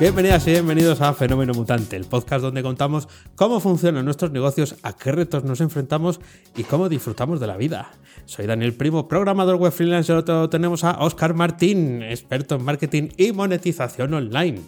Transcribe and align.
Bienvenidas 0.00 0.46
y 0.46 0.52
bienvenidos 0.52 1.00
a 1.00 1.12
Fenómeno 1.12 1.54
Mutante, 1.54 1.96
el 1.96 2.04
podcast 2.04 2.40
donde 2.40 2.62
contamos 2.62 3.08
cómo 3.34 3.58
funcionan 3.58 4.04
nuestros 4.04 4.30
negocios, 4.30 4.76
a 4.84 4.92
qué 4.92 5.10
retos 5.10 5.42
nos 5.42 5.60
enfrentamos 5.60 6.20
y 6.56 6.62
cómo 6.62 6.88
disfrutamos 6.88 7.40
de 7.40 7.48
la 7.48 7.56
vida. 7.56 7.90
Soy 8.24 8.46
Daniel 8.46 8.74
Primo, 8.74 9.08
programador 9.08 9.56
web 9.56 9.72
freelance 9.72 10.12
y 10.12 10.14
otro 10.14 10.48
tenemos 10.48 10.84
a 10.84 11.00
Oscar 11.00 11.34
Martín, 11.34 12.04
experto 12.04 12.54
en 12.54 12.64
marketing 12.64 13.08
y 13.16 13.32
monetización 13.32 14.14
online. 14.14 14.60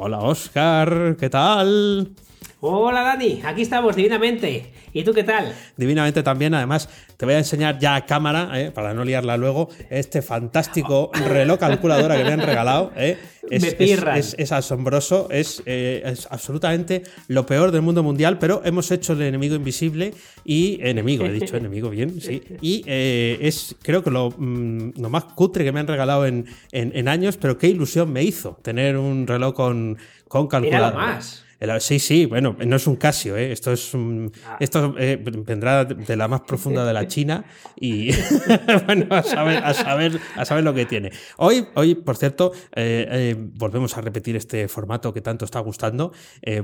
Hola 0.00 0.20
Oscar, 0.20 1.16
¿qué 1.18 1.28
tal? 1.28 2.14
Hola 2.60 3.02
Dani, 3.02 3.40
aquí 3.44 3.62
estamos 3.62 3.94
divinamente. 3.94 4.72
¿Y 4.92 5.04
tú 5.04 5.12
qué 5.12 5.22
tal? 5.22 5.52
Divinamente 5.76 6.22
también, 6.22 6.54
además 6.54 6.88
te 7.16 7.24
voy 7.24 7.34
a 7.34 7.38
enseñar 7.38 7.78
ya 7.78 7.94
a 7.94 8.06
cámara, 8.06 8.50
eh, 8.60 8.70
para 8.70 8.94
no 8.94 9.04
liarla 9.04 9.36
luego, 9.36 9.68
este 9.90 10.22
fantástico 10.22 11.10
reloj 11.28 11.58
calculadora 11.58 12.16
que 12.16 12.24
me 12.24 12.32
han 12.32 12.40
regalado. 12.40 12.92
Eh. 12.96 13.16
Es, 13.50 13.62
me 13.62 14.18
es, 14.18 14.52
asombroso, 14.52 15.28
es, 15.30 15.62
eh, 15.64 16.02
es, 16.04 16.28
absolutamente 16.30 17.02
lo 17.28 17.46
peor 17.46 17.72
del 17.72 17.80
mundo 17.80 18.02
mundial, 18.02 18.38
pero 18.38 18.60
hemos 18.62 18.90
hecho 18.90 19.14
el 19.14 19.22
enemigo 19.22 19.54
invisible 19.54 20.12
y 20.44 20.78
enemigo, 20.82 21.24
he 21.24 21.32
dicho 21.32 21.56
enemigo 21.56 21.88
bien, 21.88 22.20
sí. 22.20 22.42
Y 22.60 22.84
es 22.86 23.74
creo 23.80 24.04
que 24.04 24.10
lo, 24.10 24.34
mm, 24.36 25.00
lo, 25.00 25.08
más 25.08 25.24
cutre 25.24 25.64
que 25.64 25.72
me 25.72 25.80
han 25.80 25.86
regalado 25.86 26.26
en, 26.26 26.44
en, 26.72 27.08
años, 27.08 27.38
pero 27.38 27.56
qué 27.56 27.68
ilusión 27.68 28.12
me 28.12 28.22
hizo 28.22 28.58
tener 28.62 28.98
un 28.98 29.26
reloj 29.26 29.54
con, 29.54 29.87
con 30.28 30.46
calculadora. 30.46 30.96
más 30.96 31.48
sí, 31.80 31.98
sí, 31.98 32.26
bueno, 32.26 32.56
no 32.64 32.76
es 32.76 32.86
un 32.86 32.96
Casio, 32.96 33.36
¿eh? 33.36 33.50
esto 33.52 33.72
es 33.72 33.92
ah. 33.94 34.56
esto 34.60 34.94
eh, 34.98 35.16
vendrá 35.44 35.84
de 35.84 36.16
la 36.16 36.28
más 36.28 36.42
profunda 36.42 36.84
de 36.84 36.92
la 36.92 37.06
China 37.08 37.44
y 37.76 38.10
bueno, 38.86 39.06
a 39.10 39.22
saber, 39.22 39.64
a 39.64 39.74
saber, 39.74 40.20
a 40.36 40.44
saber 40.44 40.64
lo 40.64 40.72
que 40.72 40.86
tiene. 40.86 41.10
Hoy, 41.36 41.66
hoy 41.74 41.96
por 41.96 42.16
cierto, 42.16 42.52
eh, 42.74 43.34
volvemos 43.54 43.96
a 43.96 44.00
repetir 44.00 44.36
este 44.36 44.68
formato 44.68 45.12
que 45.12 45.20
tanto 45.20 45.44
está 45.44 45.60
gustando. 45.60 46.12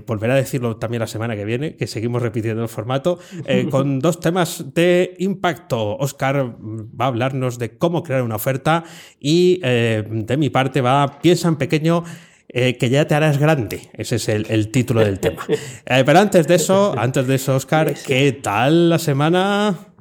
volveré 0.06 0.34
a 0.34 0.36
decirlo 0.36 0.76
también 0.76 1.00
la 1.00 1.06
semana 1.06 1.34
que 1.34 1.44
viene, 1.44 1.76
que 1.76 1.86
seguimos 1.86 2.22
repitiendo 2.22 2.62
el 2.62 2.68
formato, 2.68 3.18
con 3.70 3.98
dos 3.98 4.20
temas 4.20 4.74
de 4.74 5.16
impacto. 5.18 5.96
Oscar 5.96 6.56
va 6.60 7.06
a 7.06 7.08
hablarnos 7.08 7.58
de 7.58 7.76
cómo 7.76 8.02
crear 8.02 8.22
una 8.22 8.36
oferta 8.36 8.84
y 9.18 9.58
de 9.58 10.36
mi 10.38 10.50
parte 10.50 10.80
va, 10.80 11.18
piensa 11.20 11.48
en 11.48 11.56
pequeño 11.56 12.04
eh, 12.56 12.76
que 12.78 12.88
ya 12.88 13.04
te 13.06 13.16
harás 13.16 13.38
grande. 13.38 13.88
Ese 13.94 14.14
es 14.16 14.28
el, 14.28 14.68
título 14.68 15.00
del 15.00 15.18
tema. 15.18 15.44
Eh, 15.86 16.02
pero 16.06 16.20
antes 16.20 16.46
de 16.46 16.54
eso, 16.54 16.94
antes 16.96 17.26
de 17.26 17.34
eso, 17.34 17.56
Oscar, 17.56 17.92
¿qué 18.06 18.32
tal 18.32 18.88
la 18.88 18.98
semana? 18.98 19.93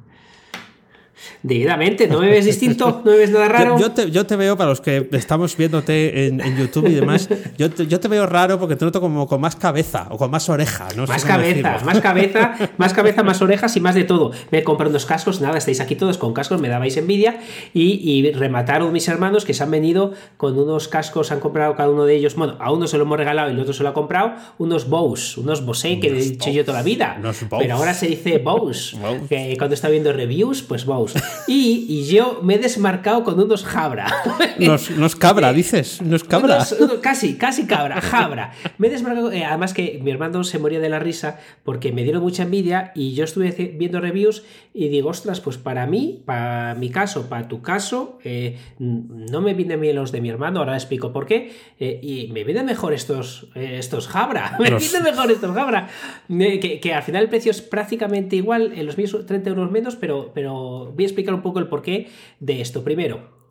Divinamente, 1.42 2.08
¿no 2.08 2.20
me 2.20 2.28
ves 2.28 2.44
distinto? 2.44 3.02
¿No 3.04 3.10
me 3.10 3.18
ves 3.18 3.30
nada 3.30 3.48
raro? 3.48 3.78
Yo, 3.78 4.26
te, 4.26 4.36
veo, 4.36 4.56
para 4.56 4.70
los 4.70 4.80
que 4.80 5.08
estamos 5.12 5.56
viéndote 5.56 6.26
en, 6.26 6.56
YouTube 6.56 6.88
y 6.88 6.94
demás, 6.94 7.28
yo 7.58 7.70
te, 7.70 8.08
veo 8.08 8.26
raro 8.26 8.58
porque 8.58 8.76
te 8.76 8.84
noto 8.84 9.00
como 9.00 9.26
con 9.26 9.40
más 9.40 9.56
cabeza 9.56 10.06
o 10.10 10.16
con 10.16 10.30
más 10.30 10.48
oreja. 10.48 10.88
No 10.96 11.06
más 11.06 11.24
cabeza, 11.24 11.80
más 11.84 12.00
cabeza, 12.02 12.56
más 12.76 12.92
cabeza, 12.92 13.22
más 13.22 13.42
orejas 13.42 13.76
y 13.76 13.80
más 13.80 13.94
de 13.94 14.04
todo. 14.04 14.32
Me 14.50 14.58
he 14.58 14.64
comprado 14.64 14.90
unos 14.90 15.06
cascos, 15.06 15.40
nada, 15.40 15.58
estáis 15.58 15.80
aquí 15.80 15.96
todos 15.96 16.18
con 16.18 16.32
cascos, 16.32 16.60
me 16.60 16.68
dabais 16.68 16.96
envidia. 16.96 17.40
Y, 17.72 18.32
remataron 18.32 18.92
mis 18.92 19.06
hermanos 19.08 19.44
que 19.44 19.54
se 19.54 19.62
han 19.62 19.70
venido 19.70 20.12
con 20.36 20.58
unos 20.58 20.88
cascos, 20.88 21.30
han 21.32 21.40
comprado 21.40 21.76
cada 21.76 21.90
uno 21.90 22.04
de 22.04 22.16
ellos, 22.16 22.34
bueno, 22.34 22.56
a 22.58 22.72
uno 22.72 22.86
se 22.86 22.96
lo 22.96 23.04
hemos 23.04 23.18
regalado 23.18 23.50
y 23.50 23.54
el 23.54 23.60
otro 23.60 23.72
se 23.72 23.82
lo 23.82 23.90
ha 23.90 23.94
comprado, 23.94 24.34
unos 24.58 24.88
Bose, 24.88 25.40
unos 25.40 25.64
Bose 25.64 26.00
que 26.00 26.08
he 26.08 26.12
dicho 26.12 26.50
yo 26.50 26.64
toda 26.64 26.78
la 26.78 26.84
vida. 26.84 27.20
Pero 27.58 27.74
ahora 27.74 27.94
se 27.94 28.06
dice 28.06 28.38
Bose, 28.38 28.96
que 29.28 29.56
cuando 29.58 29.74
está 29.74 29.88
viendo 29.88 30.12
reviews, 30.12 30.62
pues 30.62 30.84
Bose. 30.84 31.13
Y, 31.46 32.04
yo 32.04 32.40
me 32.42 32.54
he 32.54 32.58
desmarcado 32.58 33.24
con 33.24 33.38
unos 33.40 33.64
Jabra. 33.64 34.12
No 34.58 35.06
es 35.06 35.16
cabra, 35.16 35.52
dices, 35.52 36.00
no 36.00 36.16
es 36.16 36.24
cabra. 36.24 36.64
casi, 37.00 37.34
casi 37.36 37.66
cabra, 37.66 38.00
Jabra. 38.00 38.52
Me 38.78 38.86
he 38.86 38.90
desmarcado, 38.90 39.32
eh, 39.32 39.44
además 39.44 39.74
que 39.74 40.00
mi 40.02 40.10
hermano 40.10 40.44
se 40.44 40.58
moría 40.58 40.80
de 40.80 40.88
la 40.88 40.98
risa 40.98 41.40
porque 41.64 41.92
me 41.92 42.02
dieron 42.02 42.22
mucha 42.22 42.44
envidia 42.44 42.92
y 42.94 43.14
yo 43.14 43.24
estuve 43.24 43.50
viendo 43.76 44.00
reviews 44.00 44.44
y 44.72 44.88
digo, 44.88 45.10
ostras, 45.10 45.40
pues 45.40 45.58
para 45.58 45.86
mí, 45.86 46.22
para 46.24 46.74
mi 46.74 46.90
caso, 46.90 47.28
para 47.28 47.48
tu 47.48 47.62
caso, 47.62 48.18
eh, 48.24 48.58
no 48.78 49.40
me 49.40 49.54
vienen 49.54 49.80
bien 49.80 49.96
los 49.96 50.12
de 50.12 50.20
mi 50.20 50.30
hermano, 50.30 50.60
ahora 50.60 50.74
explico 50.74 51.12
por 51.12 51.26
qué, 51.26 51.52
eh, 51.78 52.00
y 52.02 52.28
me 52.32 52.44
vienen 52.44 52.66
mejor 52.66 52.92
estos, 52.92 53.48
estos 53.54 54.08
Jabra, 54.08 54.56
me 54.60 54.70
vienen 54.70 55.02
mejor 55.02 55.30
estos 55.30 55.54
Jabra, 55.54 55.88
que, 56.28 56.80
que, 56.80 56.94
al 56.94 57.02
final 57.02 57.22
el 57.22 57.28
precio 57.28 57.50
es 57.50 57.62
prácticamente 57.62 58.36
igual, 58.36 58.72
en 58.74 58.86
los 58.86 58.98
mismos 58.98 59.26
30 59.26 59.50
euros 59.50 59.70
menos, 59.70 59.96
pero, 59.96 60.32
pero 60.34 60.92
voy 61.04 61.06
a 61.06 61.10
explicar 61.12 61.34
un 61.34 61.42
poco 61.42 61.58
el 61.58 61.68
porqué 61.68 62.08
de 62.40 62.60
esto. 62.60 62.82
Primero, 62.82 63.44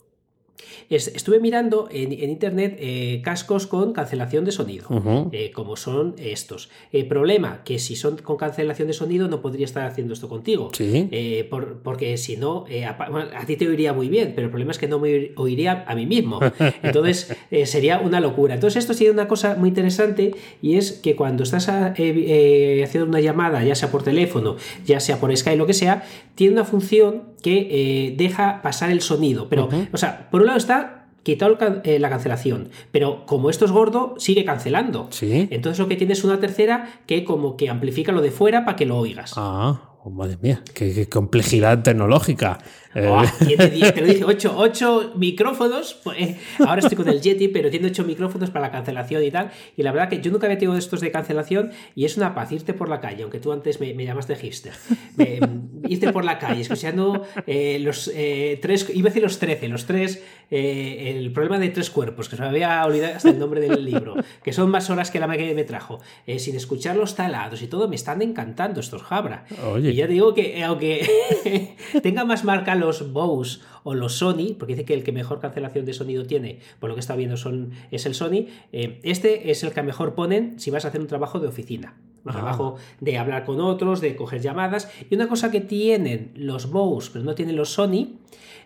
estuve 0.89 1.39
mirando 1.39 1.87
en, 1.91 2.13
internet 2.13 2.77
eh, 2.79 3.21
cascos 3.23 3.67
con 3.67 3.93
cancelación 3.93 4.45
de 4.45 4.51
sonido, 4.51 4.87
eh, 5.31 5.51
como 5.51 5.75
son 5.75 6.15
estos. 6.17 6.69
El 6.91 7.07
problema 7.07 7.63
que 7.63 7.79
si 7.79 7.95
son 7.95 8.17
con 8.17 8.37
cancelación 8.37 8.87
de 8.87 8.93
sonido 8.93 9.27
no 9.27 9.41
podría 9.41 9.65
estar 9.65 9.85
haciendo 9.85 10.13
esto 10.13 10.29
contigo, 10.29 10.71
eh, 10.79 11.49
porque 11.83 12.17
si 12.17 12.37
no, 12.37 12.65
a, 12.87 13.45
ti 13.45 13.55
te 13.55 13.67
oiría 13.67 13.93
muy 13.93 14.09
bien, 14.09 14.33
pero 14.35 14.45
el 14.45 14.51
problema 14.51 14.71
es 14.71 14.77
que 14.77 14.87
no 14.87 14.99
me 14.99 15.31
oiría 15.35 15.83
a 15.87 15.95
mí 15.95 16.05
mismo. 16.05 16.39
Entonces 16.83 17.35
sería 17.65 17.99
una 17.99 18.19
locura. 18.19 18.55
Entonces 18.55 18.83
esto 18.83 18.93
sería 18.93 19.11
una 19.11 19.27
cosa 19.27 19.55
muy 19.55 19.69
interesante 19.69 20.35
y 20.61 20.75
es 20.75 20.91
que 20.91 21.15
cuando 21.15 21.43
estás 21.43 21.69
haciendo 21.69 23.05
una 23.05 23.19
llamada, 23.19 23.63
ya 23.63 23.75
sea 23.75 23.91
por 23.91 24.03
teléfono, 24.03 24.55
ya 24.85 24.99
sea 24.99 25.19
por 25.19 25.35
Skype, 25.35 25.57
lo 25.57 25.65
que 25.65 25.73
sea, 25.73 26.03
tiene 26.35 26.53
una 26.53 26.65
función 26.65 27.32
que 27.43 28.15
deja 28.17 28.63
pasar 28.63 28.89
el 28.89 29.01
sonido. 29.01 29.49
Pero, 29.49 29.69
o 29.91 29.97
sea, 29.97 30.29
por 30.31 30.41
un 30.41 30.47
lado 30.47 30.57
está 30.57 31.05
quitado 31.23 31.57
eh, 31.83 31.99
la 31.99 32.09
cancelación, 32.09 32.69
pero 32.91 33.25
como 33.25 33.49
esto 33.49 33.65
es 33.65 33.71
gordo, 33.71 34.15
sigue 34.17 34.43
cancelando. 34.45 35.07
¿Sí? 35.11 35.47
Entonces 35.51 35.79
lo 35.79 35.87
que 35.87 35.95
tiene 35.95 36.13
es 36.13 36.23
una 36.23 36.39
tercera 36.39 37.01
que 37.05 37.23
como 37.23 37.55
que 37.55 37.69
amplifica 37.69 38.11
lo 38.11 38.21
de 38.21 38.31
fuera 38.31 38.65
para 38.65 38.75
que 38.75 38.85
lo 38.85 38.97
oigas. 38.97 39.33
Ah. 39.37 39.89
Oh, 40.05 40.09
madre 40.09 40.37
mía, 40.41 40.61
qué, 40.73 41.07
complejidad 41.07 41.81
tecnológica. 41.81 42.59
Oh, 42.95 43.23
te, 43.39 44.01
lo 44.01 44.07
dice, 44.07 44.47
8, 44.47 45.13
micrófonos. 45.15 45.95
Pues, 46.03 46.19
eh, 46.19 46.37
ahora 46.59 46.79
estoy 46.79 46.97
con 46.97 47.07
el 47.09 47.21
Yeti, 47.21 47.47
pero 47.47 47.69
tiene 47.69 47.87
8 47.87 48.03
micrófonos 48.03 48.49
para 48.49 48.67
la 48.67 48.71
cancelación 48.71 49.23
y 49.23 49.31
tal. 49.31 49.51
Y 49.77 49.83
la 49.83 49.91
verdad 49.91 50.09
que 50.09 50.21
yo 50.21 50.31
nunca 50.31 50.47
había 50.47 50.57
tenido 50.57 50.77
estos 50.77 51.01
de 51.01 51.11
cancelación 51.11 51.71
y 51.95 52.05
es 52.05 52.17
una 52.17 52.33
paz 52.33 52.51
irte 52.51 52.73
por 52.73 52.89
la 52.89 52.99
calle, 52.99 53.23
aunque 53.23 53.39
tú 53.39 53.51
antes 53.51 53.79
me, 53.79 53.93
llamaste 53.93 54.35
hipster. 54.35 54.73
irte 55.87 56.11
por 56.11 56.25
la 56.25 56.39
calle 56.39 56.61
escuchando 56.61 57.23
eh, 57.47 57.79
los 57.79 58.11
eh, 58.13 58.59
tres, 58.61 58.89
iba 58.93 59.07
a 59.07 59.09
decir 59.09 59.23
los 59.23 59.39
13, 59.39 59.67
los 59.67 59.85
tres, 59.85 60.23
el 60.49 61.31
problema 61.31 61.57
de 61.57 61.69
tres 61.69 61.89
cuerpos, 61.89 62.29
que 62.29 62.35
se 62.35 62.41
me 62.41 62.47
había 62.47 62.85
olvidado 62.85 63.15
hasta 63.15 63.29
el 63.29 63.39
nombre 63.39 63.59
del 63.59 63.83
libro, 63.83 64.15
que 64.43 64.53
son 64.53 64.69
más 64.69 64.89
horas 64.89 65.09
que 65.09 65.19
la 65.19 65.27
que 65.35 65.55
me 65.55 65.63
trajo. 65.63 65.99
sin 66.37 66.55
escuchar 66.55 66.95
los 66.95 67.15
talados 67.15 67.61
y 67.61 67.67
todo, 67.67 67.87
me 67.87 67.95
están 67.95 68.21
encantando 68.21 68.79
estos 68.79 69.03
Jabra. 69.03 69.45
Oye, 69.65 69.91
y 69.91 69.95
ya 69.95 70.07
digo 70.07 70.33
que 70.33 70.57
eh, 70.57 70.63
aunque 70.63 71.75
tenga 72.03 72.25
más 72.25 72.43
marca 72.43 72.75
los 72.83 73.11
Bose 73.11 73.59
o 73.83 73.93
los 73.93 74.17
Sony, 74.17 74.55
porque 74.57 74.73
dice 74.73 74.85
que 74.85 74.93
el 74.93 75.03
que 75.03 75.11
mejor 75.11 75.39
cancelación 75.39 75.85
de 75.85 75.93
sonido 75.93 76.25
tiene, 76.25 76.59
por 76.79 76.89
lo 76.89 76.95
que 76.95 76.99
está 76.99 77.15
viendo 77.15 77.37
son, 77.37 77.71
es 77.91 78.05
el 78.05 78.13
Sony, 78.13 78.47
eh, 78.71 78.99
este 79.03 79.51
es 79.51 79.63
el 79.63 79.71
que 79.71 79.83
mejor 79.83 80.15
ponen 80.15 80.59
si 80.59 80.71
vas 80.71 80.85
a 80.85 80.89
hacer 80.89 81.01
un 81.01 81.07
trabajo 81.07 81.39
de 81.39 81.47
oficina. 81.47 81.95
Un 82.23 82.31
ah. 82.31 82.33
trabajo 82.33 82.75
de 83.01 83.17
hablar 83.17 83.43
con 83.45 83.59
otros, 83.59 83.99
de 83.99 84.15
coger 84.15 84.41
llamadas. 84.41 84.89
Y 85.09 85.15
una 85.15 85.27
cosa 85.27 85.51
que 85.51 85.59
tienen 85.59 86.31
los 86.35 86.71
Bose, 86.71 87.09
pero 87.11 87.25
no 87.25 87.35
tienen 87.35 87.55
los 87.55 87.69
Sony, 87.69 88.19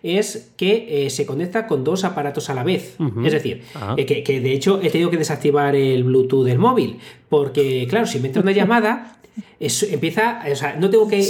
es 0.04 0.54
que 0.58 1.06
eh, 1.06 1.10
se 1.10 1.26
conecta 1.26 1.68
con 1.68 1.84
dos 1.84 2.04
aparatos 2.04 2.50
a 2.50 2.54
la 2.54 2.64
vez. 2.64 2.98
Es 3.24 3.34
decir, 3.34 3.64
ah. 3.76 3.96
que, 3.96 4.24
que, 4.24 4.40
de 4.40 4.54
hecho 4.54 4.80
he 4.82 4.90
tenido 4.90 5.10
que 5.10 5.18
desactivar 5.18 5.76
el 5.76 6.04
Bluetooth 6.04 6.46
del 6.46 6.60
móvil. 6.60 7.00
Porque, 7.30 7.88
claro, 7.90 8.06
si 8.06 8.20
me 8.20 8.28
entra 8.28 8.42
una 8.42 8.52
llamada, 8.52 9.17
empieza, 9.60 10.44
o 10.52 10.56
sea, 10.56 10.76
no 10.76 10.90
tengo 10.90 11.08
que, 11.08 11.24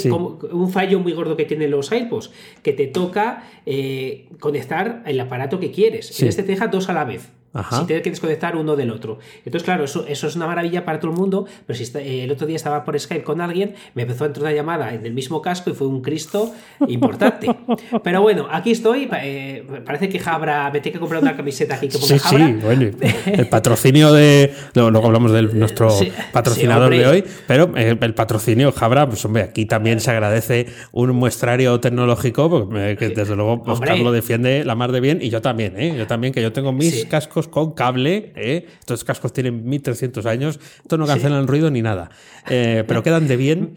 un 0.51 0.71
fallo 0.71 1.00
muy 1.00 1.13
gordo 1.13 1.38
que 1.38 1.45
tienen 1.45 1.71
los 1.71 1.92
iPods, 1.92 2.31
que 2.63 2.74
te 2.74 2.88
toca 2.88 3.44
eh, 3.65 4.27
conectar 4.39 5.04
el 5.06 5.19
aparato 5.19 5.59
que 5.59 5.71
quieres. 5.71 6.21
En 6.21 6.27
este 6.27 6.44
te 6.44 6.51
deja 6.51 6.68
dos 6.68 6.89
a 6.89 6.94
la 6.94 7.06
vez. 7.06 7.30
Si 7.71 7.86
tienes 7.86 8.04
que 8.04 8.09
desconectar 8.09 8.56
uno 8.56 8.75
del 8.75 8.92
otro. 8.92 9.19
Entonces, 9.38 9.63
claro, 9.63 9.83
eso, 9.83 10.06
eso 10.07 10.27
es 10.27 10.36
una 10.36 10.48
maravilla 10.48 10.86
para 10.86 11.00
todo 11.00 11.12
el 11.12 11.18
mundo, 11.18 11.45
pero 11.65 11.77
si 11.77 11.86
eh, 11.98 12.24
el 12.24 12.31
otro 12.31 12.48
día 12.48 12.56
estaba 12.56 12.83
por 12.83 13.00
Skype 13.00 13.24
con 13.24 13.42
alguien, 13.42 13.75
me 13.94 14.04
empezó 14.04 14.24
a 14.24 14.27
entrar 14.27 14.44
una 14.44 14.54
llamada 14.54 14.94
en 14.94 15.06
el 15.06 15.13
mismo 15.13 15.42
casco 15.42 15.69
y 15.69 15.74
fue 15.74 15.88
un 15.88 16.01
Cristo 16.01 16.54
importante. 16.88 17.48
pero 18.04 18.21
bueno, 18.21 18.48
aquí 18.51 18.71
estoy. 18.71 19.09
Eh, 19.21 19.65
parece 19.86 20.09
que 20.09 20.19
Jabra, 20.19 20.69
me 20.71 20.80
tiene 20.80 20.94
que 20.94 21.00
comprar 21.00 21.21
una 21.21 21.36
camiseta 21.36 21.75
aquí 21.75 21.88
que 21.88 21.98
ponga 21.98 22.19
sí, 22.19 22.19
Sí, 22.19 22.54
bueno, 22.62 22.92
el 23.25 23.48
patrocinio 23.48 24.13
de. 24.13 24.53
Luego 24.74 25.06
hablamos 25.06 25.31
de 25.31 25.44
nuestro 25.44 25.89
patrocinador 26.31 26.92
de 26.92 27.07
hoy, 27.07 27.24
pero 27.48 27.71
eh, 27.75 27.98
el 28.00 28.13
patrocinio 28.13 28.71
Jabra, 28.71 29.07
pues 29.07 29.24
hombre, 29.25 29.44
aquí 29.44 29.65
también 29.65 30.00
se 30.00 30.12
agradece 30.12 30.68
un 30.92 31.12
muestrario 31.12 31.80
tecnológico, 31.80 32.50
porque 32.50 33.13
desde 33.15 33.36
luego 33.36 33.63
Oscar 33.65 34.00
lo 34.00 34.12
defiende 34.12 34.63
la 34.63 34.75
mar 34.75 34.92
de 34.92 35.00
bien 35.00 35.19
y 35.21 35.30
yo 35.30 35.42
también, 35.42 35.74
¿eh? 35.77 35.95
Yo 35.98 36.07
también, 36.07 36.33
que 36.33 36.42
yo 36.42 36.51
tengo 36.53 36.71
mis 36.71 37.06
cascos 37.06 37.47
con 37.50 37.72
cable, 37.72 38.34
¿eh? 38.36 38.68
estos 38.80 39.04
cascos 39.04 39.34
tienen 39.34 39.68
1300 39.68 40.26
años, 40.26 40.60
esto 40.82 40.98
no 40.98 41.06
cancelan 41.06 41.40
el 41.40 41.48
ruido 41.48 41.70
ni 41.70 41.82
nada, 41.82 42.10
eh, 42.50 42.84
pero 42.88 43.04
quedan 43.04 43.28
de 43.28 43.38
bien. 43.38 43.76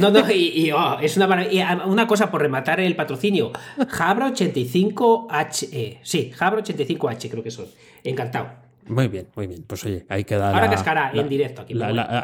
no, 0.00 0.10
no, 0.10 0.30
y, 0.30 0.70
oh, 0.72 0.98
es 1.00 1.16
una, 1.16 1.48
una 1.86 2.06
cosa 2.06 2.30
por 2.30 2.42
rematar 2.42 2.80
el 2.80 2.96
patrocinio, 2.96 3.52
Jabra 3.88 4.32
85H, 4.32 5.98
sí, 6.02 6.30
Jabra 6.34 6.62
85H 6.62 7.30
creo 7.30 7.42
que 7.42 7.50
son, 7.50 7.66
encantado. 8.04 8.59
Muy 8.90 9.06
bien, 9.06 9.28
muy 9.36 9.46
bien. 9.46 9.64
Pues 9.66 9.84
oye, 9.84 10.04
hay 10.08 10.24
que 10.24 10.34
dar. 10.34 10.52
Ahora 10.52 10.68
cascará 10.68 11.12
en 11.14 11.28
directo 11.28 11.62
aquí. 11.62 11.74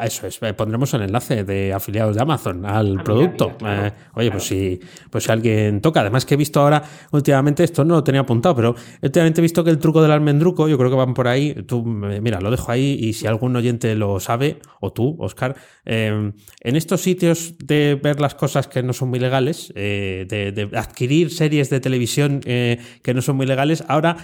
eso 0.03 0.27
es. 0.27 0.39
Eh, 0.41 0.53
pondremos 0.53 0.93
el 0.93 1.03
enlace 1.03 1.45
de 1.45 1.73
afiliados 1.73 2.15
de 2.15 2.21
Amazon 2.21 2.65
al 2.65 2.97
ah, 2.99 3.03
producto. 3.03 3.57
Eh, 3.65 3.91
oye, 4.15 4.31
pues 4.31 4.43
si, 4.43 4.79
pues 5.09 5.23
si 5.23 5.31
alguien 5.31 5.79
toca. 5.79 6.01
Además 6.01 6.25
que 6.25 6.33
he 6.33 6.37
visto 6.37 6.59
ahora, 6.59 6.83
últimamente, 7.11 7.63
esto 7.63 7.85
no 7.85 7.95
lo 7.95 8.03
tenía 8.03 8.21
apuntado, 8.21 8.55
pero 8.55 8.75
últimamente 9.01 9.39
he 9.39 9.43
visto 9.43 9.63
que 9.63 9.69
el 9.69 9.79
truco 9.79 10.01
del 10.01 10.11
almendruco, 10.11 10.67
yo 10.67 10.77
creo 10.77 10.89
que 10.89 10.97
van 10.97 11.13
por 11.13 11.29
ahí. 11.29 11.53
Tú, 11.65 11.83
mira, 11.85 12.41
lo 12.41 12.51
dejo 12.51 12.71
ahí 12.71 12.97
y 12.99 13.13
si 13.13 13.27
algún 13.27 13.55
oyente 13.55 13.95
lo 13.95 14.19
sabe, 14.19 14.59
o 14.81 14.91
tú, 14.91 15.15
Oscar, 15.19 15.55
eh, 15.85 16.33
en 16.61 16.75
estos 16.75 17.01
sitios 17.01 17.57
de 17.59 17.97
ver 18.01 18.19
las 18.19 18.35
cosas 18.35 18.67
que 18.67 18.83
no 18.83 18.91
son 18.91 19.09
muy 19.09 19.19
legales, 19.19 19.73
de, 19.73 20.69
adquirir 20.75 21.31
series 21.31 21.69
de 21.69 21.79
televisión 21.79 22.41
que 22.41 23.13
no 23.13 23.21
son 23.21 23.37
muy 23.37 23.45
legales, 23.45 23.83
ahora 23.87 24.17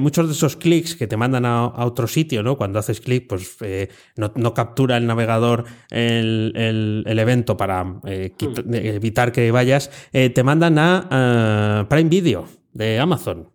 muchos 0.00 0.28
de 0.28 0.32
esos 0.32 0.56
clics 0.56 0.94
que 0.94 1.06
te 1.06 1.16
mandan 1.16 1.44
a 1.44 1.89
otro 1.90 2.06
sitio, 2.06 2.42
¿no? 2.42 2.56
Cuando 2.56 2.78
haces 2.78 3.00
clic, 3.00 3.26
pues 3.28 3.56
eh, 3.60 3.88
no, 4.16 4.54
captura 4.54 4.96
el 4.96 5.06
navegador 5.06 5.64
el, 5.90 7.04
evento 7.06 7.56
para 7.56 8.00
eh, 8.06 8.32
hmm. 8.38 8.74
evitar 8.74 9.32
que 9.32 9.50
vayas, 9.50 9.90
eh, 10.12 10.30
te 10.30 10.42
mandan 10.42 10.78
a 10.78 11.86
Prime 11.88 12.08
Video 12.08 12.46
de 12.72 12.98
Amazon. 12.98 13.48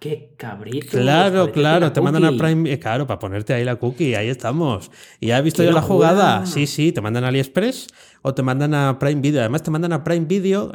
¡Qué 0.00 0.34
cabrito! 0.36 0.90
Claro, 0.90 1.50
claro, 1.50 1.90
te 1.90 2.00
mandan 2.00 2.24
a 2.24 2.36
Prime, 2.36 2.78
claro, 2.78 3.06
para 3.06 3.18
ponerte 3.18 3.52
ahí 3.52 3.64
la 3.64 3.76
cookie, 3.76 4.14
ahí 4.14 4.28
estamos. 4.28 4.92
Y 5.18 5.28
ya 5.28 5.38
he 5.38 5.42
visto 5.42 5.64
yo 5.64 5.72
la 5.72 5.82
jugada. 5.82 6.46
Sí, 6.46 6.68
sí, 6.68 6.92
te 6.92 7.00
mandan 7.00 7.24
a 7.24 7.28
AliExpress 7.28 7.88
o 8.22 8.32
te 8.32 8.44
mandan 8.44 8.74
a 8.74 8.98
Prime 9.00 9.20
Video. 9.20 9.40
Además, 9.40 9.64
te 9.64 9.72
mandan 9.72 9.92
a 9.92 10.04
Prime 10.04 10.26
Video, 10.26 10.72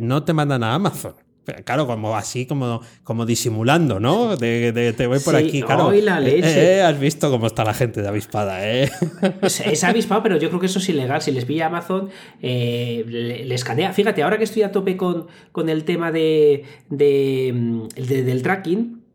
no 0.00 0.24
te 0.24 0.34
mandan 0.34 0.62
a 0.62 0.74
Amazon. 0.74 1.14
Claro, 1.64 1.86
como 1.86 2.16
así, 2.16 2.46
como, 2.46 2.80
como 3.04 3.24
disimulando, 3.24 4.00
¿no? 4.00 4.36
De, 4.36 4.94
te 4.96 5.06
voy 5.06 5.20
por 5.20 5.36
aquí, 5.36 5.62
claro. 5.62 5.92
la 5.92 6.18
eh, 6.18 6.22
leche. 6.22 6.76
Eh, 6.76 6.82
has 6.82 6.98
visto 6.98 7.30
cómo 7.30 7.46
está 7.46 7.64
la 7.64 7.74
gente 7.74 8.02
de 8.02 8.08
avispada, 8.08 8.68
¿eh? 8.68 8.90
Es, 9.42 9.84
avispada, 9.84 10.22
pero 10.22 10.38
yo 10.38 10.48
creo 10.48 10.60
que 10.60 10.66
eso 10.66 10.78
es 10.78 10.88
ilegal. 10.88 11.22
Si 11.22 11.30
les 11.30 11.44
pilla 11.44 11.66
Amazon, 11.66 12.10
eh, 12.42 13.04
le, 13.06 13.54
escanea. 13.54 13.92
Fíjate, 13.92 14.22
ahora 14.22 14.38
que 14.38 14.44
estoy 14.44 14.62
a 14.62 14.72
tope 14.72 14.96
con, 14.96 15.28
con 15.52 15.68
el 15.68 15.84
tema 15.84 16.10
de, 16.10 16.64
de, 16.90 17.52
mm, 17.54 17.88
del 17.96 18.42
tracking, 18.42 19.06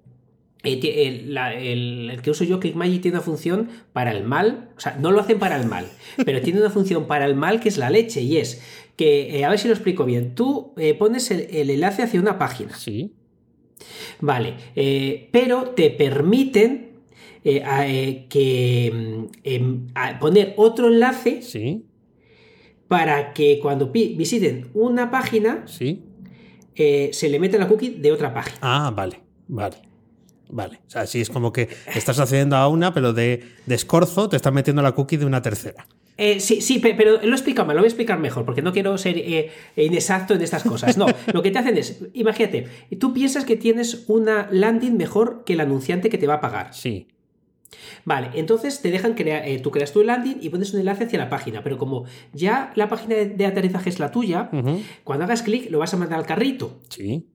el, 0.63 1.37
el, 1.37 2.21
que 2.21 2.31
uso 2.31 2.43
yo, 2.43 2.59
ClickMagic, 2.59 3.01
tiene 3.01 3.17
una 3.17 3.25
función 3.25 3.69
para 3.93 4.11
el 4.11 4.23
mal. 4.23 4.69
O 4.77 4.79
sea, 4.79 4.95
no 4.99 5.11
lo 5.11 5.19
hacen 5.19 5.39
para 5.39 5.59
el 5.59 5.67
mal, 5.67 5.87
pero 6.25 6.41
tiene 6.41 6.59
una 6.59 6.69
función 6.69 7.07
para 7.07 7.25
el 7.25 7.35
mal 7.35 7.59
que 7.59 7.69
es 7.69 7.77
la 7.77 7.89
leche 7.89 8.21
y 8.21 8.37
es 8.37 8.61
que, 9.01 9.39
eh, 9.39 9.45
a 9.45 9.49
ver 9.49 9.57
si 9.57 9.67
lo 9.67 9.73
explico 9.73 10.05
bien, 10.05 10.35
tú 10.35 10.75
eh, 10.77 10.93
pones 10.93 11.31
el, 11.31 11.71
enlace 11.71 12.03
hacia 12.03 12.21
una 12.21 12.37
página. 12.37 12.77
Sí. 12.77 13.11
Vale, 14.19 14.53
eh, 14.75 15.27
pero 15.31 15.71
te 15.71 15.89
permiten 15.89 16.91
que 17.43 18.91
mm, 18.93 19.23
em, 19.43 19.87
poner 20.19 20.53
otro 20.55 20.89
enlace 20.89 21.41
sí. 21.41 21.83
para 22.87 23.33
que 23.33 23.57
cuando 23.59 23.87
visiten 23.87 24.69
una 24.75 25.09
página 25.09 25.63
sí. 25.65 26.03
se 26.75 27.27
le 27.27 27.39
mete 27.39 27.57
la 27.57 27.67
cookie 27.67 27.89
de 27.89 28.11
otra 28.11 28.31
página. 28.35 28.59
Ah, 28.61 28.93
vale, 28.95 29.19
vale. 29.47 29.77
Vale, 30.47 30.79
o 30.85 30.89
sea, 30.91 31.07
sí 31.07 31.21
es 31.21 31.31
como 31.31 31.51
que 31.51 31.69
estás 31.95 32.19
accediendo 32.19 32.55
a 32.55 32.67
una, 32.67 32.93
pero 32.93 33.13
de, 33.13 33.41
de 33.65 33.73
escorzo 33.73 34.29
te 34.29 34.35
estás 34.35 34.53
metiendo 34.53 34.83
la 34.83 34.91
cookie 34.91 35.17
de 35.17 35.25
una 35.25 35.41
tercera. 35.41 35.87
Eh, 36.23 36.39
sí, 36.39 36.61
sí, 36.61 36.77
pero 36.77 37.19
lo 37.23 37.31
explico 37.31 37.65
mal, 37.65 37.75
lo 37.75 37.81
voy 37.81 37.87
a 37.87 37.89
explicar 37.89 38.19
mejor, 38.19 38.45
porque 38.45 38.61
no 38.61 38.71
quiero 38.71 38.95
ser 38.99 39.17
eh, 39.17 39.49
inexacto 39.75 40.35
en 40.35 40.43
estas 40.43 40.61
cosas. 40.61 40.95
No, 40.95 41.07
lo 41.33 41.41
que 41.41 41.49
te 41.49 41.57
hacen 41.57 41.75
es, 41.79 41.99
imagínate, 42.13 42.67
tú 42.99 43.11
piensas 43.11 43.43
que 43.43 43.57
tienes 43.57 44.03
una 44.07 44.47
landing 44.51 44.97
mejor 44.97 45.43
que 45.47 45.53
el 45.53 45.61
anunciante 45.61 46.11
que 46.11 46.19
te 46.19 46.27
va 46.27 46.35
a 46.35 46.39
pagar. 46.39 46.75
Sí. 46.75 47.07
Vale, 48.05 48.29
entonces 48.35 48.83
te 48.83 48.91
dejan 48.91 49.15
crear, 49.15 49.47
eh, 49.49 49.57
tú 49.57 49.71
creas 49.71 49.93
tu 49.93 50.03
landing 50.03 50.37
y 50.41 50.49
pones 50.49 50.71
un 50.75 50.81
enlace 50.81 51.05
hacia 51.05 51.17
la 51.17 51.29
página, 51.29 51.63
pero 51.63 51.79
como 51.79 52.05
ya 52.33 52.71
la 52.75 52.87
página 52.87 53.15
de, 53.15 53.45
aterrizaje 53.47 53.89
es 53.89 53.97
la 53.97 54.11
tuya, 54.11 54.51
cuando 55.03 55.25
hagas 55.25 55.41
clic 55.41 55.71
lo 55.71 55.79
vas 55.79 55.95
a 55.95 55.97
mandar 55.97 56.19
al 56.19 56.27
carrito. 56.27 56.81
Sí. 56.89 57.25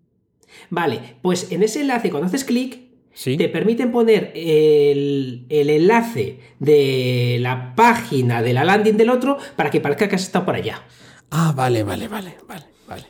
Vale, 0.70 1.00
pues 1.22 1.50
en 1.50 1.64
ese 1.64 1.80
enlace 1.80 2.10
cuando 2.10 2.28
haces 2.28 2.44
clic 2.44 2.85
te 3.24 3.48
permiten 3.48 3.90
poner 3.90 4.32
el, 4.34 5.46
enlace 5.48 6.38
de 6.58 7.38
la 7.40 7.74
página 7.74 8.42
de 8.42 8.52
la 8.52 8.64
landing 8.64 8.96
del 8.96 9.10
otro 9.10 9.38
para 9.56 9.70
que 9.70 9.80
parezca 9.80 10.08
que 10.08 10.16
has 10.16 10.22
estado 10.22 10.44
por 10.44 10.54
allá. 10.54 10.82
Ah, 11.30 11.52
vale, 11.56 11.82
vale, 11.82 12.08
vale, 12.08 12.36
vale. 12.46 12.64
Vale, 12.86 13.04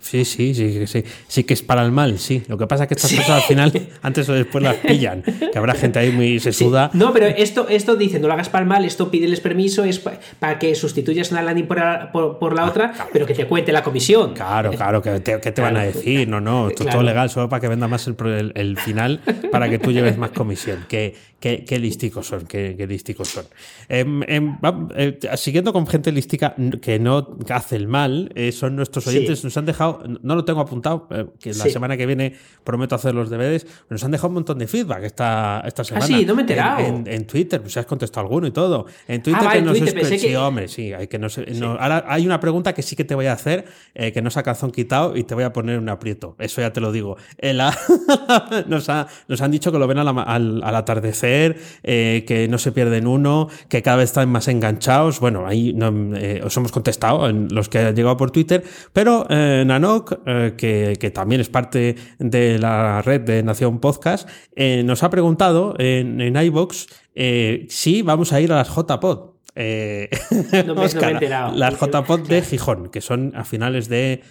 sí, 0.00 0.24
sí, 0.24 0.54
sí, 0.54 0.86
sí, 0.86 1.04
sí 1.28 1.44
que 1.44 1.54
es 1.54 1.62
para 1.62 1.82
el 1.82 1.92
mal, 1.92 2.18
sí. 2.18 2.42
Lo 2.48 2.58
que 2.58 2.66
pasa 2.66 2.84
es 2.84 2.88
que 2.88 2.94
estas 2.94 3.12
cosas 3.12 3.30
al 3.30 3.42
final, 3.42 3.88
antes 4.02 4.28
o 4.28 4.32
después 4.32 4.62
las 4.62 4.76
pillan, 4.76 5.22
que 5.52 5.58
habrá 5.58 5.74
gente 5.74 5.98
ahí 5.98 6.10
muy 6.10 6.40
sesuda. 6.40 6.90
No, 6.92 7.12
pero 7.12 7.26
esto, 7.26 7.68
esto 7.68 7.96
dice, 7.96 8.18
no 8.18 8.26
lo 8.26 8.34
hagas 8.34 8.48
para 8.48 8.62
el 8.62 8.68
mal, 8.68 8.84
esto 8.84 9.10
pídeles 9.10 9.40
permiso, 9.40 9.84
es 9.84 9.98
para 9.98 10.58
que 10.58 10.74
sustituyas 10.74 11.30
una 11.30 11.42
landing 11.42 11.66
por 11.66 11.78
la, 11.78 12.12
por, 12.12 12.54
la 12.54 12.62
ah, 12.62 12.68
otra, 12.68 12.94
pero 13.12 13.26
que 13.26 13.34
te 13.34 13.46
cuente 13.46 13.72
la 13.72 13.82
comisión. 13.82 14.34
Claro, 14.34 14.70
claro, 14.72 15.02
que 15.02 15.20
te, 15.20 15.38
te 15.38 15.62
van 15.62 15.76
a 15.76 15.84
decir, 15.84 16.28
no, 16.28 16.40
no, 16.40 16.68
esto 16.68 16.84
es 16.84 16.90
todo 16.90 17.02
legal, 17.02 17.30
solo 17.30 17.48
para 17.48 17.60
que 17.60 17.68
venda 17.68 17.88
más 17.88 18.06
el, 18.06 18.52
el, 18.54 18.78
final, 18.78 19.20
para 19.50 19.68
que 19.68 19.78
tú 19.78 19.92
lleves 19.92 20.16
más 20.16 20.30
comisión. 20.30 20.86
Que, 20.88 21.14
Qué, 21.38 21.78
lísticos 21.78 22.26
son, 22.26 22.46
qué, 22.46 22.86
lísticos 22.88 23.28
son. 23.28 23.44
Em, 23.88 24.22
em, 24.26 24.58
eh, 24.96 25.18
siguiendo 25.36 25.72
con 25.72 25.86
gente 25.86 26.10
lística 26.10 26.56
que 26.80 26.98
no 26.98 27.36
hace 27.50 27.76
el 27.76 27.86
mal, 27.86 28.32
eh, 28.34 28.52
son 28.52 28.74
nuestros 28.74 29.06
oyentes, 29.06 29.44
nos 29.44 29.56
han 29.56 29.65
dejado, 29.66 30.02
no 30.22 30.34
lo 30.34 30.44
tengo 30.44 30.60
apuntado, 30.60 31.08
eh, 31.10 31.26
que 31.38 31.52
la 31.52 31.64
semana 31.64 31.96
que 31.96 32.06
viene 32.06 32.34
prometo 32.64 32.94
hacer 32.94 33.14
los 33.14 33.30
deberes, 33.30 33.66
nos 33.90 34.02
han 34.04 34.10
dejado 34.10 34.28
un 34.28 34.34
montón 34.34 34.58
de 34.58 34.66
feedback 34.66 35.04
esta, 35.04 35.62
esta 35.66 35.84
semana. 35.84 36.04
Ah, 36.04 36.08
sí, 36.08 36.24
no 36.24 36.34
me 36.34 36.42
he 36.42 36.44
enterado. 36.44 37.02
En, 37.06 37.26
Twitter, 37.26 37.60
pues 37.60 37.76
has 37.76 37.86
contestado 37.86 38.26
alguno 38.26 38.46
y 38.46 38.52
todo. 38.52 38.86
En 39.08 39.22
Twitter 39.22 39.42
ah, 39.44 39.52
que 39.52 39.62
nos 39.62 39.78
Twitter, 39.78 40.18
Sí, 40.18 40.34
hombre, 40.34 40.68
sí, 40.68 40.92
hay 40.92 41.08
que 41.08 41.18
no, 41.18 41.28
Ahora 41.78 42.04
hay 42.08 42.26
una 42.26 42.40
pregunta 42.40 42.72
que 42.72 42.82
sí 42.82 42.96
que 42.96 43.04
te 43.04 43.14
voy 43.14 43.26
a 43.26 43.32
hacer, 43.32 43.66
que 43.94 44.22
nos 44.22 44.36
ha 44.36 44.42
calzón 44.42 44.70
quitado 44.70 45.16
y 45.16 45.24
te 45.24 45.34
voy 45.34 45.44
a 45.44 45.52
poner 45.52 45.78
un 45.78 45.88
aprieto. 45.88 46.36
Eso 46.38 46.60
ya 46.60 46.72
te 46.72 46.80
lo 46.80 46.92
digo. 46.92 47.16
nos, 48.66 48.88
nos 49.28 49.40
han 49.40 49.50
dicho 49.50 49.72
que 49.72 49.78
lo 49.78 49.86
ven 49.86 49.98
al 49.98 50.62
atardecer 50.62 51.56
eh, 51.82 52.24
que 52.26 52.48
no 52.48 52.58
se 52.58 52.72
pierden 52.72 53.06
uno, 53.06 53.48
que 53.68 53.82
cada 53.82 53.98
vez 53.98 54.10
están 54.10 54.30
más 54.30 54.48
enganchados. 54.48 55.20
Bueno, 55.20 55.46
ahí 55.46 55.76
eh, 56.16 56.40
os 56.44 56.56
hemos 56.56 56.72
contestado 56.72 57.28
en 57.28 57.48
los 57.50 57.68
que 57.68 57.78
han 57.78 57.96
llegado 57.96 58.16
por 58.16 58.30
Twitter, 58.30 58.62
pero 58.92 59.26
eh, 59.46 59.64
Nanok, 59.64 60.24
que, 60.56 60.96
que, 60.98 61.10
también 61.10 61.40
es 61.40 61.48
parte 61.48 61.96
de 62.18 62.58
la 62.58 63.02
red 63.02 63.20
de 63.20 63.42
Nación 63.42 63.80
Podcast, 63.80 64.28
nos 64.56 65.02
ha 65.02 65.10
preguntado 65.10 65.74
en, 65.78 66.20
en 66.20 66.36
iBox 66.36 66.86
si 67.68 68.02
vamos 68.02 68.32
a 68.32 68.40
ir 68.40 68.52
a 68.52 68.56
las 68.56 68.68
JPod. 68.68 69.36
Eh, 69.58 70.10
no 70.66 70.74
me, 70.74 70.88
Las 71.54 71.80
JPOD 71.80 72.28
de 72.28 72.42
Gijón, 72.42 72.90
que 72.90 73.00
son 73.00 73.32
a 73.34 73.44
finales 73.44 73.88
de 73.88 74.22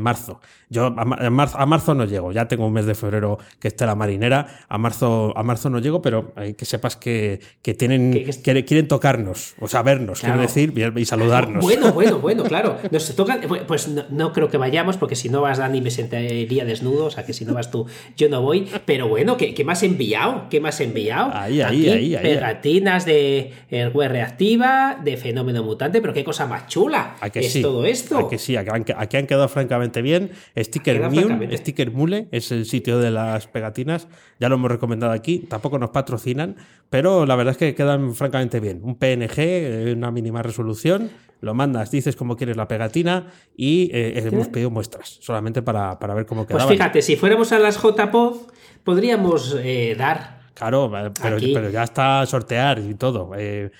marzo. 0.00 0.40
Yo 0.70 0.86
a, 0.86 1.04
marzo, 1.04 1.58
a, 1.58 1.66
marzo, 1.66 1.94
no 1.94 2.04
llego, 2.04 2.32
ya 2.32 2.46
tengo 2.46 2.66
un 2.66 2.72
mes 2.72 2.86
de 2.86 2.94
febrero 2.94 3.38
que 3.58 3.68
esté 3.68 3.86
la 3.86 3.94
marinera, 3.96 4.46
a 4.68 4.78
marzo, 4.78 5.36
a 5.36 5.42
marzo 5.42 5.68
no 5.68 5.80
llego, 5.80 6.00
pero 6.00 6.32
hay 6.36 6.54
que 6.54 6.64
sepas 6.64 6.96
que, 6.96 7.40
que 7.60 7.74
tienen, 7.74 8.12
que, 8.12 8.64
quieren 8.64 8.88
tocarnos, 8.88 9.54
o 9.60 9.68
sea, 9.68 9.82
vernos, 9.82 10.20
quiero 10.20 10.40
decir, 10.40 10.72
y, 10.96 11.04
saludarnos. 11.04 11.62
Bueno, 11.62 11.92
bueno, 11.92 12.20
bueno, 12.20 12.44
claro. 12.44 12.78
Nos 12.90 13.14
toca, 13.16 13.40
pues 13.66 13.88
no, 13.88 14.32
creo 14.32 14.48
que 14.48 14.56
vayamos, 14.56 14.96
porque 14.96 15.16
si 15.16 15.28
no 15.28 15.40
vas 15.40 15.58
Dani 15.58 15.80
me 15.80 15.90
sentaría 15.90 16.64
desnudo, 16.64 17.06
o 17.06 17.10
sea 17.10 17.26
que 17.26 17.32
si 17.32 17.44
no 17.44 17.54
vas 17.54 17.70
tú, 17.70 17.86
yo 18.16 18.28
no 18.28 18.40
voy, 18.40 18.68
pero 18.84 19.08
bueno, 19.08 19.36
¿qué, 19.36 19.54
qué 19.54 19.64
me 19.64 19.72
has 19.72 19.82
enviado? 19.82 20.48
¿Qué 20.50 20.62
has 20.64 20.80
enviado? 20.80 21.32
Ahí, 21.34 21.60
ahí, 21.60 21.88
ahí, 21.88 22.16
Pegatinas 22.22 23.04
de 23.04 23.52
web 23.92 24.10
reactiva 24.10 25.00
de 25.02 25.16
Fenómeno 25.16 25.62
Mutante, 25.62 26.00
pero 26.00 26.12
qué 26.12 26.24
cosa 26.24 26.46
más 26.46 26.68
chula 26.68 27.16
es 27.34 27.60
todo 27.60 27.84
esto. 27.84 28.18
Aquí 28.18 28.38
sí, 28.38 28.56
aquí 28.56 29.16
han, 29.16 29.26
quedado 29.26 29.48
francamente 29.48 30.02
bien. 30.02 30.30
Sticker 30.62 31.10
Mule, 31.10 31.56
Sticker 31.56 31.90
Mule 31.90 32.28
es 32.30 32.52
el 32.52 32.66
sitio 32.66 32.98
de 32.98 33.10
las 33.10 33.46
pegatinas, 33.46 34.08
ya 34.38 34.48
lo 34.48 34.56
hemos 34.56 34.70
recomendado 34.70 35.12
aquí, 35.12 35.40
tampoco 35.40 35.78
nos 35.78 35.90
patrocinan, 35.90 36.56
pero 36.88 37.26
la 37.26 37.36
verdad 37.36 37.52
es 37.52 37.58
que 37.58 37.74
quedan 37.74 38.14
francamente 38.14 38.60
bien. 38.60 38.80
Un 38.82 38.96
PNG, 38.96 39.38
eh, 39.38 39.94
una 39.96 40.10
mínima 40.10 40.42
resolución, 40.42 41.10
lo 41.40 41.54
mandas, 41.54 41.90
dices 41.90 42.16
cómo 42.16 42.36
quieres 42.36 42.56
la 42.56 42.68
pegatina 42.68 43.26
y 43.56 43.90
eh, 43.92 44.22
hemos 44.26 44.48
pedido 44.48 44.70
muestras, 44.70 45.18
solamente 45.20 45.62
para, 45.62 45.96
ver 45.96 46.26
cómo 46.26 46.46
quedaba. 46.46 46.66
Pues 46.66 46.76
fíjate, 46.76 47.02
si 47.02 47.16
fuéramos 47.16 47.52
a 47.52 47.58
las 47.58 47.80
JPod, 47.82 48.36
podríamos 48.84 49.56
eh, 49.62 49.94
dar 49.96 50.40
Claro, 50.60 50.92
pero, 51.22 51.70
ya 51.70 51.84
está 51.84 52.26
sortear 52.26 52.80
y 52.80 52.94
todo. 52.94 53.32
Eh, 53.34 53.70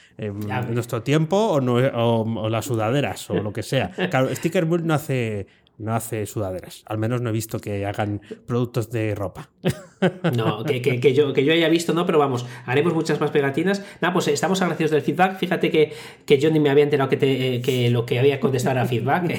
nuestro 0.71 1.03
tiempo 1.03 1.37
o, 1.37 2.49
las 2.49 2.65
sudaderas 2.65 3.29
o 3.29 3.35
lo 3.43 3.53
que 3.53 3.63
sea. 3.63 3.91
Claro, 4.11 4.35
Sticker 4.35 4.67
no 4.67 4.95
hace, 4.95 5.47
no 5.81 5.95
hace 5.95 6.27
sudaderas. 6.27 6.83
Al 6.87 6.99
menos 6.99 7.21
no 7.21 7.31
he 7.31 7.33
visto 7.33 7.59
que 7.59 7.87
hagan 7.87 8.21
productos 8.47 8.91
de 8.91 9.15
ropa. 9.15 9.51
No, 10.37 10.65
que, 10.65 11.13
yo, 11.15 11.33
que 11.33 11.45
yo 11.45 11.53
haya 11.53 11.69
visto, 11.69 11.93
no, 11.93 12.07
pero 12.07 12.19
vamos, 12.19 12.47
haremos 12.67 12.95
muchas 12.95 13.21
más 13.21 13.31
pegatinas. 13.31 13.85
Nada, 14.01 14.13
pues 14.13 14.29
estamos 14.29 14.61
agradecidos 14.63 14.91
del 14.91 15.03
feedback. 15.03 15.39
Fíjate 15.39 15.71
que, 15.71 15.93
que 16.25 16.39
yo 16.39 16.51
ni 16.51 16.61
me 16.61 16.71
había 16.71 16.85
enterado 16.85 17.09
que, 17.09 17.19
que 17.63 17.91
lo 17.91 18.07
que 18.07 18.19
había 18.19 18.41
contestado 18.41 18.77
era 18.77 18.87
feedback. 18.87 19.39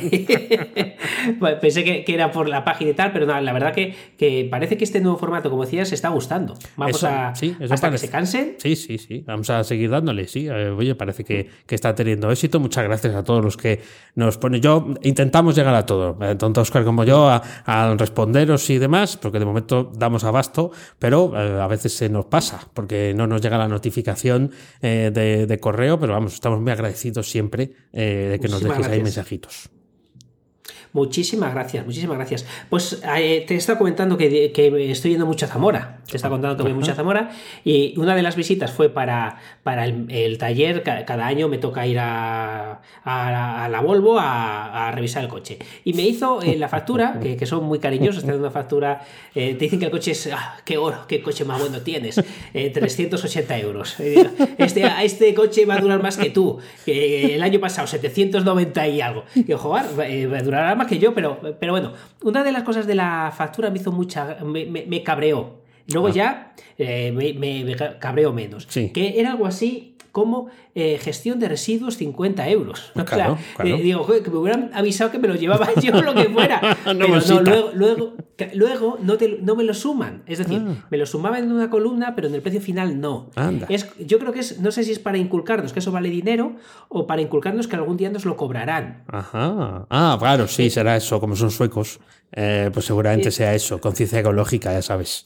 Pensé 1.62 1.84
que, 1.84 2.06
era 2.14 2.32
por 2.32 2.50
la 2.50 2.64
página 2.64 2.92
y 2.92 2.94
tal, 2.94 3.12
pero 3.12 3.26
no, 3.26 3.40
la 3.40 3.54
verdad 3.54 3.74
que, 3.74 3.96
que 4.18 4.48
parece 4.50 4.78
que 4.78 4.84
este 4.84 5.00
nuevo 5.00 5.18
formato, 5.18 5.50
como 5.50 5.64
decías, 5.64 5.90
se 5.90 5.96
está 5.96 6.10
gustando. 6.10 6.56
Vamos 6.76 7.04
a 7.04 7.34
sí, 7.36 7.56
hasta 7.70 7.92
que 7.92 7.98
se 7.98 8.10
cansen. 8.10 8.56
Sí, 8.58 8.76
sí, 8.76 8.98
sí. 8.98 9.24
Vamos 9.26 9.50
a 9.50 9.64
seguir 9.64 9.90
dándole, 9.90 10.28
sí. 10.28 10.48
Eh, 10.48 10.70
oye, 10.70 10.96
parece 10.96 11.24
que, 11.24 11.50
está 11.68 11.96
teniendo 11.96 12.30
éxito. 12.30 12.60
Muchas 12.60 12.84
gracias 12.84 13.16
a 13.16 13.24
todos 13.24 13.44
los 13.44 13.58
que 13.58 13.82
nos 14.16 14.38
ponen. 14.38 14.62
Yo 14.62 14.94
intentamos 15.04 15.56
llegar 15.56 15.74
a 15.74 15.86
todo 15.86 16.18
tanto 16.38 16.62
Oscar 16.62 16.84
como 16.84 17.04
yo, 17.04 17.30
a, 17.30 17.96
responderos 17.98 18.70
y 18.70 18.78
demás, 18.78 19.18
porque 19.18 19.40
de 19.40 19.46
momento 19.46 19.92
damos 19.96 20.24
abasto, 20.24 20.51
pero 21.00 21.32
eh, 21.36 21.62
a 21.62 21.68
veces 21.68 21.94
se 21.96 22.10
nos 22.10 22.26
pasa, 22.26 22.68
porque 22.74 23.14
no 23.16 23.28
nos 23.28 23.42
llega 23.42 23.58
la 23.58 23.68
notificación 23.68 24.52
eh, 24.82 25.12
de, 25.12 25.60
correo, 25.60 26.00
pero 26.00 26.14
vamos, 26.14 26.34
estamos 26.34 26.62
muy 26.62 26.72
agradecidos 26.72 27.30
siempre 27.30 27.74
eh, 27.94 28.30
de 28.32 28.40
que 28.40 28.48
nos 28.48 28.62
dejéis 28.62 28.88
ahí 28.88 29.04
mensajitos. 29.04 29.70
Muchísimas 30.94 31.54
gracias, 31.54 31.86
muchísimas 31.86 32.18
gracias. 32.18 32.46
Pues 32.70 33.02
eh, 33.18 33.46
te 33.48 33.56
estado 33.56 33.78
comentando 33.78 34.18
que, 34.18 34.52
que, 34.52 34.92
estoy 34.92 35.12
yendo 35.12 35.26
mucho 35.26 35.46
a 35.46 35.48
Zamora. 35.48 36.00
Te 36.10 36.18
estado 36.18 36.34
contando 36.34 36.58
que 36.58 36.64
voy 36.64 36.74
mucho 36.74 36.92
a 36.92 36.96
Zamora. 36.96 37.32
Y 37.64 37.98
una 37.98 38.14
de 38.14 38.22
las 38.22 38.36
visitas 38.36 38.72
fue 38.72 38.90
para, 38.90 39.38
para 39.64 39.86
el, 39.86 40.38
taller. 40.38 40.84
Cada 40.84 41.26
año 41.26 41.48
me 41.48 41.60
toca 41.60 41.88
ir 41.88 41.98
a, 42.00 42.82
a, 43.06 43.70
la 43.70 43.80
Volvo 43.80 44.18
a, 44.20 44.92
revisar 44.94 45.24
el 45.24 45.30
coche. 45.30 45.60
Y 45.86 45.94
me 45.94 46.02
hizo 46.02 46.42
eh, 46.42 46.58
la 46.58 46.68
factura, 46.68 47.20
que, 47.22 47.46
son 47.46 47.64
muy 47.64 47.80
cariñosos, 47.80 48.26
te 48.26 48.34
una 48.34 48.52
factura. 48.52 49.02
Eh, 49.34 49.54
te 49.54 49.66
dicen 49.66 49.80
que 49.80 49.86
el 49.86 49.92
coche 49.92 50.12
es. 50.12 50.30
¡Ah, 50.34 50.58
qué 50.66 50.78
oro! 50.78 51.06
¡Qué 51.08 51.22
coche 51.22 51.46
más 51.46 51.62
bueno 51.62 51.80
tienes! 51.82 52.22
380 52.52 53.60
euros. 53.60 53.96
Este, 54.58 54.84
este 55.04 55.34
coche 55.34 55.66
va 55.66 55.76
a 55.76 55.80
durar 55.80 56.04
más 56.04 56.18
que 56.18 56.30
tú. 56.30 56.60
el 56.86 57.42
año 57.42 57.62
pasado, 57.62 57.88
790 57.88 58.88
y 58.90 59.00
algo. 59.00 59.24
Y 59.36 59.54
ojo, 59.54 59.70
va 59.70 59.80
a 59.80 60.44
durar 60.44 60.81
más 60.82 60.90
que 60.90 61.00
yo, 61.00 61.14
pero, 61.14 61.40
pero 61.60 61.74
bueno, 61.74 61.94
una 62.24 62.44
de 62.44 62.52
las 62.52 62.64
cosas 62.64 62.88
de 62.88 62.96
la 62.96 63.32
factura 63.36 63.70
me 63.70 63.78
hizo 63.78 63.92
mucha. 63.92 64.38
me, 64.44 64.66
me, 64.66 65.04
cabreó. 65.04 65.62
Luego 65.94 66.08
ah. 66.08 66.12
ya 66.12 66.54
eh, 66.78 67.12
me, 67.12 67.34
me, 67.34 67.76
cabreó 68.00 68.34
menos. 68.34 68.66
Que 68.66 69.20
era 69.20 69.32
algo 69.32 69.46
así 69.46 69.91
como 70.12 70.48
eh, 70.76 70.98
gestión 71.02 71.40
de 71.40 71.48
residuos 71.50 71.98
50 71.98 72.50
euros. 72.50 72.92
o 72.96 73.08
sea, 73.08 73.38
eh, 73.64 73.82
digo, 73.82 74.06
que 74.06 74.30
me 74.30 74.38
hubieran 74.38 74.72
avisado 74.74 75.12
que 75.12 75.20
me 75.20 75.28
lo 75.28 75.36
llevaba 75.36 75.70
yo 75.82 76.02
lo 76.02 76.14
que 76.14 76.26
fuera. 76.26 76.78
pero 76.84 76.94
no, 76.94 77.42
luego, 77.42 77.72
luego, 77.74 78.14
luego 78.54 78.98
no, 79.02 79.18
te, 79.18 79.40
no, 79.42 79.56
me 79.56 79.64
lo 79.64 79.74
suman. 79.74 80.24
Es 80.26 80.40
decir, 80.40 80.62
ah. 80.66 80.86
me 80.90 80.98
lo 80.98 81.06
sumaban 81.06 81.44
en 81.44 81.52
una 81.52 81.70
columna, 81.70 82.16
pero 82.16 82.28
en 82.28 82.36
el 82.36 82.42
precio 82.42 82.62
final 82.62 83.00
no. 83.00 83.30
Es, 83.70 83.88
yo 84.00 84.20
creo 84.20 84.34
que 84.34 84.40
es, 84.40 84.60
no 84.60 84.72
sé 84.72 84.84
si 84.84 84.92
es 84.92 85.00
para 85.00 85.18
inculcarnos 85.18 85.74
que 85.74 85.80
eso 85.80 85.92
vale 85.92 86.10
dinero 86.10 86.56
o 86.90 87.08
para 87.08 87.22
inculcarnos 87.22 87.68
que 87.68 87.76
algún 87.76 87.98
día 87.98 88.10
nos 88.10 88.26
lo 88.26 88.36
cobrarán. 88.36 89.04
Ajá. 89.08 89.86
Ah, 89.90 90.18
claro, 90.20 90.48
sí, 90.48 90.70
será 90.70 90.98
eso, 90.98 91.20
como 91.20 91.36
son 91.36 91.52
suecos. 91.52 92.00
Eh, 92.34 92.70
pues 92.74 92.86
seguramente 92.86 93.30
sea 93.30 93.54
eso, 93.54 93.82
conciencia 93.82 94.20
ecológica, 94.20 94.72
ya 94.72 94.82
sabes 94.82 95.26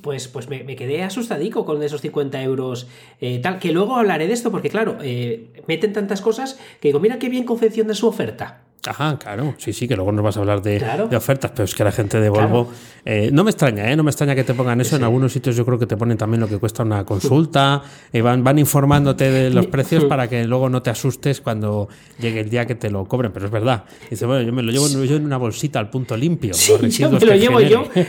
pues, 0.00 0.28
pues 0.28 0.48
me, 0.48 0.64
quedé 0.76 1.02
asustadico 1.02 1.64
con 1.64 1.82
esos 1.82 2.00
50 2.00 2.42
euros. 2.42 2.88
Eh, 3.20 3.40
tal, 3.40 3.58
que 3.58 3.72
luego 3.72 3.96
hablaré 3.96 4.26
de 4.26 4.32
esto 4.32 4.50
porque, 4.50 4.70
claro, 4.70 4.98
eh, 5.02 5.50
meten 5.66 5.92
tantas 5.92 6.20
cosas 6.20 6.58
que 6.80 6.88
digo, 6.88 7.00
mira 7.00 7.18
qué 7.18 7.28
bien 7.28 7.44
confecciona 7.44 7.94
su 7.94 8.06
oferta. 8.06 8.62
Ajá, 8.84 9.16
claro, 9.16 9.54
sí, 9.58 9.72
sí, 9.72 9.86
que 9.86 9.94
luego 9.94 10.10
nos 10.10 10.24
vas 10.24 10.36
a 10.36 10.40
hablar 10.40 10.60
de, 10.60 10.84
ofertas, 11.16 11.52
pero 11.52 11.64
es 11.64 11.74
que 11.74 11.84
la 11.84 11.92
gente 11.92 12.20
de 12.20 12.28
Volvo. 12.28 12.68
Eh, 13.04 13.30
no 13.32 13.42
me 13.42 13.50
extraña, 13.50 13.90
¿eh? 13.90 13.96
No 13.96 14.02
me 14.02 14.10
extraña 14.10 14.34
que 14.34 14.44
te 14.44 14.54
pongan 14.54 14.80
eso. 14.80 14.96
En 14.96 15.04
algunos 15.04 15.32
sitios 15.32 15.56
yo 15.56 15.64
creo 15.64 15.78
que 15.78 15.86
te 15.86 15.96
ponen 15.96 16.16
también 16.16 16.40
lo 16.40 16.48
que 16.48 16.58
cuesta 16.58 16.82
una 16.82 17.04
consulta. 17.04 17.82
y 18.12 18.20
van, 18.20 18.42
van 18.42 18.58
informándote 18.58 19.30
de 19.30 19.50
los 19.50 19.66
precios 19.68 20.04
para 20.04 20.28
que 20.28 20.44
luego 20.44 20.68
no 20.68 20.82
te 20.82 20.90
asustes 20.90 21.40
cuando 21.40 21.88
llegue 22.18 22.40
el 22.40 22.50
día 22.50 22.66
que 22.66 22.74
te 22.74 22.90
lo 22.90 23.04
cobren. 23.04 23.32
Pero 23.32 23.46
es 23.46 23.52
verdad. 23.52 23.84
Dice, 24.10 24.26
bueno, 24.26 24.42
yo 24.42 24.52
me 24.52 24.62
lo 24.62 24.72
llevo 24.72 24.88
yo 24.88 25.16
en 25.16 25.26
una 25.26 25.36
bolsita 25.36 25.78
al 25.78 25.90
punto 25.90 26.16
limpio. 26.16 26.54
Sí, 26.54 26.72
yo 26.90 27.10
me 27.10 27.20
lo 27.20 27.34
llevo 27.34 27.60
yo. 27.60 27.84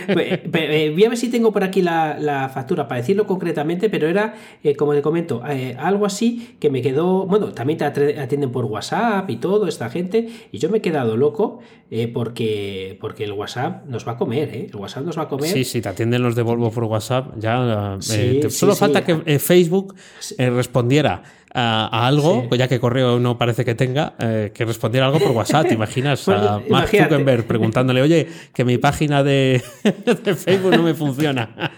Eh, 0.66 0.92
voy 0.94 1.04
a 1.04 1.10
ver 1.10 1.18
si 1.18 1.30
tengo 1.30 1.52
por 1.52 1.64
aquí 1.64 1.82
la, 1.82 2.50
factura 2.54 2.88
para 2.88 3.02
decirlo 3.02 3.26
concretamente, 3.28 3.90
pero 3.90 4.08
era, 4.08 4.36
eh, 4.64 4.76
como 4.76 4.94
te 4.94 5.02
comento, 5.02 5.42
algo 5.78 6.06
así 6.06 6.56
que 6.60 6.70
me 6.70 6.82
quedó. 6.82 7.26
Bueno, 7.26 7.48
también 7.52 7.78
te 7.78 7.86
atienden 7.86 8.52
por 8.52 8.66
WhatsApp 8.66 9.30
y 9.30 9.38
todo, 9.38 9.68
esta 9.68 9.90
gente. 9.90 10.30
Y 10.52 10.60
yo 10.64 10.70
me 10.70 10.78
he 10.78 10.82
quedado 10.82 11.18
loco 11.18 11.60
eh, 11.92 12.08
porque, 12.08 12.98
porque 13.02 13.26
el 13.26 13.34
WhatsApp 13.34 13.86
nos 13.86 14.08
va 14.08 14.14
a 14.14 14.18
comer, 14.18 14.50
¿eh? 14.56 14.68
El 14.70 14.76
WhatsApp 14.78 15.04
nos 15.04 15.18
va 15.18 15.24
a 15.24 15.28
comer. 15.28 15.50
Sí, 15.50 15.66
sí, 15.66 15.82
te 15.82 15.90
atienden 15.90 16.24
los 16.24 16.36
de 16.36 16.42
Volvo 16.42 16.72
por 16.72 16.86
WhatsApp. 16.86 17.34
Ya, 17.38 17.98
eh, 18.14 18.50
solo 18.50 18.74
falta 18.74 19.04
que 19.04 19.40
Facebook 19.40 19.94
respondiera 20.38 21.22
a, 21.54 22.08
algo, 22.08 22.48
ya 22.56 22.68
que 22.68 22.80
correo 22.80 23.20
no 23.20 23.38
parece 23.38 23.64
que 23.64 23.76
tenga, 23.76 24.16
que 24.18 24.66
respondiera 24.66 25.08
algo 25.08 25.20
por 25.20 25.32
WhatsApp. 25.32 25.68
¿Te 25.68 25.74
imaginas 25.74 26.28
a 26.28 26.62
Mark 26.70 26.90
Zuckerberg 26.90 27.46
preguntándole, 27.46 28.02
oye, 28.02 28.28
que 28.54 28.66
mi 28.66 28.78
página 28.78 29.24
de, 29.24 29.62
Facebook 30.38 30.72
no 30.76 30.84
me 30.84 30.94
funciona? 30.94 31.72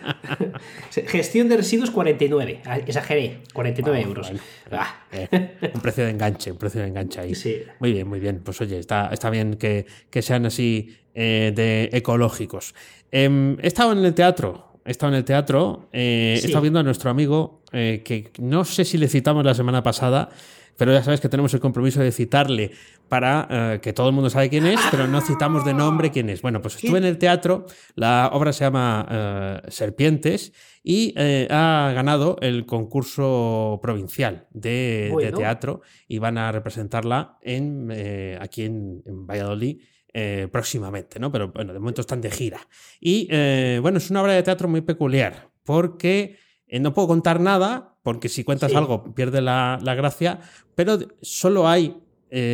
Gestión 1.08 1.50
de 1.50 1.58
residuos 1.58 1.91
49, 1.91 2.62
exageré, 2.88 3.39
49 3.53 4.01
euros. 4.01 4.32
Ah. 4.72 5.05
un 5.74 5.82
precio 5.82 6.05
de 6.05 6.12
enganche, 6.12 6.51
un 6.51 6.58
precio 6.58 6.82
de 6.82 6.88
enganche 6.88 7.22
ahí. 7.22 7.34
Muy 7.79 7.91
bien, 7.91 8.08
muy 8.08 8.20
bien. 8.20 8.41
Pues 8.44 8.60
oye, 8.62 8.79
está, 8.79 9.10
está 9.12 9.29
bien 9.29 9.55
que, 9.55 9.86
sean 10.22 10.46
así 10.46 10.98
eh, 11.13 11.51
de 11.55 11.89
ecológicos. 11.91 12.74
Em, 13.12 13.58
he 13.62 13.67
estado 13.67 13.91
en 13.91 14.03
el 14.03 14.13
teatro, 14.13 14.75
he 14.86 14.92
estado 14.92 15.12
en 15.12 15.18
el 15.18 15.25
teatro, 15.25 15.89
eh, 15.92 16.39
he 16.42 16.46
estado 16.46 16.62
viendo 16.62 16.80
a 16.80 16.84
nuestro 16.84 17.10
amigo, 17.10 17.63
eh, 17.72 18.01
que 18.06 18.32
no 18.39 18.63
sé 18.63 18.86
si 18.86 18.98
le 18.98 19.08
citamos 19.08 19.44
la 19.44 19.56
semana 19.56 19.82
pasada, 19.82 20.30
pero 20.77 20.94
ya 20.94 21.04
sabes 21.04 21.22
que 21.22 21.30
tenemos 21.30 21.54
el 21.54 21.60
compromiso 21.60 22.01
de 22.01 22.12
citarle 22.12 22.72
para 23.10 23.80
que 23.82 23.94
todo 23.94 24.10
el 24.10 24.13
mundo 24.13 24.30
sabe 24.30 24.50
quién 24.50 24.65
es, 24.65 24.80
pero 24.92 25.08
no 25.08 25.22
citamos 25.22 25.63
de 25.63 25.74
nombre 25.74 26.12
quién 26.12 26.30
es. 26.30 26.42
Bueno, 26.42 26.62
pues 26.62 26.75
estuve 26.75 26.98
en 26.98 27.06
el 27.06 27.18
teatro, 27.18 27.65
la 27.96 28.30
obra 28.34 28.51
se 28.51 28.65
llama 28.65 29.62
Serpientes 29.70 30.51
y 30.84 31.13
ha 31.18 31.94
ganado 31.96 32.38
el 32.42 32.65
concurso 32.65 33.80
provincial 33.82 34.48
de, 34.51 35.32
teatro 35.34 35.82
y 36.10 36.18
van 36.18 36.38
a 36.38 36.51
representarla 36.51 37.38
en, 37.42 37.89
aquí 38.42 38.63
en 38.63 39.01
Valladolid 39.06 39.80
eh, 40.18 40.48
próximamente, 40.50 41.20
¿no? 41.20 41.30
Pero 41.30 41.52
bueno, 41.52 41.74
de 41.74 41.80
momento 41.80 42.00
están 42.00 42.22
de 42.22 42.32
gira. 42.32 42.66
Y 43.02 43.28
eh, 43.30 43.80
bueno, 43.82 43.98
es 43.98 44.10
una 44.10 44.22
obra 44.22 44.32
de 44.32 44.44
teatro 44.44 44.70
muy 44.70 44.80
peculiar, 44.80 45.50
porque 45.66 46.38
eh, 46.68 46.80
no 46.80 46.94
puedo 46.94 47.10
contar 47.10 47.42
nada, 47.42 47.98
porque 48.02 48.30
si 48.30 48.46
cuentas 48.46 48.74
algo 48.74 49.14
pierde 49.14 49.42
la, 49.42 49.78
gracia, 49.84 50.40
pero 50.74 51.00
solo 51.22 51.68
hay 51.68 52.02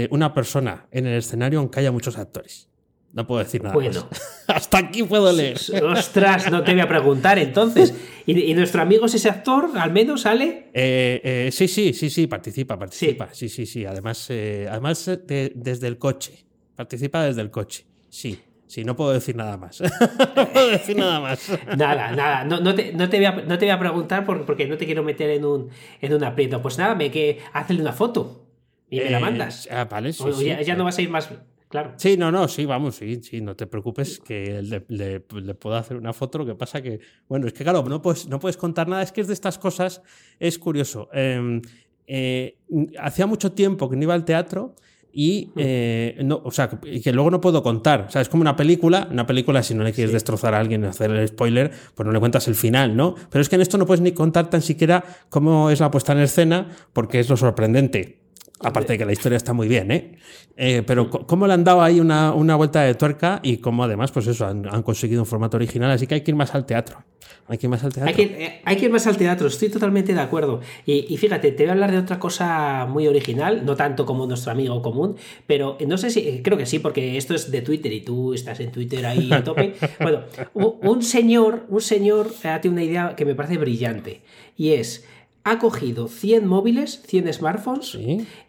una 0.10 0.34
persona 0.34 0.88
en 0.90 1.06
el 1.06 1.20
escenario 1.20 1.60
aunque 1.60 1.82
haya 1.82 1.92
muchos 1.92 2.18
actores. 2.18 2.68
No 3.14 3.28
puedo 3.28 3.44
decir 3.44 3.62
nada. 3.62 3.76
Bueno, 3.76 4.10
hasta 4.48 4.80
aquí 4.80 5.04
puedo 5.04 5.32
leer. 5.32 5.60
Ostras, 5.84 6.50
no 6.50 6.64
te 6.64 6.72
voy 6.72 6.82
a 6.82 6.88
preguntar 6.88 7.38
entonces. 7.38 7.94
¿Y, 8.26 8.56
nuestro 8.56 8.82
amigo 8.82 9.06
es 9.06 9.14
ese 9.14 9.30
actor? 9.30 9.70
¿Al 9.76 9.92
menos 9.92 10.22
sale? 10.22 10.72
sí, 11.52 11.68
sí, 11.68 11.94
sí, 11.94 12.10
sí, 12.10 12.26
participa, 12.26 12.80
participa. 12.80 13.30
Sí, 13.32 13.50
sí, 13.50 13.68
sí. 13.68 13.86
Además, 13.86 14.32
además 14.32 15.12
desde 15.28 15.86
el 15.86 16.00
coche. 16.00 16.51
Participa 16.82 17.22
desde 17.22 17.42
el 17.42 17.52
coche. 17.52 17.86
Sí. 18.10 18.40
Sí, 18.66 18.84
no 18.84 18.96
puedo 18.96 19.12
decir 19.12 19.36
nada 19.36 19.56
más. 19.56 19.82
no 20.36 20.50
puedo 20.52 20.70
decir 20.70 20.98
nada 20.98 21.20
más. 21.20 21.48
nada, 21.78 22.12
nada. 22.16 22.44
No, 22.44 22.74
te, 22.74 22.92
voy 22.94 23.70
a, 23.70 23.80
preguntar 23.80 24.26
porque, 24.26 24.66
no 24.66 24.78
te 24.78 24.88
quiero 24.88 25.04
meter 25.04 25.30
en 25.30 25.46
un, 25.46 25.70
en 26.02 26.14
un 26.14 26.24
aprieto. 26.24 26.60
Pues 26.60 26.80
nada, 26.80 26.96
me 26.96 27.12
que 27.12 27.38
hazle 27.54 27.80
una 27.80 27.94
foto 27.94 28.48
y 28.90 28.98
me 28.98 29.12
la 29.12 29.20
eh, 29.20 29.22
mandas. 29.22 29.70
Ah, 29.70 29.86
vale, 29.86 30.12
sí, 30.12 30.24
ya, 30.66 30.76
no 30.76 30.86
vas 30.86 30.98
a 30.98 31.02
ir 31.04 31.10
más. 31.12 31.30
Claro. 31.70 31.94
Sí, 31.98 32.18
no, 32.18 32.32
no, 32.32 32.48
sí, 32.48 32.66
vamos, 32.66 32.96
sí, 32.96 33.22
sí, 33.22 33.42
no 33.42 33.56
te 33.56 33.68
preocupes 33.68 34.20
que 34.20 34.64
le, 34.64 35.20
puedo 35.20 35.76
hacer 35.76 35.98
una 35.98 36.14
foto. 36.14 36.40
Lo 36.40 36.48
que 36.48 36.56
pasa 36.56 36.82
que, 36.82 37.00
bueno, 37.28 37.46
es 37.46 37.54
que 37.54 37.64
claro, 37.64 37.84
no 37.84 38.02
puedes, 38.02 38.28
no 38.28 38.40
puedes 38.40 38.58
contar 38.58 38.88
nada. 38.88 39.04
Es 39.04 39.12
que 39.12 39.22
es 39.22 39.28
de 39.28 39.34
estas 39.34 39.60
cosas, 39.60 40.02
es 40.40 40.58
curioso. 40.58 41.10
Em, 41.14 41.62
eh, 42.08 42.58
hacía 43.00 43.28
mucho 43.28 43.52
tiempo 43.52 43.88
que 43.88 43.96
no 43.98 44.04
iba 44.04 44.16
al 44.16 44.26
teatro 44.26 44.76
y 45.14 45.52
eh, 45.56 46.18
no, 46.24 46.42
o 46.44 46.52
sea, 46.52 46.70
que 46.70 47.12
luego 47.12 47.32
no 47.32 47.42
puedo 47.42 47.64
contar. 47.64 48.06
O 48.08 48.12
sea, 48.12 48.22
es 48.22 48.30
como 48.30 48.42
una 48.42 48.56
película, 48.56 49.08
una 49.12 49.26
película 49.26 49.64
si 49.64 49.74
no 49.74 49.84
le 49.84 49.94
quieres 49.94 50.14
destrozar 50.14 50.54
a 50.54 50.60
alguien, 50.60 50.86
hacer 50.86 51.12
el 51.12 51.28
spoiler, 51.28 51.72
pues 51.96 52.06
no 52.06 52.14
le 52.14 52.20
cuentas 52.20 52.48
el 52.48 52.56
final, 52.56 52.96
¿no? 52.96 53.16
Pero 53.30 53.42
es 53.42 53.50
que 53.50 53.56
en 53.56 53.62
esto 53.62 53.78
no 53.78 53.86
puedes 53.86 54.02
ni 54.02 54.12
contar 54.12 54.50
tan 54.50 54.62
siquiera 54.62 55.04
cómo 55.30 55.70
es 55.70 55.80
la 55.80 55.92
puesta 55.92 56.14
en 56.14 56.20
escena, 56.20 56.70
porque 56.94 57.20
es 57.20 57.30
lo 57.30 57.38
sorprendente. 57.38 58.21
Aparte 58.64 58.94
de 58.94 59.00
que 59.00 59.06
la 59.06 59.12
historia 59.12 59.38
está 59.38 59.54
muy 59.54 59.68
bien, 59.68 59.92
¿eh? 59.92 60.18
eh 60.56 60.84
pero 60.86 61.10
cómo 61.10 61.48
le 61.48 61.54
han 61.54 61.64
dado 61.64 61.82
ahí 61.82 62.00
una, 62.00 62.34
una, 62.34 62.56
vuelta 62.56 62.82
de 62.82 62.96
tuerca 62.96 63.40
y 63.44 63.58
cómo 63.58 63.84
además, 63.84 64.12
pues 64.12 64.28
eso, 64.28 64.46
han, 64.46 64.68
han, 64.68 64.84
conseguido 64.84 65.22
un 65.22 65.26
formato 65.26 65.58
original, 65.58 65.92
así 65.92 66.08
que 66.08 66.16
hay 66.16 66.22
que 66.22 66.32
ir 66.32 66.36
más 66.36 66.54
al 66.54 66.66
teatro. 66.66 67.04
Hay 67.48 67.58
que 67.58 67.66
ir 67.66 67.70
más 67.70 67.84
al 67.84 67.92
teatro. 67.92 68.14
Eh, 68.18 68.62
hay 68.64 68.76
que, 68.78 68.86
ir 68.86 68.92
más 68.92 69.08
al 69.08 69.18
teatro, 69.18 69.48
estoy 69.48 69.70
totalmente 69.70 70.14
de 70.14 70.20
acuerdo. 70.20 70.62
Y, 70.86 71.18
fíjate, 71.18 71.52
te 71.52 71.64
voy 71.64 71.70
a 71.70 71.74
hablar 71.74 71.92
de 71.92 71.98
otra 71.98 72.18
cosa 72.18 72.86
muy 72.90 73.08
original, 73.08 73.66
no 73.66 73.76
tanto 73.76 74.06
como 74.06 74.26
nuestro 74.26 74.52
amigo 74.52 74.82
común, 74.82 75.18
pero 75.48 75.78
no 75.86 75.98
sé 75.98 76.12
si, 76.12 76.42
creo 76.44 76.58
que 76.58 76.66
sí, 76.66 76.80
porque 76.80 77.18
esto 77.18 77.36
es 77.36 77.52
de 77.52 77.62
Twitter 77.62 77.92
y 77.92 78.02
tú 78.02 78.34
estás 78.34 78.60
en 78.60 78.72
Twitter 78.72 79.06
ahí 79.06 79.32
a 79.34 79.44
tope. 79.44 79.74
bueno, 80.00 80.22
un 80.54 81.04
señor, 81.04 81.66
un 81.68 81.82
señor 81.82 82.32
tiene 82.62 82.70
una 82.70 82.84
idea 82.84 83.16
que 83.16 83.26
me 83.26 83.36
parece 83.36 83.58
brillante 83.58 84.22
y 84.56 84.72
es 84.72 85.06
ha 85.44 85.58
cogido 85.58 86.08
100 86.08 86.46
móviles, 86.46 87.02
100 87.08 87.34
smartphones 87.34 87.98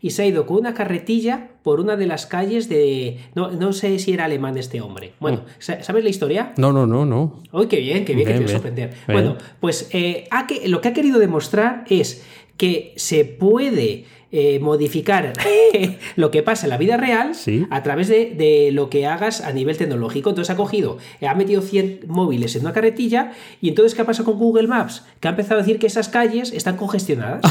y 0.00 0.11
se 0.11 0.22
ha 0.22 0.26
ido 0.26 0.44
con 0.44 0.58
una 0.58 0.75
carretilla 0.75 1.49
por 1.62 1.80
una 1.80 1.96
de 1.96 2.06
las 2.06 2.26
calles 2.26 2.68
de... 2.68 3.18
No, 3.34 3.72
sé 3.72 3.99
si 3.99 4.12
era 4.12 4.26
alemán 4.26 4.58
este 4.58 4.80
hombre. 4.80 5.12
Bueno, 5.18 5.38
mm. 5.38 5.82
¿sabes 5.82 6.04
la 6.04 6.11
historia? 6.11 6.52
No, 6.58 6.72
no, 6.72 6.87
no, 6.87 7.06
no. 7.06 7.40
Uy, 7.52 7.66
qué 7.66 7.80
bien, 7.80 8.04
qué 8.04 8.14
bien, 8.14 8.26
que 8.26 8.34
te 8.34 8.40
voy 8.40 8.49
a 8.49 8.52
sorprender. 8.52 8.94
Bueno, 9.06 9.37
pues 9.61 9.88
eh, 9.92 10.28
lo 10.66 10.80
que 10.80 10.88
ha 10.88 10.92
querido 10.92 11.18
demostrar 11.18 11.84
es 11.88 12.25
que 12.56 12.92
se 12.96 13.25
puede 13.25 14.04
eh, 14.32 14.58
modificar 14.60 15.32
lo 16.16 16.30
que 16.30 16.42
pasa 16.42 16.66
en 16.66 16.70
la 16.70 16.78
vida 16.78 16.96
real 16.96 17.32
a 17.70 17.82
través 17.82 18.08
de, 18.08 18.70
lo 18.72 18.88
que 18.88 19.06
hagas 19.06 19.42
a 19.42 19.52
nivel 19.52 19.76
tecnológico. 19.76 20.30
Entonces 20.30 20.50
ha 20.50 20.56
cogido, 20.56 20.98
ha 21.26 21.34
metido 21.34 21.60
100 21.60 22.06
móviles 22.08 22.56
en 22.56 22.62
una 22.62 22.72
carretilla 22.72 23.32
y 23.60 23.68
entonces 23.68 23.94
¿qué 23.94 24.02
ha 24.02 24.06
pasado 24.06 24.24
con 24.24 24.38
Google 24.38 24.68
Maps? 24.68 25.04
Que 25.20 25.28
ha 25.28 25.32
empezado 25.32 25.60
a 25.60 25.62
decir 25.62 25.78
que 25.78 25.86
esas 25.86 26.08
calles 26.08 26.52
están 26.52 26.76
congestionadas. 26.76 27.42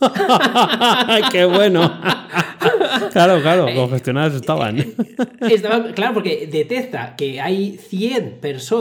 ¡Qué 1.32 1.44
bueno! 1.44 2.00
claro, 3.12 3.40
claro, 3.40 3.68
eh, 3.68 3.74
congestionadas 3.74 4.34
estaban. 4.34 4.78
Eh, 4.78 4.94
estaban. 5.50 5.92
Claro, 5.92 6.14
porque 6.14 6.48
detecta 6.50 7.14
que 7.16 7.40
hay 7.40 7.78
100, 7.78 8.40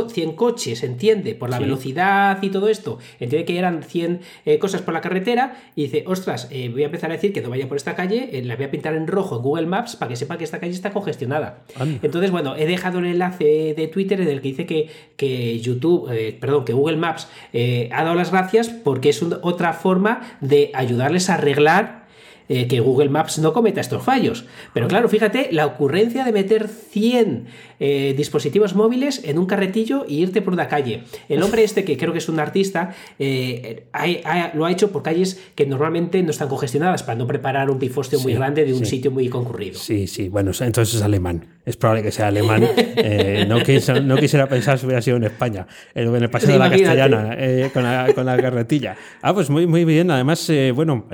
100 0.10 0.32
coches, 0.34 0.84
entiende, 0.84 1.36
por 1.36 1.50
la 1.50 1.60
velocidad 1.60 2.42
y 2.42 2.50
todo 2.50 2.70
esto, 2.70 3.00
entiende 3.20 3.46
que 3.46 3.58
eran 3.58 3.84
100 3.84 4.22
eh, 4.46 4.60
cosas 4.60 4.82
por 4.82 4.94
la 4.94 5.02
carretera 5.02 5.56
y 5.76 5.84
dice, 5.84 6.04
ostras, 6.08 6.50
voy 6.50 6.84
a 6.84 6.86
empezar 6.86 7.10
a 7.12 7.14
decir 7.14 7.34
que 7.34 7.42
no 7.42 7.50
vaya 7.50 7.68
por 7.68 7.78
esta 7.78 7.96
calle, 7.96 8.42
la 8.44 8.56
voy 8.56 8.66
a 8.66 8.72
pintar 8.72 8.96
en 8.96 9.08
rojo 9.08 9.38
en 9.38 9.44
Google 9.44 9.68
Maps 9.68 9.96
para 9.96 10.10
que 10.10 10.16
sepa 10.16 10.38
que 10.38 10.44
esta 10.44 10.60
calle 10.60 10.74
está 10.74 10.92
congestionada. 10.92 11.64
Entonces, 12.02 12.32
bueno, 12.32 12.56
he 12.56 12.66
dejado 12.66 13.00
el 13.00 13.06
enlace 13.06 13.74
de 13.76 13.88
Twitter 13.88 14.22
en 14.22 14.28
el 14.28 14.42
que 14.42 14.48
dice 14.50 14.66
que, 14.66 14.90
que 15.16 15.60
YouTube, 15.60 16.10
perdón, 16.40 16.66
que 16.66 16.74
Google 16.74 16.98
Maps 16.98 17.28
ha 17.54 18.04
dado 18.04 18.16
las 18.16 18.32
gracias 18.32 18.70
porque 18.70 19.10
es 19.10 19.24
otra 19.24 19.74
forma 19.74 20.22
de 20.42 20.72
ayudarles 20.74 21.30
a 21.30 21.36
arreglar 21.36 21.99
eh, 22.50 22.68
que 22.68 22.80
Google 22.80 23.10
Maps 23.10 23.40
no 23.40 23.54
cometa 23.54 23.80
estos 23.80 24.04
fallos. 24.04 24.46
Pero 24.74 24.88
claro, 24.88 25.08
fíjate, 25.08 25.50
la 25.52 25.66
ocurrencia 25.66 26.26
de 26.26 26.32
meter 26.32 26.68
100 26.68 27.46
eh, 27.80 28.14
dispositivos 28.18 28.76
móviles 28.76 29.22
en 29.24 29.40
un 29.40 29.46
carretillo 29.46 30.06
y 30.08 30.22
irte 30.22 30.42
por 30.42 30.54
una 30.54 30.68
calle. 30.68 31.04
El 31.30 31.44
hombre 31.44 31.64
este, 31.64 31.86
que 31.86 31.96
creo 31.96 32.12
que 32.12 32.18
es 32.18 32.28
un 32.28 32.40
artista, 32.40 32.96
eh, 33.20 33.86
lo 34.54 34.66
ha 34.66 34.72
hecho 34.72 34.92
por 34.92 35.04
calles 35.04 35.40
que 35.56 35.66
normalmente 35.66 36.22
no 36.24 36.32
están 36.32 36.50
congestionadas 36.50 37.04
para 37.04 37.18
no 37.18 37.28
preparar 37.28 37.70
un 37.70 37.80
pifostio 37.80 38.20
muy 38.20 38.34
grande 38.34 38.66
de 38.66 38.74
un 38.74 38.86
sitio 38.86 39.12
muy 39.12 39.30
concurrido. 39.30 39.80
Sí, 39.80 40.08
sí, 40.08 40.28
bueno, 40.28 40.52
entonces 40.60 40.96
es 40.96 41.02
alemán. 41.02 41.59
Es 41.70 41.78
probable 41.78 42.02
que 42.02 42.12
sea 42.12 42.28
alemán. 42.28 42.62
no, 43.48 43.64
quisiera, 43.64 44.48
pensar 44.48 44.80
si 44.80 44.88
hubiera 44.88 45.02
sido 45.04 45.18
en 45.18 45.26
España, 45.26 45.68
en 45.94 46.16
el 46.16 46.30
paseo 46.30 46.54
de 46.54 46.58
la 46.58 46.70
castellana, 46.70 47.38
con 47.72 47.84
la, 47.84 48.12
con, 48.14 48.26
la, 48.26 48.38
carretilla. 48.38 48.96
Ah, 49.22 49.36
pues 49.36 49.52
muy, 49.52 49.68
muy 49.68 49.86
bien. 49.86 50.10
Además, 50.10 50.52
bueno, 50.74 51.06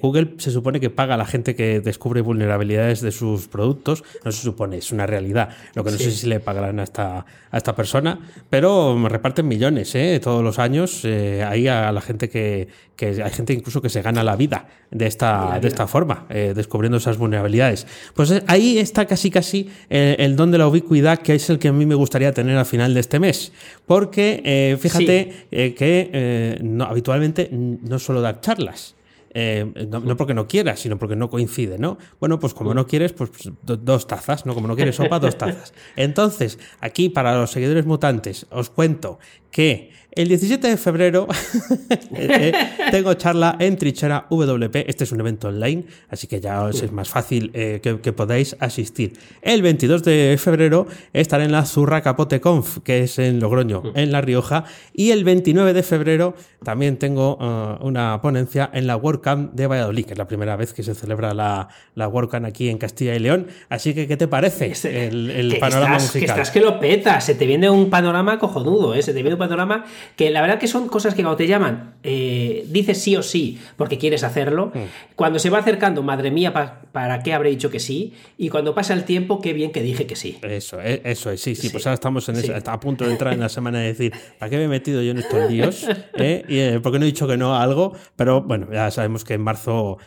Google 0.00 0.34
se 0.38 0.50
supone 0.50 0.80
que 0.80 0.88
paga 0.88 1.14
a 1.14 1.16
la 1.18 1.26
gente 1.26 1.54
que 1.54 1.80
descubre 1.80 2.22
vulnerabilidades 2.22 3.02
de 3.02 3.12
sus 3.12 3.46
productos. 3.48 4.04
No 4.24 4.32
se 4.32 4.42
supone, 4.42 4.78
es 4.78 4.90
una 4.90 5.06
realidad. 5.06 5.50
Lo 5.74 5.84
que 5.84 5.90
no 5.90 5.98
sé 5.98 6.10
si 6.10 6.26
le 6.28 6.40
pagarán 6.40 6.80
a 6.80 6.84
esta, 6.84 7.26
a 7.50 7.56
esta 7.56 7.76
persona, 7.76 8.18
pero 8.50 8.98
reparten 9.08 9.46
millones 9.46 9.94
¿eh? 9.94 10.18
todos 10.22 10.42
los 10.42 10.58
años 10.58 11.02
eh, 11.04 11.44
ahí 11.46 11.68
a 11.68 11.92
la 11.92 12.00
gente 12.00 12.28
que, 12.28 12.68
hay 13.00 13.30
gente 13.30 13.52
incluso 13.52 13.82
que 13.82 13.88
se 13.88 14.02
gana 14.02 14.22
la 14.22 14.34
vida 14.34 14.66
de 14.90 15.06
esta, 15.06 15.58
de 15.60 15.68
esta 15.68 15.86
forma, 15.86 16.26
eh, 16.30 16.52
descubriendo 16.54 16.98
esas 16.98 17.18
vulnerabilidades. 17.18 17.86
Pues 18.14 18.30
eh, 18.30 18.42
ahí 18.46 18.78
está 18.78 19.06
casi 19.06 19.30
casi 19.30 19.68
el, 19.88 20.36
don 20.36 20.50
de 20.50 20.58
la 20.58 20.68
ubicuidad, 20.68 21.18
que 21.20 21.34
es 21.34 21.50
el 21.50 21.58
que 21.58 21.68
a 21.68 21.72
mí 21.72 21.86
me 21.86 21.94
gustaría 21.94 22.32
tener 22.32 22.56
al 22.56 22.66
final 22.66 22.94
de 22.94 23.00
este 23.00 23.18
mes. 23.18 23.52
Porque 23.86 24.76
fíjate 24.80 25.46
que 25.50 26.58
no, 26.62 26.84
habitualmente 26.84 27.48
no 27.52 27.98
suelo 27.98 28.20
dar 28.20 28.40
charlas. 28.40 28.94
Eh, 29.36 29.88
no, 29.88 30.16
porque 30.16 30.32
no 30.32 30.46
quieras, 30.46 30.78
sino 30.78 30.96
porque 30.96 31.16
no 31.16 31.28
coincide, 31.28 31.76
¿no? 31.76 31.98
Bueno, 32.20 32.38
pues 32.38 32.54
como 32.54 32.72
no 32.72 32.86
quieres, 32.86 33.12
pues 33.12 33.30
dos 33.62 34.06
tazas, 34.06 34.46
¿no? 34.46 34.54
Como 34.54 34.68
no 34.68 34.76
quieres 34.76 34.94
sopa, 34.94 35.18
dos 35.18 35.36
tazas. 35.36 35.74
Entonces, 35.96 36.60
aquí 36.80 37.08
para 37.08 37.36
los 37.36 37.50
seguidores 37.50 37.84
mutantes, 37.84 38.46
os 38.50 38.70
cuento 38.70 39.18
que 39.50 39.90
el 40.16 40.28
17 40.28 40.68
de 40.68 40.76
febrero 40.76 41.26
eh, 42.16 42.52
tengo 42.90 43.14
charla 43.14 43.56
en 43.58 43.76
Trichera 43.76 44.26
WP. 44.30 44.76
Este 44.88 45.04
es 45.04 45.12
un 45.12 45.20
evento 45.20 45.48
online, 45.48 45.84
así 46.08 46.26
que 46.26 46.40
ya 46.40 46.62
os 46.62 46.82
es 46.82 46.92
más 46.92 47.08
fácil 47.08 47.50
eh, 47.54 47.80
que, 47.82 48.12
podáis 48.12 48.56
asistir. 48.60 49.14
El 49.42 49.62
22 49.62 50.02
de 50.02 50.36
febrero 50.38 50.86
estaré 51.12 51.44
en 51.44 51.52
la 51.52 51.64
Zurra 51.64 52.02
Capote 52.02 52.40
Conf, 52.40 52.78
que 52.84 53.02
es 53.02 53.18
en 53.18 53.40
Logroño, 53.40 53.82
en 53.94 54.12
La 54.12 54.20
Rioja. 54.20 54.64
Y 54.92 55.10
el 55.10 55.24
29 55.24 55.72
de 55.72 55.82
febrero 55.82 56.34
también 56.62 56.96
tengo 56.96 57.36
uh, 57.36 57.86
una 57.86 58.20
ponencia 58.22 58.70
en 58.72 58.86
la 58.86 58.96
WordCamp 58.96 59.52
de 59.52 59.66
Valladolid, 59.66 60.06
que 60.06 60.12
es 60.12 60.18
la 60.18 60.26
primera 60.26 60.56
vez 60.56 60.72
que 60.72 60.82
se 60.82 60.94
celebra 60.94 61.34
la, 61.34 61.68
la 61.94 62.08
WordCamp 62.08 62.46
aquí 62.46 62.68
en 62.68 62.78
Castilla 62.78 63.14
y 63.14 63.18
León. 63.18 63.48
Así 63.68 63.94
que, 63.94 64.06
¿qué 64.06 64.16
te 64.16 64.28
parece 64.28 64.72
el, 65.08 65.56
panorama 65.60 65.94
musical? 65.94 66.20
Que 66.20 66.26
estás 66.26 66.50
que 66.50 66.60
lo 66.60 66.78
peta, 66.80 67.20
se 67.20 67.34
te 67.34 67.46
viene 67.46 67.68
un 67.68 67.90
panorama 67.90 68.38
cojonudo, 68.38 68.94
¿eh? 68.94 69.02
se 69.02 69.12
te 69.12 69.22
viene 69.22 69.34
un 69.34 69.38
panorama 69.38 69.84
que 70.16 70.30
la 70.30 70.40
verdad 70.40 70.58
que 70.58 70.68
son 70.68 70.88
cosas 70.88 71.14
que 71.14 71.22
cuando 71.22 71.36
te 71.36 71.46
llaman, 71.46 71.94
eh, 72.06 72.66
dices 72.68 73.00
sí 73.00 73.16
o 73.16 73.22
sí 73.22 73.58
porque 73.76 73.96
quieres 73.96 74.24
hacerlo. 74.24 74.70
Mm. 74.74 75.14
Cuando 75.16 75.38
se 75.38 75.48
va 75.48 75.58
acercando, 75.58 76.02
madre 76.02 76.30
mía, 76.30 76.52
¿para 76.52 77.22
qué 77.22 77.32
habré 77.32 77.50
dicho 77.50 77.70
que 77.70 77.80
sí? 77.80 78.12
Y 78.36 78.50
cuando 78.50 78.74
pasa 78.74 78.92
el 78.92 79.04
tiempo, 79.04 79.40
qué 79.40 79.54
bien 79.54 79.72
que 79.72 79.82
dije 79.82 80.06
que 80.06 80.14
sí. 80.14 80.38
Eso, 80.42 80.80
eh, 80.82 81.00
eso 81.04 81.30
es, 81.30 81.40
sí, 81.40 81.54
sí, 81.54 81.70
pues 81.70 81.86
ahora 81.86 81.94
estamos 81.94 82.28
en 82.28 82.34
a 82.66 82.80
punto 82.80 83.06
de 83.06 83.12
entrar 83.12 83.32
en 83.32 83.40
la 83.40 83.48
semana 83.48 83.78
de 83.78 83.86
decir, 83.86 84.12
¿para 84.38 84.50
qué 84.50 84.56
me 84.58 84.64
he 84.64 84.68
metido 84.68 85.00
yo 85.02 85.12
en 85.12 85.18
estos 85.18 85.50
líos? 85.50 85.86
¿Eh? 86.18 86.44
Y, 86.48 86.78
¿Por 86.80 86.92
qué 86.92 86.98
no 86.98 87.04
he 87.04 87.08
dicho 87.08 87.26
que 87.26 87.36
no 87.38 87.54
a 87.54 87.62
algo? 87.62 87.94
Pero 88.16 88.42
bueno, 88.42 88.68
ya 88.70 88.90
sabemos 88.90 89.24
que 89.24 89.34
en 89.34 89.40
marzo 89.40 89.98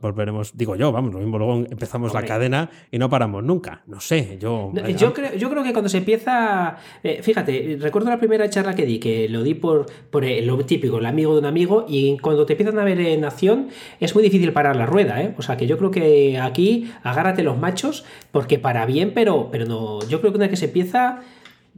volveremos, 0.00 0.56
digo 0.56 0.76
yo, 0.76 0.92
vamos, 0.92 1.12
lo 1.12 1.20
mismo 1.20 1.38
luego 1.38 1.64
empezamos 1.70 2.14
la 2.14 2.22
cadena 2.22 2.70
y 2.90 2.98
no 2.98 3.08
paramos 3.08 3.44
nunca. 3.44 3.82
No 3.86 4.00
sé, 4.00 4.38
yo... 4.40 4.72
Yo 4.96 5.12
creo, 5.12 5.34
yo 5.36 5.50
creo 5.50 5.62
que 5.62 5.72
cuando 5.72 5.88
se 5.88 5.98
empieza, 5.98 6.76
fíjate, 7.22 7.78
recuerdo 7.80 8.10
la 8.10 8.18
primera 8.18 8.48
charla 8.50 8.74
que 8.74 8.86
di, 8.86 8.98
que 8.98 9.27
lo 9.28 9.42
di 9.42 9.54
por, 9.54 9.86
por 10.10 10.24
lo 10.24 10.64
típico, 10.64 10.98
el 10.98 11.06
amigo 11.06 11.32
de 11.34 11.40
un 11.40 11.46
amigo, 11.46 11.86
y 11.88 12.18
cuando 12.18 12.46
te 12.46 12.54
empiezan 12.54 12.78
a 12.78 12.84
ver 12.84 13.00
en 13.00 13.24
acción 13.24 13.68
es 14.00 14.14
muy 14.14 14.22
difícil 14.22 14.52
parar 14.52 14.76
la 14.76 14.86
rueda, 14.86 15.22
¿eh? 15.22 15.34
O 15.38 15.42
sea 15.42 15.56
que 15.56 15.66
yo 15.66 15.78
creo 15.78 15.90
que 15.90 16.38
aquí 16.38 16.90
agárrate 17.02 17.42
los 17.42 17.58
machos, 17.58 18.04
porque 18.32 18.58
para 18.58 18.86
bien, 18.86 19.12
pero, 19.14 19.48
pero 19.50 19.66
no, 19.66 20.00
yo 20.08 20.20
creo 20.20 20.32
que 20.32 20.38
una 20.38 20.46
vez 20.46 20.50
que 20.50 20.56
se 20.56 20.66
empieza 20.66 21.20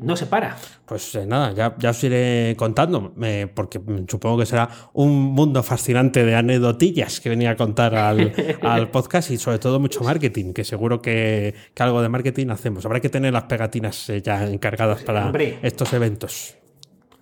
no 0.00 0.16
se 0.16 0.26
para. 0.26 0.56
Pues 0.86 1.14
eh, 1.14 1.26
nada, 1.26 1.52
ya, 1.52 1.74
ya, 1.78 1.90
os 1.90 2.04
iré 2.04 2.54
contando, 2.56 3.12
eh, 3.22 3.46
porque 3.52 3.80
supongo 4.08 4.38
que 4.38 4.46
será 4.46 4.68
un 4.92 5.10
mundo 5.10 5.62
fascinante 5.62 6.24
de 6.24 6.34
anécdotillas 6.34 7.20
que 7.20 7.28
venía 7.28 7.50
a 7.50 7.56
contar 7.56 7.94
al, 8.62 8.90
podcast 8.90 9.30
y 9.30 9.36
sobre 9.36 9.58
todo 9.58 9.78
mucho 9.78 10.02
marketing, 10.02 10.52
que 10.52 10.64
seguro 10.64 11.02
que, 11.02 11.54
algo 11.78 12.02
de 12.02 12.08
marketing 12.08 12.48
hacemos. 12.48 12.84
Habrá 12.86 13.00
que 13.00 13.08
tener 13.08 13.32
las 13.32 13.44
pegatinas 13.44 14.08
eh, 14.10 14.22
ya 14.22 14.46
encargadas 14.46 15.02
para 15.02 15.32
estos 15.62 15.92
eventos. 15.92 16.56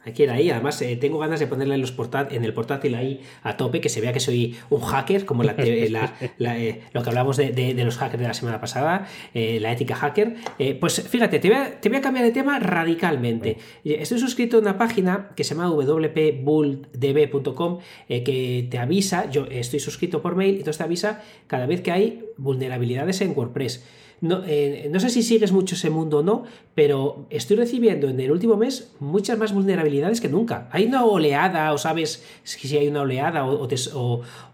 Aquí 0.09 0.25
ahí. 0.25 0.51
Además, 0.51 0.81
eh, 0.83 0.97
tengo 0.97 1.19
ganas 1.19 1.41
de 1.41 1.47
ponerle 1.47 1.75
en, 1.75 1.81
los 1.81 1.95
en 2.31 2.45
el 2.45 2.55
portátil 2.55 2.95
ahí 2.95 3.21
a 3.43 3.57
tope, 3.57 3.81
que 3.81 3.89
se 3.89 4.01
vea 4.01 4.13
que 4.13 4.21
soy 4.21 4.57
un 4.71 4.81
hacker, 4.81 5.25
como 5.25 5.43
la, 5.43 5.55
eh, 5.59 6.81
lo 6.93 7.03
que 7.03 7.09
hablamos 7.09 7.37
de, 7.37 7.75
los 7.85 7.99
hackers 7.99 8.21
de 8.21 8.29
la 8.29 8.35
semana 8.35 8.61
pasada, 8.61 9.07
eh, 9.35 9.59
la 9.61 9.73
ética 9.73 9.95
hacker. 9.95 10.37
pues 10.81 11.03
fíjate, 11.03 11.39
te 11.39 11.49
voy, 11.49 11.59
a, 11.59 11.81
te 11.81 11.89
voy, 11.89 11.99
a, 11.99 12.01
cambiar 12.01 12.25
de 12.25 12.33
tema 12.33 12.59
radicalmente. 12.59 13.59
Estoy 13.85 14.19
suscrito 14.19 14.57
a 14.57 14.61
una 14.61 14.79
página 14.79 15.31
que 15.37 15.45
se 15.45 15.55
llama 15.55 15.71
wpbulldb.com 15.71 17.79
que 18.09 18.67
te 18.71 18.79
avisa, 18.79 19.31
yo 19.31 19.47
estoy 19.51 19.81
suscrito 19.81 20.23
por 20.23 20.37
mail, 20.37 20.55
y 20.55 20.59
entonces 20.59 20.79
te 20.79 20.85
avisa 20.85 21.23
cada 21.47 21.67
vez 21.67 21.83
que 21.83 21.93
hay 21.93 22.25
vulnerabilidades 22.37 23.21
en 23.21 23.37
WordPress. 23.37 23.85
No, 24.21 24.43
eh, 24.47 24.89
no 24.91 24.99
sé 24.99 25.11
si 25.11 25.23
sigues 25.23 25.53
mucho 25.53 25.77
ese 25.77 25.91
mundo 25.91 26.19
o 26.19 26.23
no, 26.23 26.45
pero 26.75 27.27
estoy 27.31 27.57
recibiendo 27.57 28.09
en 28.09 28.19
el 28.19 28.31
último 28.33 28.57
mes 28.57 28.91
muchas 28.99 29.39
más 29.39 29.53
vulnerabilidades 29.53 30.21
que 30.21 30.29
nunca. 30.29 30.69
¿Hay 30.73 30.87
una 30.87 31.05
oleada 31.05 31.73
o 31.73 31.79
sabes 31.79 32.25
si 32.43 32.77
hay 32.77 32.89
una 32.89 33.03
oleada 33.03 33.47
o, 33.47 33.69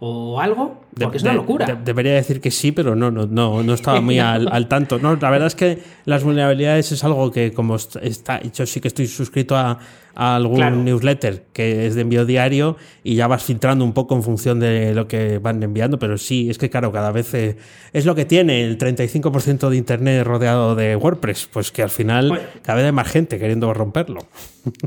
o, 0.00 0.40
algo? 0.40 0.82
Porque 0.98 1.16
es 1.16 1.22
una 1.22 1.32
locura. 1.32 1.80
debería 1.82 2.14
decir 2.14 2.40
que 2.40 2.50
sí, 2.50 2.72
pero 2.72 2.94
no, 2.94 3.10
no, 3.10 3.26
no, 3.26 3.62
no 3.62 3.74
estaba 3.74 4.00
muy 4.00 4.18
al, 4.20 4.68
tanto. 4.68 4.98
No, 4.98 5.16
la 5.16 5.30
verdad 5.30 5.46
es 5.46 5.54
que 5.54 5.78
las 6.04 6.24
vulnerabilidades 6.24 6.92
es 6.92 7.02
algo 7.02 7.30
que 7.30 7.52
como 7.52 7.76
está, 7.76 8.42
yo 8.42 8.66
sí 8.66 8.80
que 8.80 8.88
estoy 8.88 9.06
suscrito 9.06 9.56
a, 9.56 9.78
algún 10.14 10.84
newsletter 10.84 11.44
que 11.52 11.86
es 11.86 11.94
de 11.94 12.02
envío 12.02 12.24
diario 12.24 12.76
y 13.02 13.16
ya 13.16 13.26
vas 13.26 13.44
filtrando 13.44 13.84
un 13.84 13.92
poco 13.92 14.14
en 14.14 14.22
función 14.22 14.60
de 14.60 14.94
lo 14.94 15.08
que 15.08 15.38
van 15.38 15.62
enviando, 15.62 15.98
pero 15.98 16.18
sí, 16.18 16.50
es 16.50 16.58
que 16.58 16.70
claro, 16.70 16.92
cada 16.92 17.10
vez 17.12 17.34
eh, 17.34 17.56
es 17.92 18.06
lo 18.06 18.14
que 18.14 18.24
tiene 18.24 18.64
el 18.64 18.78
35% 18.78 19.68
de 19.68 19.76
Internet 19.76 20.24
rodeado 20.24 20.74
de 20.74 20.96
WordPress, 20.96 21.48
pues 21.52 21.72
que 21.72 21.82
al 21.82 21.90
final 21.90 22.28
pues 22.28 22.42
cada 22.62 22.76
vez 22.76 22.86
hay 22.86 22.92
más 22.92 23.08
gente 23.08 23.38
queriendo 23.38 23.72
romperlo. 23.74 24.20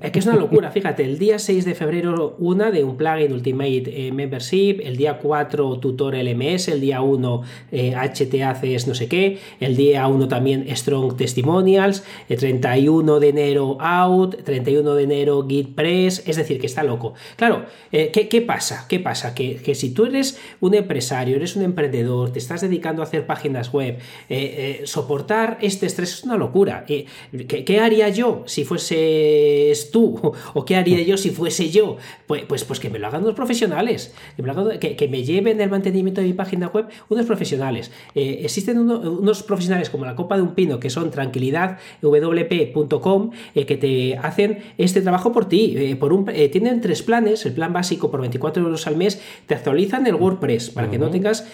Es 0.02 0.12
que 0.12 0.20
es 0.20 0.26
una 0.26 0.36
locura, 0.36 0.72
fíjate, 0.72 1.04
el 1.04 1.20
día 1.20 1.38
6 1.38 1.64
de 1.64 1.76
febrero 1.76 2.36
una 2.40 2.72
de 2.72 2.84
un 2.84 2.98
plugin 2.98 3.32
Ultimate 3.32 4.08
eh, 4.08 4.12
Membership, 4.12 4.80
el 4.84 4.98
día 4.98 5.20
4 5.20 5.80
Tutor 5.80 6.16
LMS, 6.16 6.70
el 6.70 6.82
día 6.82 7.02
1 7.02 7.42
eh, 7.72 7.94
HTACs 7.94 8.88
no 8.88 8.96
sé 8.96 9.08
qué, 9.08 9.38
el 9.60 9.76
día 9.76 10.08
1 10.08 10.28
también 10.28 10.66
Strong 10.76 11.16
Testimonials, 11.16 12.04
el 12.28 12.40
31 12.40 13.20
de 13.20 13.30
enero 13.30 13.78
Out, 13.80 14.44
31 14.44 14.96
de 14.96 15.04
enero 15.04 15.46
Git 15.48 15.76
Press, 15.76 16.24
es 16.26 16.38
decir, 16.38 16.60
que 16.60 16.66
está 16.66 16.82
loco. 16.82 17.14
Claro, 17.36 17.66
eh, 17.92 18.10
¿qué, 18.12 18.42
pasa? 18.42 18.88
¿Qué 18.90 19.00
pasa? 19.00 19.36
Que, 19.36 19.58
que, 19.58 19.76
si 19.76 19.92
tú 19.92 20.06
eres 20.06 20.40
un 20.60 20.74
empresario, 20.74 21.36
eres 21.36 21.56
un 21.56 21.62
emprendedor, 21.62 22.32
te 22.32 22.40
estás 22.40 22.62
dedicando 22.62 23.04
a 23.04 23.06
hacer 23.06 23.28
páginas 23.28 23.72
web, 23.72 24.00
soportar 24.86 25.60
este 25.62 25.86
estrés 25.86 26.14
es 26.14 26.24
una 26.24 26.38
locura. 26.38 26.86
¿qué, 26.88 27.06
¿Qué 27.48 27.80
haría 27.80 28.10
yo 28.10 28.44
si 28.48 28.64
fuese 28.66 29.67
tú 29.92 30.34
o 30.54 30.66
qué 30.66 30.76
haría 30.76 31.02
yo 31.04 31.18
si 31.18 31.32
fuese 31.32 31.70
yo? 31.70 31.98
Pues, 32.26 32.44
pues, 32.48 32.64
pues 32.64 32.80
que 32.80 32.90
me 32.90 32.98
lo 33.00 33.08
hagan 33.08 33.24
unos 33.24 33.36
profesionales, 33.36 34.14
que 34.36 34.44
me, 35.10 35.24
lleven 35.24 35.60
el 35.62 35.70
mantenimiento 35.70 36.20
de 36.22 36.28
mi 36.28 36.34
página 36.34 36.68
web 36.68 36.88
unos 37.10 37.26
profesionales. 37.26 37.92
Eh, 38.16 38.40
existen 38.44 38.80
unos 38.80 39.44
profesionales 39.44 39.90
como 39.90 40.06
la 40.06 40.16
Copa 40.16 40.36
de 40.36 40.44
un 40.44 40.56
Pino 40.56 40.80
que 40.80 40.90
son 40.90 41.12
tranquilidadwp.com 41.12 43.32
eh, 43.56 43.66
que 43.66 43.78
te 43.78 44.18
hacen 44.18 44.60
este 44.78 45.02
trabajo 45.02 45.32
por 45.32 45.48
ti. 45.48 45.76
Eh, 45.78 45.96
por 45.96 46.12
un, 46.14 46.26
tienen 46.26 46.82
tres 46.82 47.04
planes, 47.04 47.46
el 47.46 47.54
plan 47.54 47.72
básico 47.74 48.10
por 48.12 48.22
24 48.22 48.64
euros 48.64 48.88
al 48.88 48.98
mes, 48.98 49.22
te 49.46 49.54
actualizan 49.56 50.08
el 50.08 50.16
WordPress 50.16 50.72
para 50.72 50.90
que 50.90 50.98
no 50.98 51.10
tengas 51.10 51.48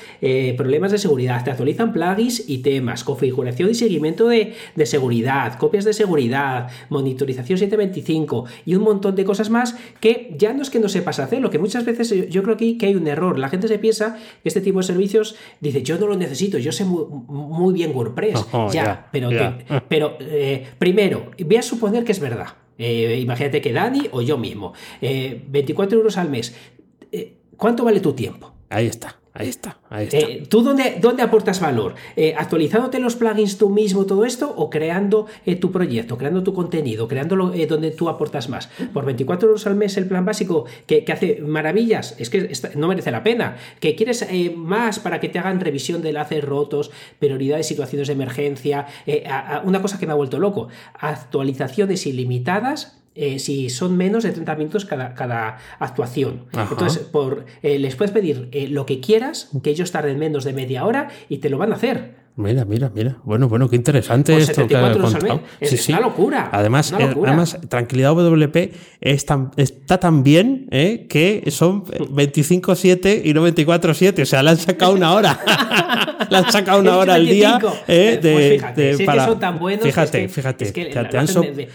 problemas 0.58 0.92
de 0.92 0.98
seguridad, 0.98 1.44
te 1.44 1.52
actualizan 1.52 1.94
plugins 1.94 2.50
y 2.50 2.58
temas, 2.60 3.04
configuración 3.04 3.70
y 3.70 3.76
seguimiento 3.76 4.28
de, 4.28 4.54
de 4.76 4.86
seguridad, 4.86 5.58
copias 5.58 5.86
de 5.86 5.94
seguridad, 5.94 6.70
monitorización 6.90 7.58
725 7.58 8.03
y 8.66 8.76
un 8.76 8.84
montón 8.84 9.16
de 9.16 9.24
cosas 9.24 9.50
más 9.50 9.76
que 10.00 10.36
ya 10.38 10.54
no 10.54 10.62
es 10.62 10.70
que 10.70 10.80
no 10.80 10.90
sepas 10.90 11.20
hacer, 11.20 11.42
lo 11.42 11.50
que 11.50 11.60
muchas 11.60 11.86
veces 11.86 12.30
yo 12.30 12.44
creo 12.44 12.58
que, 12.58 12.78
que 12.78 12.88
hay 12.88 12.96
un 12.96 13.08
error. 13.08 13.40
La 13.40 13.50
gente 13.50 13.68
se 13.68 13.80
piensa 13.80 14.18
que 14.42 14.50
este 14.50 14.62
tipo 14.62 14.80
de 14.80 14.84
servicios 14.84 15.36
dice, 15.60 15.84
yo 15.84 15.98
no 15.98 16.08
lo 16.08 16.16
necesito, 16.16 16.58
yo 16.58 16.72
sé 16.72 16.86
muy, 16.86 17.74
bien 17.74 17.92
WordPress. 17.96 18.46
Oh, 18.52 18.72
ya, 18.72 19.08
pero, 19.12 19.30
pero 19.88 20.18
eh, 20.20 20.66
primero, 20.78 21.32
voy 21.44 21.58
a 21.58 21.62
suponer 21.62 22.04
que 22.04 22.12
es 22.12 22.20
verdad. 22.20 22.48
Eh, 22.78 23.20
imagínate 23.22 23.62
que 23.62 23.72
Dani 23.72 24.10
o 24.12 24.22
yo 24.22 24.38
mismo, 24.38 24.74
24 25.02 25.96
eh, 25.96 26.00
euros 26.00 26.18
al 26.18 26.30
mes. 26.30 26.56
¿Cuánto 27.58 27.84
vale 27.84 28.00
tu 28.00 28.14
tiempo? 28.14 28.54
Ahí 28.70 28.88
está. 28.88 29.23
Ahí 29.36 29.50
está, 29.50 29.80
ahí 29.90 30.06
está. 30.06 30.18
Eh, 30.18 30.44
¿Tú 30.48 30.62
dónde, 30.62 30.98
dónde, 31.02 31.24
aportas 31.24 31.60
valor? 31.60 31.96
Eh, 32.16 32.36
¿Actualizándote 32.38 33.00
los 33.00 33.16
plugins 33.16 33.58
tú 33.58 33.70
mismo, 33.70 34.06
todo 34.06 34.26
esto, 34.26 34.54
o 34.56 34.70
creando 34.70 35.26
eh, 35.48 35.56
tu 35.56 35.72
proyecto, 35.72 36.20
creando 36.20 36.44
tu 36.44 36.54
contenido, 36.54 37.08
creándolo 37.08 37.52
donde 37.68 37.90
tú 37.90 38.10
aportas 38.10 38.48
más? 38.48 38.70
Por 38.94 39.06
24 39.06 39.48
euros 39.48 39.66
al 39.66 39.76
mes 39.76 39.98
el 39.98 40.06
plan 40.06 40.24
básico 40.24 40.66
que, 40.86 41.04
hace 41.12 41.42
maravillas, 41.42 42.16
es 42.20 42.30
que 42.30 42.52
no 42.76 42.88
merece 42.88 43.10
la 43.10 43.24
pena. 43.24 43.58
¿Que 43.80 43.96
quieres 43.96 44.28
más 44.56 45.00
para 45.00 45.20
que 45.20 45.30
te 45.30 45.40
hagan 45.40 45.60
revisión 45.60 46.04
de 46.04 46.10
enlaces 46.10 46.44
rotos, 46.44 46.92
prioridades, 47.18 47.66
situaciones 47.66 48.08
de 48.08 48.14
emergencia? 48.14 48.86
una 49.64 49.82
cosa 49.82 49.98
que 49.98 50.06
me 50.06 50.12
ha 50.12 50.16
vuelto 50.16 50.38
loco, 50.38 50.68
actualizaciones 51.00 52.06
ilimitadas 52.06 53.03
eh, 53.16 53.40
si 53.40 53.70
son 53.70 53.96
menos 53.98 54.24
de 54.24 54.32
30 54.32 54.56
minutos 54.56 54.86
cada, 54.86 55.14
cada 55.14 55.58
actuación. 55.80 56.46
Entonces, 56.54 57.04
por, 57.04 57.46
eh, 57.62 57.78
les 57.80 57.96
puedes 57.96 58.12
pedir 58.12 58.50
eh, 58.52 58.68
lo 58.68 58.86
que 58.86 59.00
quieras, 59.00 59.50
que 59.64 59.70
ellos 59.70 59.92
tarden 59.92 60.18
menos 60.18 60.44
de 60.44 60.54
media 60.54 60.86
hora 60.86 61.10
y 61.30 61.38
te 61.38 61.50
lo 61.50 61.58
van 61.58 61.72
a 61.72 61.76
hacer. 61.76 62.23
Mira, 62.36 62.66
mira, 62.66 62.92
mira. 62.94 63.18
Bueno, 63.24 63.48
bueno, 63.48 63.70
qué 63.70 63.76
interesante 63.76 64.36
esto 64.36 64.66
que 64.66 64.76
contado. 64.76 65.42
Es, 65.60 65.88
una 65.90 66.00
locura. 66.00 66.50
Además, 66.52 66.92
además 66.92 67.60
Tranquilidad 67.70 68.14
WP 68.14 68.74
está 69.02 70.00
tan 70.00 70.24
bien 70.24 70.68
que 70.72 71.44
son 71.52 71.86
25-7 71.86 73.22
y 73.24 73.34
no 73.34 73.48
24-7. 73.48 74.24
O 74.24 74.26
sea, 74.26 74.42
le 74.42 74.50
han 74.50 74.58
sacado 74.58 74.94
una 74.94 75.14
hora. 75.14 75.40
le 76.30 76.38
han 76.38 76.52
sacado 76.52 76.80
una 76.80 76.98
hora 76.98 77.14
al 77.16 77.26
día. 77.28 77.60
Eh, 77.88 78.20
de, 78.22 78.34
pues 78.34 78.52
fíjate, 78.54 78.96
si 78.96 79.04
es 79.04 79.10
que 79.10 79.20
son 79.20 79.40
tan 79.40 79.60
buenos. 79.60 79.86
Fíjate, 79.86 80.28
fíjate. 80.28 80.72
te, 80.72 80.98
han, 80.98 81.28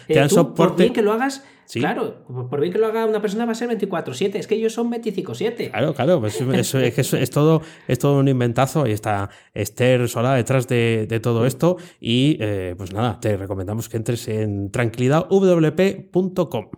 te 0.09 0.21
han 0.21 0.29
Por 0.55 0.77
bien 0.77 0.93
que 0.93 1.03
lo 1.03 1.13
hagas, 1.13 1.45
Claro, 1.73 2.25
por 2.49 2.61
bien 2.61 2.73
que 2.73 2.79
lo 2.79 2.87
haga 2.87 3.05
una 3.05 3.21
persona 3.21 3.45
va 3.45 3.53
a 3.53 3.55
ser 3.55 3.69
24-7, 3.69 4.37
es 4.37 4.47
que 4.47 4.55
ellos 4.55 4.73
son 4.73 4.91
25-7. 4.91 5.71
Claro, 5.71 5.95
claro, 5.95 6.21
pues 6.21 6.41
es, 6.41 7.31
todo, 7.31 7.63
es 7.87 7.99
todo 7.99 8.19
un 8.19 8.29
inventazo 8.29 8.87
y 8.87 8.93
está 8.93 9.29
Esther 9.53 10.09
sola 10.09 10.35
detrás 10.35 10.67
de, 10.67 11.21
todo 11.23 11.47
esto 11.47 11.77
y 12.01 12.39
eh, 12.41 12.75
pues 12.77 12.93
nada, 12.93 13.21
te 13.21 13.37
recomendamos 13.37 13.89
que 13.89 13.99
entres 13.99 14.29
en 14.29 14.71
tranquilidadwp.com. 14.71 16.71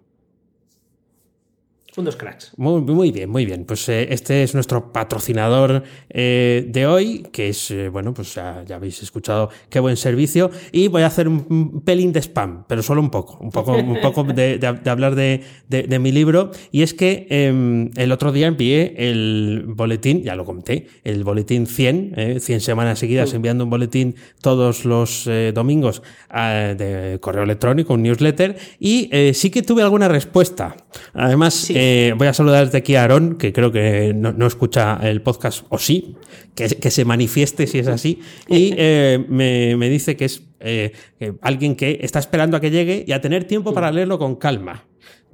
Fundos 2.01 2.17
cracks. 2.17 2.53
Muy, 2.57 2.81
muy 2.81 3.11
bien, 3.11 3.29
muy 3.29 3.45
bien. 3.45 3.67
Pues 3.67 3.87
eh, 3.91 4.07
este 4.09 4.43
es 4.43 4.55
nuestro 4.55 4.91
patrocinador 4.91 5.83
eh, 6.09 6.65
de 6.67 6.87
hoy, 6.87 7.27
que 7.31 7.51
es, 7.51 7.71
eh, 7.71 7.91
bueno, 7.91 8.15
pues 8.15 8.35
ya, 8.37 8.65
habéis 8.75 9.03
escuchado 9.03 9.51
qué 9.69 9.81
buen 9.81 9.99
servicio. 9.99 10.51
Y 10.73 10.89
voy 10.89 11.03
a 11.03 11.09
hacer 11.09 11.29
un, 11.29 11.83
pelín 11.85 12.11
de 12.15 12.23
spam, 12.23 12.65
pero 12.67 12.83
solo 12.83 13.03
un 13.03 13.11
poco, 13.11 13.37
un 13.43 13.51
poco, 13.51 13.77
un 13.77 14.01
poco 14.01 14.25
de, 14.25 14.59
hablar 14.87 15.15
de, 15.15 15.99
mi 16.01 16.11
libro. 16.11 16.53
Y 16.73 16.81
es 16.81 16.95
que 16.95 17.27
em, 17.29 17.91
el 17.97 18.13
otro 18.13 18.33
día 18.33 18.47
envié 18.47 18.95
el 18.97 19.65
boletín, 19.67 20.23
ya 20.23 20.35
lo 20.37 20.47
conté, 20.47 20.87
el 21.05 21.23
boletín 21.23 21.67
100, 21.67 22.41
100 22.41 22.61
semanas 22.63 22.99
seguidas 22.99 23.35
enviando 23.35 23.65
un 23.65 23.69
boletín 23.69 24.15
todos 24.41 24.87
los 24.87 25.29
domingos 25.53 26.03
de 26.33 27.19
correo 27.21 27.43
electrónico, 27.43 27.93
un 27.93 28.05
newsletter. 28.05 28.57
Y 28.79 29.11
sí 29.35 29.51
que 29.51 29.61
tuve 29.61 29.83
alguna 29.83 30.09
respuesta. 30.09 30.77
Además, 31.13 31.69
eh, 31.93 32.15
voy 32.17 32.29
a 32.29 32.33
saludar 32.33 32.67
desde 32.67 32.79
aquí 32.79 32.95
a 32.95 33.03
Aarón, 33.03 33.37
que 33.37 33.53
creo 33.53 33.73
que 33.73 34.15
no, 34.15 34.47
escucha 34.47 35.01
el 35.03 35.23
podcast, 35.23 35.67
o 35.71 35.79
sí, 35.79 36.15
que, 36.55 36.69
se 36.69 37.05
manifieste 37.05 37.67
si 37.67 37.81
es 37.81 37.89
así. 37.89 38.21
Y 38.47 38.75
eh, 38.77 39.25
me, 39.29 39.91
dice 39.91 40.17
que 40.17 40.27
es 40.27 40.45
eh, 40.61 40.93
alguien 41.41 41.75
que 41.75 41.99
está 42.03 42.21
esperando 42.21 42.57
a 42.57 42.61
que 42.61 42.71
llegue 42.71 43.05
y 43.05 43.11
a 43.11 43.21
tener 43.21 43.43
tiempo 43.45 43.75
para 43.75 43.91
leerlo 43.91 44.21
con 44.21 44.37
calma. 44.37 44.85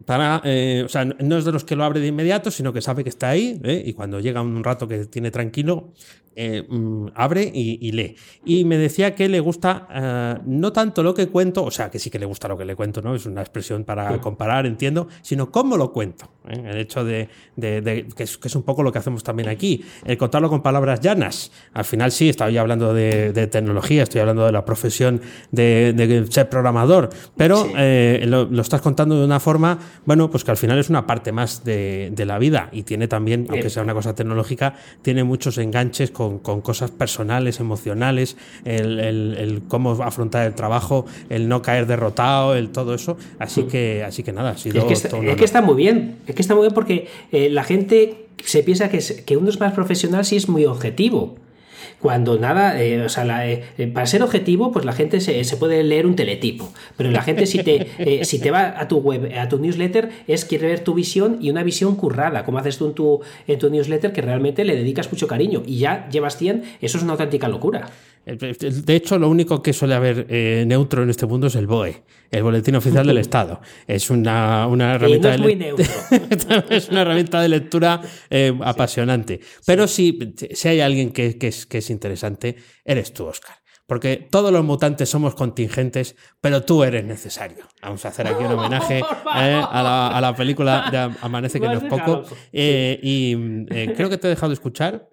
Para, 0.06 0.42
o 0.84 0.88
sea, 0.88 1.04
no 1.04 1.36
es 1.36 1.44
de 1.44 1.52
los 1.52 1.64
que 1.64 1.76
lo 1.76 1.84
abre 1.84 2.00
de 2.00 2.06
inmediato, 2.06 2.50
sino 2.50 2.72
que 2.72 2.80
sabe 2.80 3.02
que 3.02 3.10
está 3.10 3.30
ahí 3.30 3.60
y 3.84 3.92
cuando 3.92 4.20
llega 4.20 4.40
un 4.40 4.64
rato 4.64 4.88
que 4.88 5.06
tiene 5.06 5.30
tranquilo, 5.30 5.92
eh, 6.38 6.62
mm, 6.68 7.07
abre 7.14 7.51
y, 7.53 7.90
lee. 7.92 8.14
Y 8.44 8.66
me 8.66 8.77
decía 8.77 9.14
que 9.14 9.27
le 9.27 9.40
gusta 9.40 9.88
eh, 9.90 10.35
no 10.44 10.70
tanto 10.70 11.03
lo 11.03 11.14
que 11.14 11.29
cuento, 11.29 11.64
o 11.64 11.70
sea, 11.70 11.90
que 11.90 11.99
sí 11.99 12.11
que 12.11 12.18
le 12.18 12.27
gusta 12.27 12.46
lo 12.46 12.59
que 12.59 12.66
le 12.66 12.77
cuento, 12.77 13.01
¿no? 13.01 13.14
Es 13.14 13.25
una 13.25 13.40
expresión 13.40 13.85
para 13.85 14.20
comparar, 14.20 14.66
entiendo, 14.66 15.09
sino 15.22 15.51
cómo 15.51 15.79
lo 15.79 15.92
cuento. 15.92 16.29
¿eh? 16.46 16.62
El 16.66 16.77
hecho 16.77 17.07
de, 17.07 17.31
que, 17.59 18.22
es, 18.22 18.55
un 18.55 18.64
poco 18.64 18.83
lo 18.83 18.92
que 18.92 18.99
hacemos 18.99 19.25
también 19.25 19.49
aquí, 19.49 19.83
el 20.05 20.18
contarlo 20.18 20.51
con 20.51 20.62
palabras 20.62 21.01
llanas. 21.01 21.53
Al 21.72 21.87
final 21.87 22.12
sí, 22.12 22.29
estoy 22.29 22.59
hablando 22.59 22.92
de, 22.92 23.33
tecnología, 23.51 24.03
estoy 24.03 24.20
hablando 24.20 24.44
de 24.44 24.53
la 24.53 24.66
profesión 24.66 25.22
de, 25.53 26.27
ser 26.29 26.51
programador, 26.51 27.09
pero 27.35 27.66
lo, 27.66 28.61
estás 28.61 28.83
contando 28.83 29.18
de 29.18 29.25
una 29.25 29.40
forma, 29.40 29.79
bueno, 30.05 30.31
pues 30.31 30.44
que 30.44 30.51
al 30.51 30.59
final 30.59 30.79
es 30.79 30.90
una 30.90 31.07
parte 31.07 31.33
más 31.33 31.64
de, 31.64 32.12
la 32.27 32.38
vida 32.38 32.68
y 32.72 32.83
tiene 32.83 33.09
también, 33.09 33.46
aunque 33.49 33.70
sea 33.70 33.83
una 33.83 33.94
cosa 33.94 34.14
tecnológica, 34.14 34.75
tiene 35.01 35.25
muchos 35.25 35.57
enganches 35.57 36.11
con 36.11 36.25
con, 36.38 36.60
cosas 36.60 36.90
personales, 36.90 37.60
emocionales, 37.60 38.36
el, 38.64 39.62
cómo 39.68 39.92
afrontar 40.02 40.46
el 40.46 40.54
trabajo, 40.54 41.06
el 41.28 41.48
no 41.48 41.62
caer 41.62 41.86
derrotado, 41.86 42.54
el 42.54 42.70
todo 42.70 42.94
eso. 42.94 43.16
Así 43.38 43.64
que, 43.64 44.04
así 44.04 44.22
que 44.22 44.32
nada, 44.32 44.50
ha 44.50 44.58
sido 44.58 44.78
es 44.78 44.84
que, 44.84 44.92
está, 45.44 45.62
muy 45.62 45.76
bien, 45.76 46.16
es 46.26 46.34
que 46.34 46.42
está 46.42 46.54
muy 46.54 46.62
bien 46.62 46.74
porque 46.74 47.08
eh, 47.32 47.48
la 47.50 47.64
gente 47.64 48.26
se 48.44 48.62
piensa 48.62 48.88
que, 48.88 48.98
que 48.98 49.36
uno 49.36 49.48
es 49.48 49.60
más 49.60 49.72
profesional 49.72 50.24
si 50.24 50.36
es 50.36 50.48
muy 50.48 50.64
objetivo 50.64 51.36
cuando 52.01 52.38
nada, 52.38 52.81
eh, 52.81 53.03
o 53.03 53.09
sea, 53.09 53.49
eh, 53.49 53.64
eh, 53.79 53.87
para 53.87 54.07
ser 54.07 54.22
objetivo, 54.22 54.72
pues 54.72 54.85
la 54.85 54.92
gente 54.92 55.20
se, 55.20 55.57
puede 55.57 55.83
leer 55.83 56.07
un 56.07 56.16
teletipo, 56.16 56.72
pero 56.96 57.11
la 57.11 57.22
gente 57.22 57.46
si 57.46 57.62
te, 57.62 58.25
si 58.25 58.38
te 58.38 58.51
va 58.51 58.75
a 58.79 58.88
tu 58.88 58.99
web, 58.99 59.33
a 59.38 59.49
tu 59.49 59.59
newsletter, 59.59 60.11
es 60.27 60.44
quiere 60.44 60.68
ver 60.68 60.81
tu 60.81 60.94
visión 60.94 61.38
y 61.40 61.51
una 61.51 61.62
visión 61.62 61.96
currada, 61.96 62.44
como 62.44 62.59
haces 62.59 62.79
tú 62.79 62.87
en 62.87 62.94
tu, 62.94 63.20
en 63.46 63.59
tu 63.59 63.70
newsletter, 63.70 64.12
que 64.12 64.22
realmente 64.22 64.64
le 64.64 64.77
dedicas 64.77 65.11
mucho 65.11 65.27
cariño 65.27 65.62
y 65.66 65.79
ya 65.79 66.09
llevas 66.11 66.37
100, 66.37 66.64
eso 66.81 66.99
es 66.99 67.05
una 67.05 67.12
auténtica 67.12 67.49
locura. 67.49 67.88
De 68.26 68.96
hecho, 68.96 69.18
lo 69.20 69.28
único 69.28 69.62
que 69.62 69.72
suele 69.72 69.94
haber 69.94 70.26
eh, 70.28 70.64
neutro 70.66 71.04
en 71.04 71.10
este 71.10 71.26
mundo 71.26 71.46
es 71.46 71.54
el 71.54 71.68
BOE, 71.68 72.02
el 72.32 72.42
Boletín 72.42 72.74
Oficial 72.74 73.06
del 73.06 73.18
Estado. 73.18 73.60
Es 73.86 74.10
una, 74.10 74.66
una 74.66 74.94
herramienta. 74.94 75.34
es, 75.34 75.40
muy 75.40 75.54
neutro. 75.54 75.84
es 76.70 76.88
una 76.88 77.02
herramienta 77.02 77.40
de 77.40 77.48
lectura 77.48 78.00
eh, 78.28 78.52
apasionante. 78.62 79.40
Pero 79.64 79.86
si, 79.86 80.34
si 80.52 80.68
hay 80.68 80.80
alguien 80.80 81.12
que, 81.12 81.38
que, 81.38 81.48
es, 81.48 81.66
que 81.66 81.78
es 81.78 81.88
interesante, 81.88 82.56
eres 82.84 83.12
tú, 83.12 83.26
Oscar. 83.26 83.56
Porque 83.86 84.16
todos 84.16 84.52
los 84.52 84.64
mutantes 84.64 85.08
somos 85.08 85.36
contingentes, 85.36 86.16
pero 86.40 86.64
tú 86.64 86.82
eres 86.82 87.04
necesario. 87.04 87.68
Vamos 87.80 88.04
a 88.04 88.08
hacer 88.08 88.26
aquí 88.26 88.42
un 88.42 88.52
homenaje 88.52 88.98
eh, 88.98 89.04
a, 89.24 89.82
la, 89.82 90.08
a, 90.08 90.20
la, 90.20 90.34
película 90.34 90.88
de 90.90 91.16
Amanece 91.20 91.60
que 91.60 91.66
no 91.66 91.74
es 91.74 91.84
poco. 91.84 92.24
Eh, 92.52 92.98
y 93.00 93.36
eh, 93.70 93.94
creo 93.96 94.10
que 94.10 94.18
te 94.18 94.26
he 94.26 94.30
dejado 94.30 94.48
de 94.48 94.54
escuchar. 94.54 95.08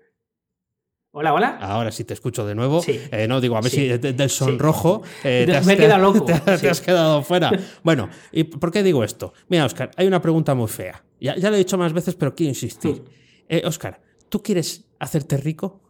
Hola, 1.15 1.31
hola. 1.31 1.59
Ahora 1.61 1.91
sí 1.91 2.05
te 2.05 2.15
escucho 2.15 2.43
de 2.43 2.55
nuevo. 2.55 2.81
Sí. 2.81 2.99
no, 3.29 3.39
digo, 3.39 3.55
a 3.55 3.61
ver 3.61 3.69
si 3.69 3.87
del 3.87 4.29
sonrojo 4.31 5.03
te 5.21 5.55
has, 5.55 5.63
Me 5.63 5.73
he 5.73 5.77
quedado 5.77 6.01
loco. 6.01 6.25
Te, 6.25 6.33
te 6.57 6.67
has 6.67 6.81
quedado 6.81 7.21
fuera. 7.21 7.51
bueno, 7.83 8.09
¿y 8.31 8.45
por 8.45 8.71
qué 8.71 8.81
digo 8.81 9.03
esto? 9.03 9.31
Mira, 9.47 9.63
Oscar, 9.65 9.91
hay 9.95 10.07
una 10.07 10.19
pregunta 10.19 10.55
muy 10.55 10.67
fea. 10.67 11.03
Ya, 11.21 11.35
ya 11.35 11.51
lo 11.51 11.55
he 11.55 11.59
dicho 11.59 11.77
más 11.77 11.93
veces, 11.93 12.15
pero 12.15 12.33
quiero 12.33 12.49
insistir. 12.49 13.03
Mm. 13.47 13.67
Oscar, 13.67 14.01
¿tú 14.27 14.41
quieres 14.41 14.85
hacerte 14.97 15.37
rico? 15.37 15.82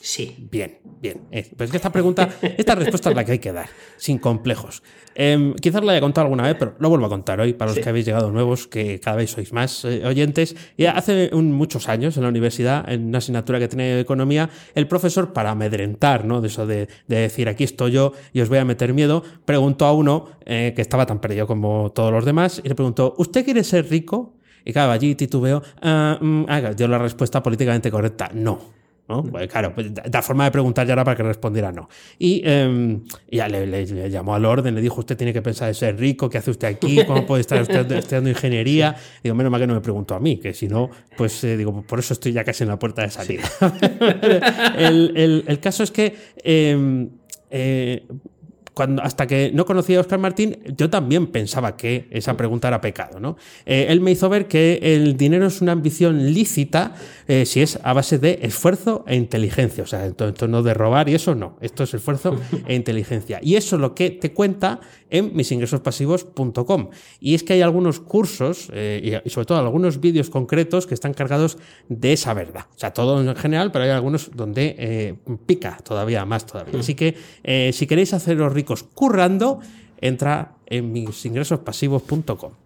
Sí. 0.00 0.48
Bien, 0.50 0.78
bien. 1.00 1.22
Eh, 1.30 1.50
pues 1.56 1.68
es 1.68 1.70
que 1.70 1.76
esta 1.76 1.92
pregunta, 1.92 2.28
esta 2.42 2.74
respuesta 2.74 3.10
es 3.10 3.16
la 3.16 3.24
que 3.24 3.32
hay 3.32 3.38
que 3.38 3.52
dar, 3.52 3.68
sin 3.96 4.18
complejos. 4.18 4.82
Eh, 5.14 5.54
quizás 5.60 5.84
la 5.84 5.92
haya 5.92 6.00
contado 6.00 6.26
alguna 6.26 6.44
vez, 6.44 6.56
pero 6.58 6.74
lo 6.78 6.88
vuelvo 6.88 7.06
a 7.06 7.08
contar 7.08 7.40
hoy 7.40 7.52
para 7.52 7.70
los 7.70 7.80
que 7.80 7.88
habéis 7.88 8.06
llegado 8.06 8.30
nuevos, 8.30 8.66
que 8.66 8.98
cada 8.98 9.16
vez 9.16 9.30
sois 9.30 9.52
más 9.52 9.84
eh, 9.84 10.04
oyentes. 10.06 10.56
Y 10.76 10.86
hace 10.86 11.30
un, 11.32 11.52
muchos 11.52 11.88
años 11.88 12.16
en 12.16 12.22
la 12.22 12.30
universidad, 12.30 12.90
en 12.90 13.08
una 13.08 13.18
asignatura 13.18 13.58
que 13.58 13.68
tenía 13.68 13.94
de 13.94 14.00
economía, 14.00 14.48
el 14.74 14.88
profesor, 14.88 15.32
para 15.32 15.50
amedrentar, 15.50 16.24
¿no? 16.24 16.40
De 16.40 16.48
eso 16.48 16.66
de, 16.66 16.88
de, 17.06 17.16
decir 17.16 17.48
aquí 17.48 17.64
estoy 17.64 17.92
yo 17.92 18.12
y 18.32 18.40
os 18.40 18.48
voy 18.48 18.58
a 18.58 18.64
meter 18.64 18.94
miedo, 18.94 19.22
preguntó 19.44 19.86
a 19.86 19.92
uno 19.92 20.28
que 20.44 20.74
estaba 20.78 21.06
tan 21.06 21.20
perdido 21.20 21.46
como 21.46 21.92
todos 21.94 22.12
los 22.12 22.24
demás 22.24 22.60
y 22.64 22.68
le 22.68 22.74
preguntó: 22.74 23.14
¿Usted 23.18 23.44
quiere 23.44 23.62
ser 23.62 23.88
rico? 23.88 24.34
Y 24.64 24.72
claro, 24.72 24.92
allí 24.92 25.14
titubeó, 25.14 25.62
ah, 25.80 26.18
mm, 26.20 26.44
ah, 26.48 26.60
dio 26.76 26.88
la 26.88 26.98
respuesta 26.98 27.42
políticamente 27.42 27.90
correcta: 27.90 28.30
no. 28.34 28.79
¿No? 29.10 29.24
Pues 29.24 29.48
claro, 29.48 29.74
pues, 29.74 29.90
la 30.10 30.22
forma 30.22 30.44
de 30.44 30.50
preguntar 30.52 30.86
ya 30.86 30.92
era 30.94 31.04
para 31.04 31.16
que 31.16 31.22
respondiera 31.22 31.72
no. 31.72 31.88
Y 32.18 32.42
eh, 32.44 33.00
ya 33.30 33.48
le, 33.48 33.66
le, 33.66 33.84
le, 33.86 34.10
llamó 34.10 34.34
al 34.34 34.44
orden, 34.44 34.74
le 34.74 34.80
dijo, 34.80 35.00
usted 35.00 35.16
tiene 35.16 35.32
que 35.32 35.42
pensar 35.42 35.68
en 35.68 35.74
ser 35.74 35.98
rico, 35.98 36.30
¿qué 36.30 36.38
hace 36.38 36.50
usted 36.50 36.68
aquí? 36.68 37.04
¿Cómo 37.04 37.26
puede 37.26 37.40
estar 37.42 37.60
usted 37.60 37.90
estudiando 37.92 38.30
ingeniería? 38.30 38.96
Digo, 39.22 39.34
menos 39.34 39.50
mal 39.50 39.60
que 39.60 39.66
no 39.66 39.74
me 39.74 39.80
preguntó 39.80 40.14
a 40.14 40.20
mí, 40.20 40.38
que 40.38 40.54
si 40.54 40.68
no, 40.68 40.90
pues 41.16 41.42
eh, 41.44 41.56
digo, 41.56 41.82
por 41.82 41.98
eso 41.98 42.14
estoy 42.14 42.32
ya 42.32 42.44
casi 42.44 42.62
en 42.62 42.68
la 42.68 42.78
puerta 42.78 43.02
de 43.02 43.10
salida. 43.10 43.42
Sí. 43.58 43.66
el, 44.78 45.12
el, 45.16 45.44
el, 45.46 45.60
caso 45.60 45.82
es 45.82 45.90
que... 45.90 46.16
Eh, 46.42 47.08
eh, 47.50 48.06
cuando, 48.80 49.02
hasta 49.02 49.26
que 49.26 49.50
no 49.52 49.66
conocía 49.66 49.98
a 49.98 50.00
Oscar 50.00 50.18
Martín, 50.18 50.56
yo 50.74 50.88
también 50.88 51.26
pensaba 51.26 51.76
que 51.76 52.08
esa 52.10 52.34
pregunta 52.34 52.68
era 52.68 52.80
pecado. 52.80 53.20
¿no? 53.20 53.36
Eh, 53.66 53.88
él 53.90 54.00
me 54.00 54.10
hizo 54.10 54.26
ver 54.30 54.48
que 54.48 54.78
el 54.80 55.18
dinero 55.18 55.48
es 55.48 55.60
una 55.60 55.72
ambición 55.72 56.32
lícita 56.32 56.94
eh, 57.28 57.44
si 57.44 57.60
es 57.60 57.78
a 57.82 57.92
base 57.92 58.18
de 58.18 58.38
esfuerzo 58.40 59.04
e 59.06 59.16
inteligencia. 59.16 59.84
O 59.84 59.86
sea, 59.86 60.06
esto, 60.06 60.48
no 60.48 60.62
de 60.62 60.72
robar 60.72 61.10
y 61.10 61.14
eso 61.14 61.34
no. 61.34 61.58
Esto 61.60 61.82
es 61.82 61.92
esfuerzo 61.92 62.40
e 62.66 62.74
inteligencia. 62.74 63.38
Y 63.42 63.56
eso 63.56 63.76
es 63.76 63.82
lo 63.82 63.94
que 63.94 64.12
te 64.12 64.32
cuenta 64.32 64.80
en 65.10 65.36
misingresospasivos.com. 65.36 66.88
Y 67.20 67.34
es 67.34 67.42
que 67.42 67.52
hay 67.52 67.60
algunos 67.60 68.00
cursos 68.00 68.70
eh, 68.72 69.20
y 69.22 69.28
sobre 69.28 69.44
todo 69.44 69.58
algunos 69.58 70.00
vídeos 70.00 70.30
concretos 70.30 70.86
que 70.86 70.94
están 70.94 71.12
cargados 71.12 71.58
de 71.90 72.14
esa 72.14 72.32
verdad. 72.32 72.64
O 72.74 72.78
sea, 72.78 72.94
todo 72.94 73.20
en 73.20 73.36
general, 73.36 73.72
pero 73.72 73.84
hay 73.84 73.90
algunos 73.90 74.30
donde 74.34 75.18
pica 75.44 75.76
todavía 75.84 76.24
más 76.24 76.46
todavía. 76.46 76.80
Así 76.80 76.94
que 76.94 77.14
si 77.72 77.86
queréis 77.86 78.14
haceros 78.14 78.54
ricos 78.54 78.69
currando, 78.94 79.60
entra 80.00 80.56
en 80.66 80.92
misingresospasivos.com. 80.92 82.59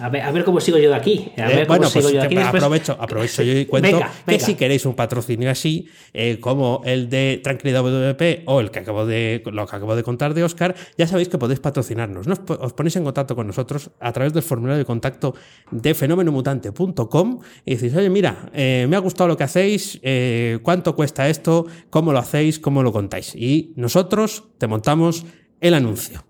A 0.00 0.08
ver, 0.08 0.22
a 0.22 0.30
ver, 0.30 0.44
cómo 0.44 0.60
sigo 0.60 0.78
yo 0.78 0.90
de 0.90 0.96
aquí. 0.96 1.32
A 1.36 1.46
ver 1.46 1.58
eh, 1.60 1.64
bueno, 1.66 1.88
pues 1.92 2.04
yo 2.04 2.10
de 2.10 2.20
aquí 2.20 2.36
aprovecho, 2.36 2.96
aprovecho 2.98 3.42
yo 3.42 3.52
y 3.52 3.66
cuento 3.66 3.88
venga, 3.88 4.12
venga. 4.26 4.38
que 4.38 4.44
si 4.44 4.54
queréis 4.54 4.84
un 4.86 4.94
patrocinio 4.94 5.50
así, 5.50 5.88
eh, 6.12 6.38
como 6.40 6.82
el 6.84 7.08
de 7.08 7.40
Tranquilidad 7.42 7.82
WP 7.82 8.42
o 8.46 8.60
el 8.60 8.70
que 8.70 8.80
acabo 8.80 9.06
de, 9.06 9.42
lo 9.44 9.66
que 9.66 9.76
acabo 9.76 9.96
de 9.96 10.02
contar 10.02 10.34
de 10.34 10.44
Oscar, 10.44 10.74
ya 10.96 11.06
sabéis 11.06 11.28
que 11.28 11.38
podéis 11.38 11.60
patrocinarnos. 11.60 12.26
Nos, 12.26 12.40
os 12.48 12.72
ponéis 12.72 12.96
en 12.96 13.04
contacto 13.04 13.34
con 13.34 13.46
nosotros 13.46 13.90
a 14.00 14.12
través 14.12 14.32
del 14.32 14.42
formulario 14.42 14.78
de 14.78 14.84
contacto 14.84 15.34
de 15.70 15.94
fenomenomutante.com 15.94 17.40
y 17.64 17.74
decís, 17.74 17.94
oye, 17.96 18.10
mira, 18.10 18.50
eh, 18.52 18.86
me 18.88 18.96
ha 18.96 19.00
gustado 19.00 19.28
lo 19.28 19.36
que 19.36 19.44
hacéis, 19.44 19.98
eh, 20.02 20.58
cuánto 20.62 20.94
cuesta 20.94 21.28
esto, 21.28 21.66
cómo 21.90 22.12
lo 22.12 22.18
hacéis, 22.18 22.58
cómo 22.58 22.82
lo 22.82 22.92
contáis. 22.92 23.34
Y 23.34 23.72
nosotros 23.76 24.44
te 24.58 24.66
montamos 24.66 25.24
el 25.60 25.74
anuncio. 25.74 26.24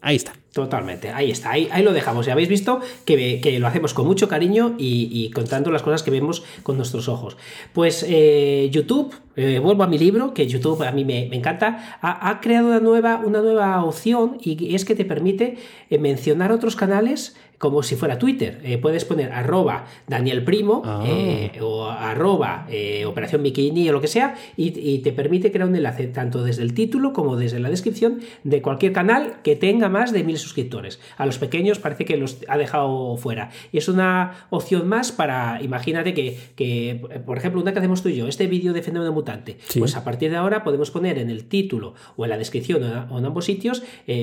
Ahí 0.00 0.16
está. 0.16 0.39
Totalmente, 0.52 1.10
ahí 1.10 1.30
está, 1.30 1.52
ahí, 1.52 1.68
ahí, 1.70 1.84
lo 1.84 1.92
dejamos. 1.92 2.26
Ya 2.26 2.32
habéis 2.32 2.48
visto 2.48 2.80
que, 3.04 3.40
que 3.40 3.60
lo 3.60 3.68
hacemos 3.68 3.94
con 3.94 4.04
mucho 4.04 4.26
cariño 4.26 4.74
y, 4.78 5.08
y, 5.12 5.30
contando 5.30 5.70
las 5.70 5.82
cosas 5.82 6.02
que 6.02 6.10
vemos 6.10 6.42
con 6.64 6.76
nuestros 6.76 7.08
ojos. 7.08 7.36
Pues 7.72 8.04
eh, 8.08 8.68
YouTube, 8.72 9.14
eh, 9.36 9.60
vuelvo 9.60 9.84
a 9.84 9.86
mi 9.86 9.96
libro, 9.96 10.34
que 10.34 10.48
YouTube 10.48 10.82
a 10.82 10.90
mí 10.90 11.04
me, 11.04 11.28
me 11.30 11.36
encanta, 11.36 11.98
ha, 12.02 12.28
ha, 12.28 12.40
creado 12.40 12.66
una 12.66 12.80
nueva, 12.80 13.22
una 13.24 13.42
nueva 13.42 13.84
opción 13.84 14.38
y 14.40 14.74
es 14.74 14.84
que 14.84 14.96
te 14.96 15.04
permite 15.04 15.56
eh, 15.88 15.98
mencionar 15.98 16.50
otros 16.50 16.74
canales 16.74 17.36
como 17.60 17.82
si 17.82 17.94
fuera 17.94 18.18
Twitter. 18.18 18.58
Eh, 18.64 18.78
puedes 18.78 19.04
poner 19.04 19.32
arroba 19.32 19.84
Daniel 20.06 20.42
Primo 20.44 20.80
ah. 20.82 21.04
eh, 21.06 21.60
o 21.60 21.90
arroba 21.90 22.66
eh, 22.70 23.04
Operación 23.04 23.42
Bikini 23.42 23.86
o 23.90 23.92
lo 23.92 24.00
que 24.00 24.08
sea 24.08 24.34
y, 24.56 24.72
y, 24.80 25.00
te 25.00 25.12
permite 25.12 25.52
crear 25.52 25.68
un 25.68 25.76
enlace 25.76 26.06
tanto 26.06 26.42
desde 26.42 26.62
el 26.62 26.72
título 26.72 27.12
como 27.12 27.36
desde 27.36 27.60
la 27.60 27.68
descripción 27.68 28.20
de 28.44 28.62
cualquier 28.62 28.94
canal 28.94 29.42
que 29.44 29.56
tenga 29.56 29.90
más 29.90 30.10
de 30.10 30.24
mil 30.24 30.38
suscriptores. 30.38 31.00
A 31.18 31.26
los 31.26 31.36
pequeños 31.36 31.78
parece 31.78 32.06
que 32.06 32.16
los 32.16 32.38
ha 32.48 32.56
dejado 32.56 33.18
fuera. 33.18 33.50
Y 33.72 33.76
es 33.76 33.88
una 33.88 34.46
opción 34.48 34.88
más 34.88 35.12
para, 35.12 35.60
imagínate 35.62 36.14
que, 36.14 36.38
que 36.56 37.20
por 37.26 37.36
ejemplo, 37.36 37.60
una 37.60 37.74
que 37.74 37.78
hacemos 37.80 38.02
tú 38.02 38.08
y 38.08 38.16
yo, 38.16 38.26
este 38.26 38.46
vídeo 38.46 38.72
de 38.72 38.80
fenómeno 38.80 39.12
mutante, 39.12 39.58
sí. 39.68 39.80
pues 39.80 39.96
a 39.96 40.02
partir 40.04 40.30
de 40.30 40.38
ahora 40.38 40.64
podemos 40.64 40.90
poner 40.90 41.18
en 41.18 41.28
el 41.28 41.44
título 41.44 41.92
o 42.16 42.24
en 42.24 42.30
la 42.30 42.38
descripción 42.38 42.82
o 43.10 43.18
en 43.18 43.24
ambos 43.26 43.44
sitios 43.44 43.82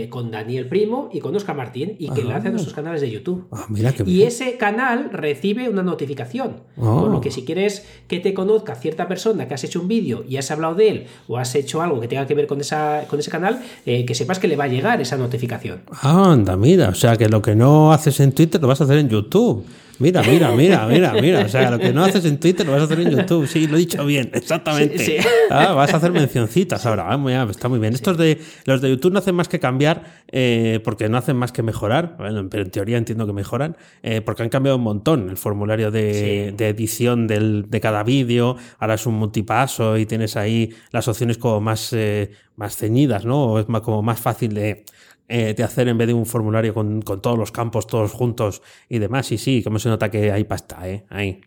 con 0.10 0.32
Daniel 0.32 0.68
Primo 0.68 1.12
y 1.14 1.20
con 1.20 1.36
Oscar 1.36 1.56
Martín 1.56 1.96
y 2.00 2.10
que 2.10 2.22
enlace 2.22 2.48
a 2.48 2.52
nuestros 2.52 2.74
canales 2.74 3.02
de 3.02 3.12
YouTube. 3.12 3.27
Ah, 3.52 3.66
mira 3.70 3.94
y 4.06 4.24
ese 4.24 4.58
canal 4.58 5.10
recibe 5.12 5.70
una 5.70 5.84
notificación. 5.84 6.58
Oh. 6.78 7.02
Con 7.02 7.12
lo 7.12 7.22
que 7.22 7.32
si 7.32 7.44
quieres 7.44 7.86
que 8.08 8.20
te 8.20 8.34
conozca 8.34 8.76
cierta 8.76 9.08
persona 9.08 9.48
que 9.48 9.54
has 9.54 9.64
hecho 9.64 9.82
un 9.82 9.88
vídeo 9.88 10.24
y 10.28 10.38
has 10.38 10.50
hablado 10.52 10.76
de 10.76 10.90
él 10.90 11.06
o 11.28 11.38
has 11.38 11.54
hecho 11.56 11.82
algo 11.82 12.00
que 12.00 12.08
tenga 12.08 12.26
que 12.28 12.36
ver 12.36 12.48
con, 12.48 12.62
esa, 12.62 13.06
con 13.08 13.20
ese 13.20 13.32
canal, 13.32 13.62
eh, 13.86 14.06
que 14.06 14.16
sepas 14.16 14.40
que 14.40 14.48
le 14.48 14.56
va 14.56 14.66
a 14.66 14.68
llegar 14.68 15.02
esa 15.02 15.18
notificación. 15.18 15.82
anda, 16.02 16.56
mira. 16.58 16.90
O 16.90 16.96
sea 16.96 17.18
que 17.18 17.30
lo 17.30 17.42
que 17.42 17.56
no 17.56 17.92
haces 17.92 18.20
en 18.20 18.32
Twitter 18.32 18.62
lo 18.62 18.68
vas 18.68 18.82
a 18.82 18.86
hacer 18.86 18.98
en 18.98 19.10
YouTube. 19.10 19.66
Mira, 20.00 20.22
mira, 20.24 20.52
mira, 20.56 20.86
mira, 20.88 21.14
mira. 21.14 21.46
O 21.46 21.50
sea, 21.50 21.72
lo 21.72 21.80
que 21.80 21.94
no 21.94 22.04
haces 22.04 22.26
en 22.26 22.40
Twitter 22.40 22.66
lo 22.66 22.74
vas 22.74 22.82
a 22.82 22.86
hacer 22.86 23.00
en 23.00 23.12
YouTube. 23.12 23.48
Sí, 23.48 23.68
lo 23.68 23.78
he 23.78 23.80
dicho 23.80 24.06
bien, 24.06 24.30
exactamente. 24.34 25.00
Sí, 25.00 25.18
sí. 25.20 25.28
Ah, 25.50 25.74
vas 25.74 25.94
a 25.94 25.98
hacer 25.98 26.12
mencioncitas 26.12 26.86
ahora. 26.86 27.08
Ah, 27.10 27.18
muy, 27.18 27.34
está 27.34 27.70
muy 27.70 27.80
bien. 27.80 27.94
Estos 27.94 28.18
de 28.18 28.40
los 28.66 28.82
de 28.82 28.90
YouTube 28.90 29.14
no 29.14 29.20
hacen 29.20 29.36
más 29.36 29.48
que 29.48 29.60
cambiar 29.60 30.04
eh, 30.32 30.80
porque 30.84 31.10
no 31.10 31.18
hacen 31.18 31.36
más 31.36 31.52
que 31.52 31.64
mejorar. 31.64 32.16
Bueno, 32.18 32.48
pero 32.50 32.64
en 32.64 32.72
teoría 32.72 32.98
entiendo 32.98 33.26
que 33.26 33.34
mejoran 33.34 33.78
eh, 34.04 34.22
porque 34.22 34.44
han 34.44 34.50
cambiado 34.50 34.78
un 34.78 34.84
montón 34.84 35.30
el 35.30 35.38
formulario 35.38 35.92
de, 35.92 36.54
de 36.56 36.70
edición 36.70 37.28
del, 37.28 37.66
de 37.70 37.82
cada 37.82 38.04
vídeo. 38.04 38.58
Ahora 38.80 38.96
es 38.96 39.06
un 39.06 39.16
multipaso 39.16 39.98
y 39.98 40.06
tienes 40.06 40.36
ahí 40.38 40.74
las 40.92 41.08
opciones 41.08 41.38
como 41.38 41.62
más, 41.62 41.94
eh, 41.94 42.32
más 42.56 42.76
ceñidas, 42.76 43.26
¿no? 43.26 43.46
O 43.46 43.60
es 43.60 43.70
más, 43.70 43.82
como 43.82 44.02
más 44.02 44.20
fácil 44.20 44.54
de 44.54 44.86
eh, 45.28 45.54
de 45.54 45.64
hacer 45.64 45.88
en 45.88 45.98
vez 45.98 46.08
de 46.08 46.14
un 46.14 46.26
formulario 46.26 46.74
con, 46.74 47.02
con, 47.02 47.22
todos 47.22 47.38
los 47.38 47.52
campos 47.52 47.88
todos 47.88 48.12
juntos 48.12 48.62
y 48.90 49.00
demás. 49.00 49.32
Y 49.32 49.38
sí, 49.38 49.64
como 49.64 49.80
se 49.80 49.90
nota 49.90 50.10
que 50.10 50.32
hay 50.32 50.44
pasta, 50.44 50.88
¿eh? 50.88 51.06
Ahí. 51.10 51.42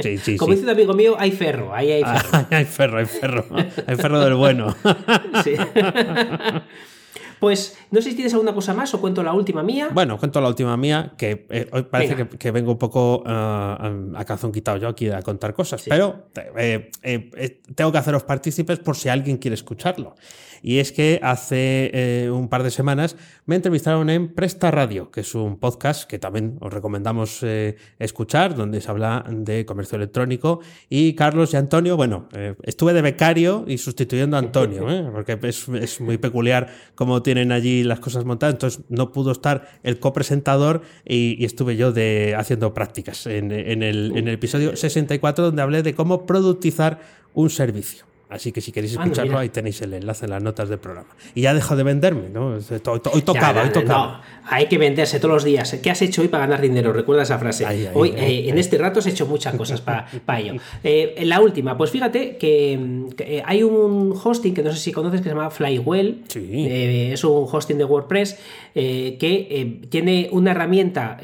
Sí, 0.00 0.18
sí, 0.18 0.36
Como 0.36 0.52
sí. 0.52 0.56
dice 0.56 0.64
un 0.64 0.70
amigo 0.70 0.94
mío, 0.94 1.14
hay 1.18 1.30
ferro, 1.30 1.72
ahí 1.74 1.92
hay 1.92 2.02
ferro. 2.02 2.28
Ah, 2.32 2.46
hay 2.50 2.64
ferro, 2.64 2.98
hay 2.98 3.06
ferro. 3.06 3.44
hay 3.86 3.96
ferro 3.96 4.20
del 4.20 4.34
bueno. 4.34 4.74
sí. 5.44 5.54
Pues 7.44 7.76
no 7.90 8.00
sé 8.00 8.08
si 8.08 8.16
tienes 8.16 8.32
alguna 8.32 8.54
cosa 8.54 8.72
más 8.72 8.94
o 8.94 9.00
cuento 9.02 9.22
la 9.22 9.34
última 9.34 9.62
mía. 9.62 9.90
Bueno, 9.92 10.16
cuento 10.16 10.40
la 10.40 10.48
última 10.48 10.78
mía, 10.78 11.12
que 11.18 11.46
eh, 11.50 11.68
hoy 11.72 11.82
parece 11.82 12.16
que, 12.16 12.26
que, 12.26 12.50
vengo 12.50 12.72
un 12.72 12.78
poco 12.78 13.18
uh, 13.18 14.16
a 14.16 14.24
calzón 14.26 14.50
quitado 14.50 14.78
yo 14.78 14.88
aquí 14.88 15.10
a 15.10 15.20
contar 15.20 15.52
cosas, 15.52 15.82
sí. 15.82 15.90
pero 15.90 16.30
eh, 16.56 16.90
eh, 17.02 17.60
tengo 17.74 17.92
que 17.92 17.98
haceros 17.98 18.22
partícipes 18.22 18.78
por 18.78 18.96
si 18.96 19.10
alguien 19.10 19.36
quiere 19.36 19.56
escucharlo. 19.56 20.14
Y 20.66 20.78
es 20.78 20.92
que 20.92 21.20
hace 21.22 21.90
eh, 21.92 22.30
un 22.30 22.48
par 22.48 22.62
de 22.62 22.70
semanas 22.70 23.18
me 23.44 23.54
entrevistaron 23.54 24.08
en 24.08 24.32
Presta 24.32 24.70
Radio, 24.70 25.10
que 25.10 25.20
es 25.20 25.34
un 25.34 25.58
podcast 25.58 26.08
que 26.08 26.18
también 26.18 26.56
os 26.62 26.72
recomendamos 26.72 27.40
eh, 27.42 27.76
escuchar, 27.98 28.54
donde 28.54 28.80
se 28.80 28.90
habla 28.90 29.26
de 29.28 29.66
comercio 29.66 29.96
electrónico. 29.96 30.60
Y 30.88 31.12
Carlos 31.16 31.52
y 31.52 31.58
Antonio, 31.58 31.98
bueno, 31.98 32.30
eh, 32.34 32.54
estuve 32.62 32.94
de 32.94 33.02
becario 33.02 33.66
y 33.68 33.76
sustituyendo 33.76 34.38
a 34.38 34.40
Antonio, 34.40 34.86
porque 35.12 35.38
es, 35.42 35.68
es, 35.68 36.00
muy 36.00 36.16
peculiar 36.16 36.70
cómo 36.94 37.22
tienen 37.22 37.52
allí 37.52 37.84
las 37.84 38.00
cosas 38.00 38.24
montadas. 38.24 38.54
Entonces 38.54 38.84
no 38.88 39.12
pudo 39.12 39.32
estar 39.32 39.68
el 39.82 39.98
copresentador 39.98 40.80
y, 41.04 41.36
y 41.38 41.44
estuve 41.44 41.76
yo 41.76 41.92
de, 41.92 42.34
haciendo 42.38 42.72
prácticas 42.72 43.26
en, 43.26 43.52
en, 43.52 43.82
el, 43.82 44.12
en 44.16 44.28
el 44.28 44.34
episodio 44.34 44.74
64, 44.74 45.44
donde 45.44 45.60
hablé 45.60 45.82
de 45.82 45.94
cómo 45.94 46.24
productizar 46.24 47.00
un 47.34 47.50
servicio. 47.50 48.13
Así 48.28 48.52
que 48.52 48.60
si 48.60 48.72
queréis 48.72 48.92
escucharlo, 48.92 49.38
ahí 49.38 49.50
tenéis 49.50 49.80
el 49.82 49.92
enlace 49.94 50.24
en 50.24 50.30
las 50.30 50.42
notas 50.42 50.68
del 50.68 50.78
programa. 50.78 51.08
Y 51.34 51.42
ya 51.42 51.52
dejo 51.54 51.76
de 51.76 51.82
venderme, 51.82 52.30
¿no? 52.30 52.56
Hoy 52.56 53.22
tocaba, 53.22 53.62
hoy 53.62 53.70
tocaba. 53.70 54.22
hay 54.48 54.66
que 54.66 54.78
venderse 54.78 55.20
todos 55.20 55.34
los 55.34 55.44
días. 55.44 55.78
¿Qué 55.82 55.90
has 55.90 56.00
hecho 56.02 56.22
hoy 56.22 56.28
para 56.28 56.46
ganar 56.46 56.60
dinero? 56.60 56.92
Recuerda 56.92 57.22
esa 57.22 57.38
frase. 57.38 57.66
hoy, 57.92 58.14
eh, 58.16 58.48
en 58.48 58.58
este 58.58 58.78
rato 58.78 59.00
has 59.00 59.06
hecho 59.06 59.26
muchas 59.26 59.54
cosas 59.54 59.80
para 59.80 60.08
ello. 60.38 60.54
Eh, 60.82 61.22
la 61.24 61.40
última, 61.40 61.76
pues 61.76 61.90
fíjate 61.90 62.36
que, 62.36 63.08
eh, 63.18 63.42
hay 63.44 63.62
un 63.62 64.14
hosting 64.22 64.54
que 64.54 64.62
no 64.62 64.72
sé 64.72 64.78
si 64.78 64.92
conoces 64.92 65.20
que 65.20 65.24
se 65.24 65.34
llama 65.34 65.50
Flywell. 65.50 66.22
Sí. 66.28 66.66
es 66.66 67.22
un 67.24 67.46
hosting 67.50 67.78
de 67.78 67.84
WordPress 67.84 68.38
que 68.74 69.80
tiene 69.90 70.28
una 70.32 70.52
herramienta 70.52 71.18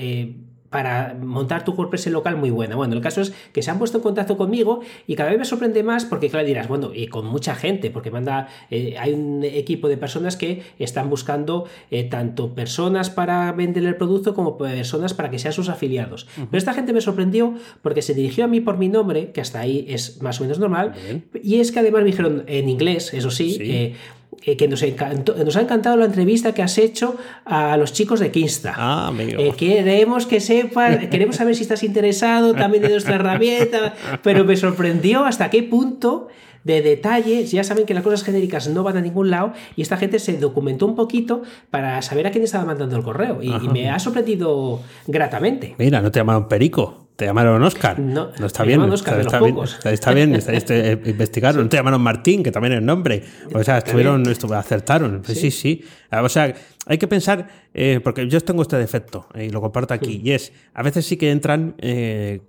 para 0.71 1.15
montar 1.21 1.65
tu 1.65 1.73
WordPress 1.73 2.07
en 2.07 2.13
local 2.15 2.37
muy 2.37 2.51
buena. 2.51 2.77
Bueno, 2.77 2.95
el 2.95 3.01
caso 3.01 3.21
es 3.21 3.33
que 3.53 3.63
se 3.63 3.71
han 3.71 3.79
puesto 3.79 3.99
en 3.99 4.03
contacto 4.03 4.37
conmigo 4.37 4.81
y 5.07 5.17
cada 5.17 5.31
vez 5.31 5.39
me 5.39 5.45
sorprende 5.45 5.83
más 5.83 6.05
porque, 6.05 6.31
claro, 6.31 6.47
dirás, 6.47 6.69
bueno, 6.69 6.93
y 6.95 7.09
con 7.09 7.27
mucha 7.27 7.55
gente, 7.57 7.91
porque 7.91 8.11
manda, 8.11 8.49
eh, 8.71 8.97
hay 8.99 9.13
un 9.13 9.43
equipo 9.45 9.89
de 9.89 9.97
personas 9.97 10.37
que 10.37 10.63
están 10.79 11.11
buscando 11.11 11.67
eh, 11.91 12.05
tanto 12.05 12.55
personas 12.55 13.11
para 13.11 13.51
vender 13.53 13.85
el 13.85 13.97
producto 13.97 14.35
como 14.35 14.57
personas 14.57 15.13
para 15.13 15.31
que 15.31 15.39
sean 15.39 15.53
sus 15.53 15.69
afiliados. 15.69 16.29
Pero 16.37 16.59
esta 16.59 16.73
gente 16.73 16.93
me 16.93 17.01
sorprendió 17.01 17.55
porque 17.83 18.03
se 18.03 18.15
dirigió 18.15 18.45
a 18.45 18.49
mí 18.49 18.61
por 18.61 18.79
mi 18.79 18.89
nombre, 18.89 19.33
que 19.33 19.41
hasta 19.41 19.61
ahí 19.61 19.87
es 19.89 20.23
más 20.23 20.41
o 20.41 20.45
menos 20.45 20.59
normal, 20.59 20.95
y 21.43 21.57
es 21.61 21.73
que 21.73 21.81
además 21.81 22.03
me 22.03 22.07
dijeron 22.07 22.45
en 22.47 22.69
inglés, 22.69 23.13
eso 23.13 23.31
sí, 23.31 23.59
eh, 23.61 23.95
eh, 24.43 24.57
que 24.57 24.69
nos, 24.69 24.83
nos 24.83 25.57
ha 25.57 25.61
encantado 25.61 25.97
la 25.97 26.07
entrevista 26.07 26.55
que 26.55 26.63
has 26.63 26.79
hecho 26.79 27.17
a 27.45 27.77
los 27.77 27.93
chicos 27.93 28.21
de 28.21 28.31
Kinsta. 28.31 28.75
Ah, 28.77 29.13
eh, 29.19 29.53
queremos 29.57 30.27
que 30.27 30.41
sepas, 30.41 31.07
queremos 31.11 31.37
saber 31.37 31.55
si 31.55 31.63
estás 31.63 31.83
interesado 31.83 32.55
también 32.55 32.83
de 32.83 32.91
nuestra 32.91 33.17
herramienta, 33.17 33.95
pero 34.23 34.45
me 34.45 34.57
sorprendió 34.57 35.25
hasta 35.25 35.51
qué 35.51 35.63
punto 35.63 36.29
de 36.65 36.81
detalles. 36.81 37.51
Ya 37.51 37.65
saben 37.65 37.87
que 37.87 37.93
las 37.93 38.03
cosas 38.03 38.23
genéricas 38.23 38.69
no 38.69 38.83
van 38.83 38.97
a 38.97 39.01
ningún 39.01 39.31
lado 39.31 39.53
y 39.77 39.83
esta 39.83 39.97
gente 39.97 40.19
se 40.19 40.39
documentó 40.39 40.87
un 40.87 40.95
poquito 40.95 41.43
para 41.71 42.01
saber 42.03 42.27
a 42.27 42.31
quién 42.31 42.45
estaba 42.45 42.65
mandando 42.65 42.97
el 42.97 43.03
correo 43.03 43.43
y, 43.43 43.53
y 43.53 43.69
me 43.69 43.91
ha 43.91 43.99
sorprendido 43.99 44.81
gratamente. 45.07 45.75
Mira, 45.79 46.01
no 46.01 46.11
te 46.11 46.21
llamaron 46.21 46.49
Perico. 46.49 47.10
Te 47.17 47.27
llamaron 47.27 47.63
Oscar. 47.63 47.99
No, 47.99 48.31
está 48.45 48.65
bien. 48.65 48.81
Oscar 48.81 49.21
está, 49.21 49.41
bien 49.41 49.57
está, 49.85 50.13
bien, 50.13 51.03
investigaron. 51.05 51.69
Te 51.69 51.77
llamaron 51.77 52.01
Martín, 52.01 52.43
que 52.43 52.51
también 52.51 52.73
es 52.75 52.83
nombre. 52.83 53.23
O 53.53 53.63
sea, 53.63 53.79
estuvieron, 53.79 54.25
acertaron. 54.57 55.23
Sí, 55.25 55.51
sí. 55.51 55.85
O 56.11 56.29
sea, 56.29 56.55
hay 56.87 56.99
que 56.99 57.07
pensar, 57.07 57.47
eh, 57.75 58.01
porque 58.03 58.27
yo 58.27 58.41
tengo 58.41 58.63
este 58.63 58.77
defecto 58.77 59.29
eh, 59.35 59.45
y 59.47 59.51
lo 59.51 59.61
comparto 59.61 59.95
aquí, 59.95 60.21
y 60.25 60.33
es, 60.33 60.53
a 60.73 60.83
veces 60.83 61.05
sí 61.05 61.17
que 61.17 61.31
entran 61.31 61.75
eh, 61.79 62.41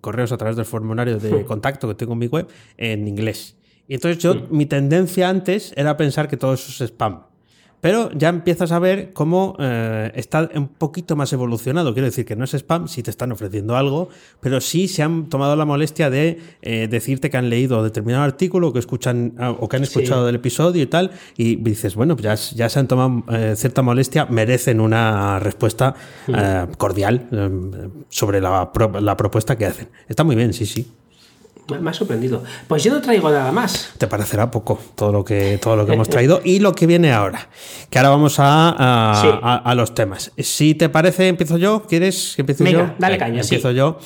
correos 0.00 0.32
a 0.32 0.36
través 0.36 0.56
del 0.56 0.64
formulario 0.64 1.18
de 1.18 1.44
contacto 1.44 1.88
que 1.88 1.94
tengo 1.94 2.12
en 2.12 2.18
mi 2.20 2.26
web 2.28 2.46
en 2.76 3.08
inglés. 3.08 3.56
Y 3.88 3.94
entonces 3.94 4.22
yo, 4.22 4.46
mi 4.50 4.66
tendencia 4.66 5.28
antes 5.28 5.72
era 5.76 5.96
pensar 5.96 6.28
que 6.28 6.36
todo 6.36 6.54
eso 6.54 6.70
es 6.70 6.90
spam. 6.90 7.27
Pero 7.80 8.10
ya 8.12 8.28
empiezas 8.28 8.72
a 8.72 8.78
ver 8.78 9.12
cómo 9.12 9.56
eh, 9.58 10.10
está 10.14 10.48
un 10.54 10.68
poquito 10.68 11.14
más 11.14 11.32
evolucionado. 11.32 11.92
Quiero 11.92 12.06
decir 12.06 12.24
que 12.24 12.34
no 12.34 12.44
es 12.44 12.54
spam 12.54 12.88
si 12.88 13.02
te 13.02 13.10
están 13.10 13.30
ofreciendo 13.30 13.76
algo, 13.76 14.08
pero 14.40 14.60
sí 14.60 14.88
se 14.88 15.02
han 15.02 15.28
tomado 15.28 15.54
la 15.54 15.64
molestia 15.64 16.10
de 16.10 16.40
eh, 16.62 16.88
decirte 16.90 17.30
que 17.30 17.36
han 17.36 17.50
leído 17.50 17.82
determinado 17.82 18.24
artículo 18.24 18.72
que 18.72 18.80
escuchan, 18.80 19.34
ah, 19.38 19.50
o 19.50 19.68
que 19.68 19.76
han 19.76 19.84
escuchado 19.84 20.28
el 20.28 20.34
episodio 20.34 20.82
y 20.82 20.86
tal. 20.86 21.12
Y 21.36 21.56
dices, 21.56 21.94
bueno, 21.94 22.16
pues 22.16 22.50
ya, 22.50 22.56
ya 22.56 22.68
se 22.68 22.80
han 22.80 22.88
tomado 22.88 23.24
eh, 23.32 23.54
cierta 23.56 23.82
molestia, 23.82 24.26
merecen 24.26 24.80
una 24.80 25.38
respuesta 25.38 25.94
cordial 26.76 27.28
sobre 28.08 28.40
la, 28.40 28.70
la 29.00 29.16
propuesta 29.16 29.56
que 29.56 29.66
hacen. 29.66 29.88
Está 30.08 30.24
muy 30.24 30.36
bien, 30.36 30.52
sí, 30.52 30.66
sí. 30.66 30.86
Me 31.68 31.90
ha 31.90 31.92
sorprendido. 31.92 32.42
Pues 32.66 32.82
yo 32.82 32.92
no 32.92 33.02
traigo 33.02 33.30
nada 33.30 33.52
más. 33.52 33.90
Te 33.98 34.06
parecerá 34.06 34.50
poco 34.50 34.80
todo 34.94 35.12
lo 35.12 35.24
que, 35.24 35.58
todo 35.60 35.76
lo 35.76 35.84
que 35.84 35.92
hemos 35.92 36.08
traído 36.08 36.40
y 36.42 36.60
lo 36.60 36.74
que 36.74 36.86
viene 36.86 37.12
ahora. 37.12 37.48
Que 37.90 37.98
ahora 37.98 38.10
vamos 38.10 38.36
a, 38.38 39.58
a, 39.58 39.74
los 39.74 39.94
temas. 39.94 40.32
Si 40.38 40.74
te 40.74 40.88
parece, 40.88 41.28
empiezo 41.28 41.58
yo. 41.58 41.82
¿Quieres 41.86 42.32
que 42.36 42.42
empiece 42.42 42.64
yo? 42.64 42.78
Venga, 42.78 42.94
dale 42.98 43.18
caña. 43.18 43.42
Empiezo 43.42 43.70
yo. 43.72 43.98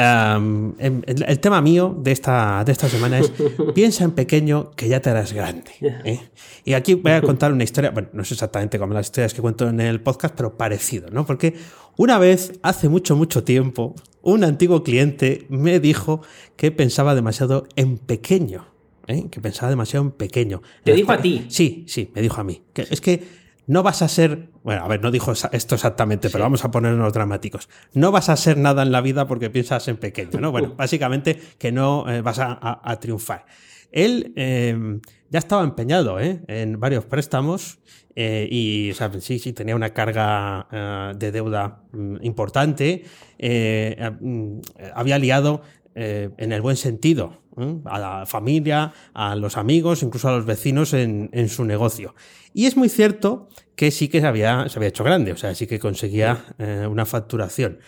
Em, 0.00 0.72
el, 0.78 1.40
tema 1.40 1.60
mío 1.60 1.94
de 1.98 2.12
esta, 2.12 2.64
de 2.64 2.72
esta 2.72 2.88
semana 2.88 3.18
es 3.18 3.30
piensa 3.74 4.04
en 4.04 4.12
pequeño 4.12 4.70
que 4.70 4.88
ya 4.88 5.00
te 5.00 5.10
harás 5.10 5.32
grande. 5.32 5.72
¿eh? 5.80 6.20
Y 6.64 6.72
aquí 6.72 6.94
voy 6.94 7.12
a 7.12 7.20
contar 7.20 7.52
una 7.52 7.64
historia, 7.64 7.90
bueno, 7.90 8.08
no 8.14 8.22
es 8.22 8.32
exactamente 8.32 8.78
como 8.78 8.94
las 8.94 9.06
historias 9.06 9.34
que 9.34 9.42
cuento 9.42 9.68
en 9.68 9.80
el 9.80 10.00
podcast, 10.00 10.34
pero 10.34 10.56
parecido, 10.56 11.08
¿no? 11.10 11.26
Porque 11.26 11.54
una 11.96 12.18
vez, 12.18 12.52
hace 12.62 12.88
mucho, 12.88 13.14
mucho 13.14 13.44
tiempo, 13.44 13.94
un 14.22 14.44
antiguo 14.44 14.82
cliente 14.82 15.46
me 15.50 15.80
dijo 15.80 16.22
que 16.56 16.70
pensaba 16.70 17.14
demasiado 17.14 17.66
en 17.76 17.98
pequeño. 17.98 18.66
¿eh? 19.06 19.26
Que 19.30 19.40
pensaba 19.40 19.68
demasiado 19.68 20.06
en 20.06 20.12
pequeño. 20.12 20.62
¿Te 20.82 20.94
dijo 20.94 21.12
a 21.12 21.20
ti? 21.20 21.46
Sí, 21.48 21.84
sí, 21.88 22.10
me 22.14 22.22
dijo 22.22 22.40
a 22.40 22.44
mí. 22.44 22.62
Que 22.72 22.86
es 22.90 23.00
que 23.02 23.39
no 23.70 23.84
vas 23.84 24.02
a 24.02 24.08
ser, 24.08 24.50
bueno, 24.64 24.84
a 24.84 24.88
ver, 24.88 25.00
no 25.00 25.12
dijo 25.12 25.30
esto 25.30 25.74
exactamente, 25.76 26.28
pero 26.28 26.42
vamos 26.42 26.64
a 26.64 26.72
ponernos 26.72 27.12
dramáticos. 27.12 27.68
No 27.92 28.10
vas 28.10 28.28
a 28.28 28.36
ser 28.36 28.58
nada 28.58 28.82
en 28.82 28.90
la 28.90 29.00
vida 29.00 29.28
porque 29.28 29.48
piensas 29.48 29.86
en 29.86 29.96
pequeño, 29.96 30.40
¿no? 30.40 30.50
Bueno, 30.50 30.74
básicamente 30.76 31.40
que 31.56 31.70
no 31.70 32.10
eh, 32.10 32.20
vas 32.20 32.40
a, 32.40 32.98
triunfar. 33.00 33.46
Él 33.92 34.32
eh, 34.34 34.98
ya 35.28 35.38
estaba 35.38 35.62
empeñado 35.62 36.18
¿eh? 36.18 36.42
en 36.48 36.80
varios 36.80 37.04
préstamos 37.04 37.78
y, 38.16 38.90
o 38.90 38.94
sea, 38.94 39.12
sí, 39.20 39.38
sí, 39.38 39.52
tenía 39.52 39.76
una 39.76 39.90
carga 39.90 41.14
de 41.16 41.30
deuda 41.30 41.84
mm, 41.92 42.16
importante. 42.22 43.04
Mm, 43.38 44.58
había 44.96 45.18
liado 45.18 45.62
en 45.94 46.52
el 46.52 46.60
buen 46.60 46.76
sentido 46.76 47.40
a 47.84 47.98
la 47.98 48.26
familia, 48.26 48.92
a 49.14 49.36
los 49.36 49.56
amigos, 49.56 50.02
incluso 50.02 50.28
a 50.28 50.32
los 50.32 50.46
vecinos 50.46 50.92
en, 50.94 51.48
su 51.48 51.64
negocio. 51.64 52.14
Y 52.52 52.66
es 52.66 52.76
muy 52.76 52.88
cierto 52.88 53.48
que 53.76 53.90
sí 53.90 54.08
que 54.08 54.20
se 54.20 54.26
había, 54.26 54.68
se 54.68 54.78
había 54.78 54.88
hecho 54.88 55.04
grande, 55.04 55.32
o 55.32 55.36
sea, 55.36 55.54
sí 55.54 55.66
que 55.66 55.78
conseguía 55.78 56.44
eh, 56.58 56.86
una 56.90 57.06
facturación. 57.06 57.78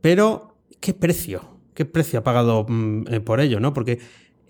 Pero, 0.00 0.56
¿qué 0.80 0.94
precio? 0.94 1.58
¿Qué 1.74 1.84
precio 1.84 2.20
ha 2.20 2.24
pagado 2.24 2.64
mm, 2.68 3.04
eh, 3.08 3.20
por 3.20 3.40
ello? 3.40 3.60
¿no? 3.60 3.72
Porque 3.72 3.98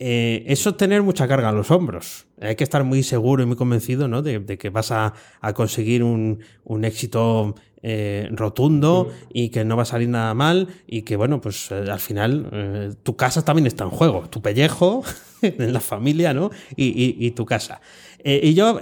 eh, 0.01 0.45
eso 0.47 0.77
tener 0.77 1.03
mucha 1.03 1.27
carga 1.27 1.51
en 1.51 1.57
los 1.57 1.71
hombros. 1.71 2.27
Hay 2.41 2.55
que 2.55 2.63
estar 2.63 2.85
muy 2.85 3.03
seguro 3.03 3.43
y 3.43 3.47
muy 3.47 3.57
convencido 3.57 4.07
¿no? 4.07 4.23
de, 4.23 4.57
que 4.57 4.71
vas 4.71 4.93
a, 4.93 5.15
conseguir 5.55 6.05
un, 6.05 6.41
éxito 6.85 7.57
eh, 7.83 8.29
rotundo 8.31 9.11
y 9.33 9.49
que 9.49 9.65
no 9.65 9.77
va 9.77 9.83
a 9.83 9.87
salir 9.87 10.09
nada 10.09 10.35
mal 10.35 10.69
y 10.87 11.03
que, 11.03 11.17
bueno, 11.17 11.41
pues 11.41 11.73
eh, 11.73 11.87
al 11.91 11.99
final 11.99 12.97
tu 13.03 13.17
casa 13.17 13.45
también 13.45 13.67
está 13.67 13.85
en 13.85 13.91
juego. 13.91 14.29
Tu 14.31 14.41
pellejo 14.41 15.03
en 15.43 15.73
la 15.73 15.81
familia 15.81 16.33
¿no? 16.33 16.51
y, 16.77 17.31
tu 17.33 17.45
casa. 17.45 17.81
Y 18.25 18.55
yo 18.55 18.81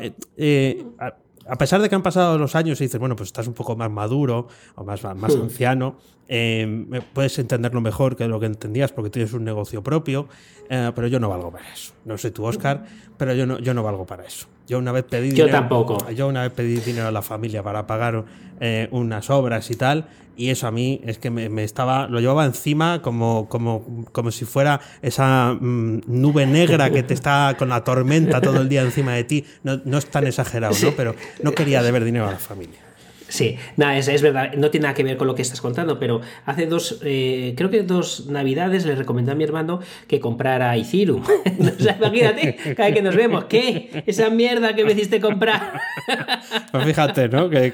a 1.49 1.57
pesar 1.57 1.81
de 1.81 1.89
que 1.89 1.95
han 1.95 2.03
pasado 2.03 2.39
los 2.39 2.55
años 2.55 2.81
y 2.81 2.85
dices, 2.85 2.99
bueno, 2.99 3.17
pues 3.17 3.29
estás 3.29 3.47
un 3.47 3.55
poco 3.55 3.77
más 3.77 3.91
maduro 3.91 4.49
o 4.75 4.85
más, 4.85 5.03
más 5.17 5.35
anciano, 5.35 5.97
eh, 6.29 7.01
puedes 7.13 7.39
entenderlo 7.39 7.81
mejor 7.81 8.17
que 8.17 8.27
lo 8.27 8.41
que 8.41 8.47
entendías 8.47 8.93
porque 8.93 9.11
tienes 9.11 9.33
un 9.33 9.45
negocio 9.45 9.83
propio, 9.83 10.29
eh, 10.69 10.91
pero 10.95 11.07
yo 11.07 11.21
no 11.21 11.29
valgo 11.29 11.51
para 11.53 11.73
eso. 11.73 11.93
No 12.05 12.19
sé 12.19 12.31
tú, 12.31 12.45
Oscar, 12.45 12.85
pero 13.17 13.33
yo 13.35 13.47
no, 13.47 13.59
yo 13.59 13.75
no 13.75 13.83
valgo 13.83 14.07
para 14.07 14.25
eso. 14.25 14.47
Yo 14.67 14.79
una 14.79 14.93
vez 14.93 15.05
pedí 15.05 15.33
yo 15.33 15.49
tampoco. 15.49 16.11
Yo 16.11 16.27
una 16.27 16.43
vez 16.43 16.53
pedí 16.53 16.77
dinero 16.77 17.09
a 17.09 17.13
la 17.13 17.23
familia 17.23 17.63
para 17.63 17.87
pagar 17.87 18.25
eh, 18.61 18.89
unas 18.91 19.31
obras 19.31 19.71
y 19.71 19.77
tal, 19.77 20.07
y 20.37 20.51
eso 20.51 20.67
a 20.67 20.71
mí 20.71 21.01
es 21.05 21.19
que 21.19 21.31
me, 21.31 21.65
estaba, 21.65 22.09
lo 22.09 22.21
llevaba 22.21 22.45
encima 22.45 23.01
como, 23.01 23.49
como, 23.49 24.05
como 24.13 24.31
si 24.31 24.45
fuera 24.45 24.81
esa 25.03 25.57
mm, 25.59 26.03
nube 26.07 26.47
negra 26.47 26.91
que 26.91 27.03
te 27.03 27.15
está 27.15 27.55
con 27.59 27.69
la 27.69 27.85
tormenta 27.85 28.41
todo 28.41 28.61
el 28.61 28.69
día 28.69 28.83
encima 28.83 29.15
de 29.15 29.25
ti. 29.25 29.45
No, 29.63 29.81
no 29.85 29.99
es 29.99 30.07
tan 30.07 30.27
exagerado, 30.27 30.75
¿no? 30.83 30.91
Pero 30.97 31.15
no 31.43 31.53
quería 31.53 31.83
deber 31.83 32.05
dinero 32.05 32.29
a 32.29 32.33
la 32.33 32.39
familia. 32.39 32.86
Sí, 33.29 33.57
nada, 33.77 33.97
es, 33.99 34.09
es, 34.09 34.23
verdad, 34.23 34.53
no 34.57 34.71
tiene 34.71 34.85
nada 34.85 34.95
que 34.95 35.03
ver 35.03 35.17
con 35.17 35.27
lo 35.27 35.35
que 35.35 35.43
estás 35.43 35.61
contando, 35.61 35.99
pero 35.99 36.21
hace 36.45 36.67
dos, 36.67 37.01
eh, 37.05 37.55
creo 37.57 37.71
que 37.71 37.83
dos 37.83 38.27
navidades 38.27 38.87
le 38.87 38.95
recomendé 38.95 39.33
a 39.33 39.35
mi 39.35 39.45
hermano 39.45 39.81
que 40.07 40.21
comprara 40.21 40.77
Ethereum. 40.77 41.23
imagínate, 41.99 42.57
cada 42.77 42.89
vez 42.89 42.95
que 42.95 43.03
nos 43.03 43.17
vemos, 43.17 43.45
¿qué? 43.47 44.05
Esa 44.07 44.31
mierda 44.31 44.75
que 44.75 44.85
me 44.85 44.93
hiciste 44.93 45.21
comprar. 45.21 45.81
pues 46.73 46.85
fíjate, 46.85 47.29
¿no? 47.29 47.51
Que, 47.51 47.73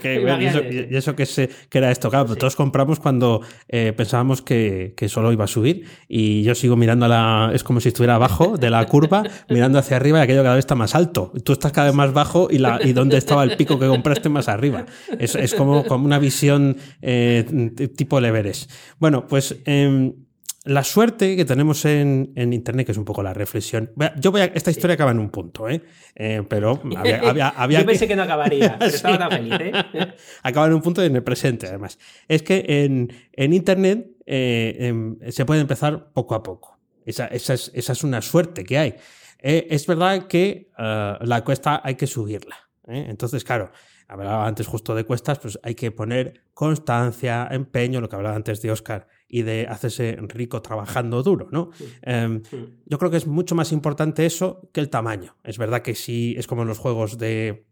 y 0.91 0.97
eso, 0.97 1.15
que, 1.15 1.27
se, 1.27 1.51
que 1.69 1.79
era 1.79 1.91
esto, 1.91 2.09
claro, 2.09 2.35
todos 2.37 2.57
compramos 2.57 2.99
cuando 2.99 3.43
eh, 3.69 3.93
pensábamos 3.95 4.41
que, 4.41 4.95
que, 4.97 5.09
solo 5.09 5.33
iba 5.33 5.45
a 5.45 5.49
subir 5.49 5.85
y 6.09 6.43
yo 6.43 6.55
sigo 6.55 6.77
mirando 6.77 7.05
a 7.07 7.09
la, 7.09 7.51
es 7.53 7.63
como 7.63 7.81
si 7.81 7.89
estuviera 7.89 8.15
abajo 8.15 8.57
de 8.57 8.71
la 8.71 8.87
curva, 8.87 9.23
mirando 9.51 9.79
hacia 9.79 9.97
arriba 9.97 10.21
y 10.21 10.23
aquello 10.23 10.43
cada 10.43 10.55
vez 10.55 10.63
está 10.63 10.75
más 10.75 10.95
alto. 10.95 11.33
Tú 11.45 11.53
estás 11.53 11.73
cada 11.73 11.89
vez 11.89 11.97
más 11.97 12.13
bajo 12.15 12.49
y, 12.51 12.59
la, 12.59 12.81
y 12.83 12.95
donde 12.95 13.19
estaba 13.19 13.45
el 13.45 13.57
pico 13.57 13.79
que 13.79 13.87
compraste 13.87 14.31
más 14.31 14.49
arriba. 14.49 14.87
Eso, 15.19 15.42
es 15.43 15.55
como, 15.55 15.85
como 15.85 16.05
una 16.05 16.19
visión 16.19 16.77
eh, 17.01 17.45
tipo 17.97 18.21
Leveres. 18.21 18.69
Bueno, 18.99 19.27
pues 19.27 19.57
em, 19.65 20.13
la 20.65 20.85
suerte 20.85 21.35
que 21.37 21.45
tenemos 21.45 21.85
en, 21.85 22.33
Internet, 22.37 22.87
que 22.87 22.93
es 22.93 22.99
un 22.99 23.05
poco 23.05 23.23
la 23.23 23.35
reflexión. 23.35 23.91
Yo 24.19 24.31
voy 24.31 24.43
a, 24.43 24.45
esta 24.45 24.71
historia 24.71 24.95
acaba 24.95 25.11
en 25.11 25.19
un 25.19 25.31
punto, 25.31 25.69
¿eh? 25.69 25.83
eh 26.15 26.43
pero 26.49 26.81
había, 26.97 27.53
Yo 27.81 27.87
pensé 27.87 28.07
que... 28.07 28.15
no 28.15 28.23
acabaría, 28.23 28.77
pero 28.79 28.95
estaba 28.95 29.19
tan 29.19 29.31
feliz, 29.31 29.55
¿eh? 29.61 29.73
acaba 30.43 30.67
en 30.67 30.75
un 30.75 30.81
punto 30.81 31.03
en 31.03 31.17
el 31.17 31.25
presente, 31.25 31.67
además. 31.67 31.99
Es 32.29 32.43
que 32.43 32.65
en, 32.67 33.53
Internet 33.53 34.07
eh, 34.25 34.77
em, 34.79 35.19
se 35.31 35.45
puede 35.45 35.61
empezar 35.61 36.13
poco 36.13 36.37
a 36.37 36.43
poco. 36.43 36.79
Esa, 37.05 37.27
esa, 37.27 37.55
es, 37.55 37.73
esa 37.75 37.93
es 37.93 38.05
una 38.05 38.23
suerte 38.23 38.63
que 38.63 38.79
hay. 38.79 38.95
es 39.41 39.87
verdad 39.89 40.29
que 40.29 40.71
la 40.79 41.43
cuesta 41.45 41.81
hay 41.83 41.97
que 41.97 42.07
subirla. 42.07 42.57
Entonces, 42.87 43.43
claro, 43.43 43.73
hablaba 44.13 44.47
antes 44.47 44.67
justo 44.67 44.95
de 44.95 45.05
cuestas, 45.05 45.39
pues 45.39 45.59
hay 45.63 45.75
que 45.75 45.91
poner 45.91 46.43
constancia, 46.53 47.49
empeño, 47.51 48.01
lo 48.01 48.09
que 48.09 48.17
hablaba 48.17 48.37
antes 48.37 48.61
de 48.61 48.71
Oscar, 48.71 49.09
y 49.27 49.43
de 49.43 49.67
hacerse 49.69 50.17
rico 50.29 50.61
trabajando 50.61 51.23
duro, 51.23 51.49
¿no? 51.51 51.71
Em, 52.03 52.43
yo 52.85 52.99
creo 52.99 53.11
que 53.11 53.17
es 53.17 53.27
mucho 53.27 53.55
más 53.55 53.73
importante 53.73 54.27
eso 54.27 54.69
que 54.73 54.81
el 54.81 54.91
tamaño. 54.91 55.37
Es 55.45 55.57
verdad 55.57 55.83
que 55.83 55.95
sí, 55.95 56.35
es 56.37 56.47
como 56.47 56.63
en 56.63 56.69
los 56.69 56.79
juegos 56.79 57.17
de 57.17 57.67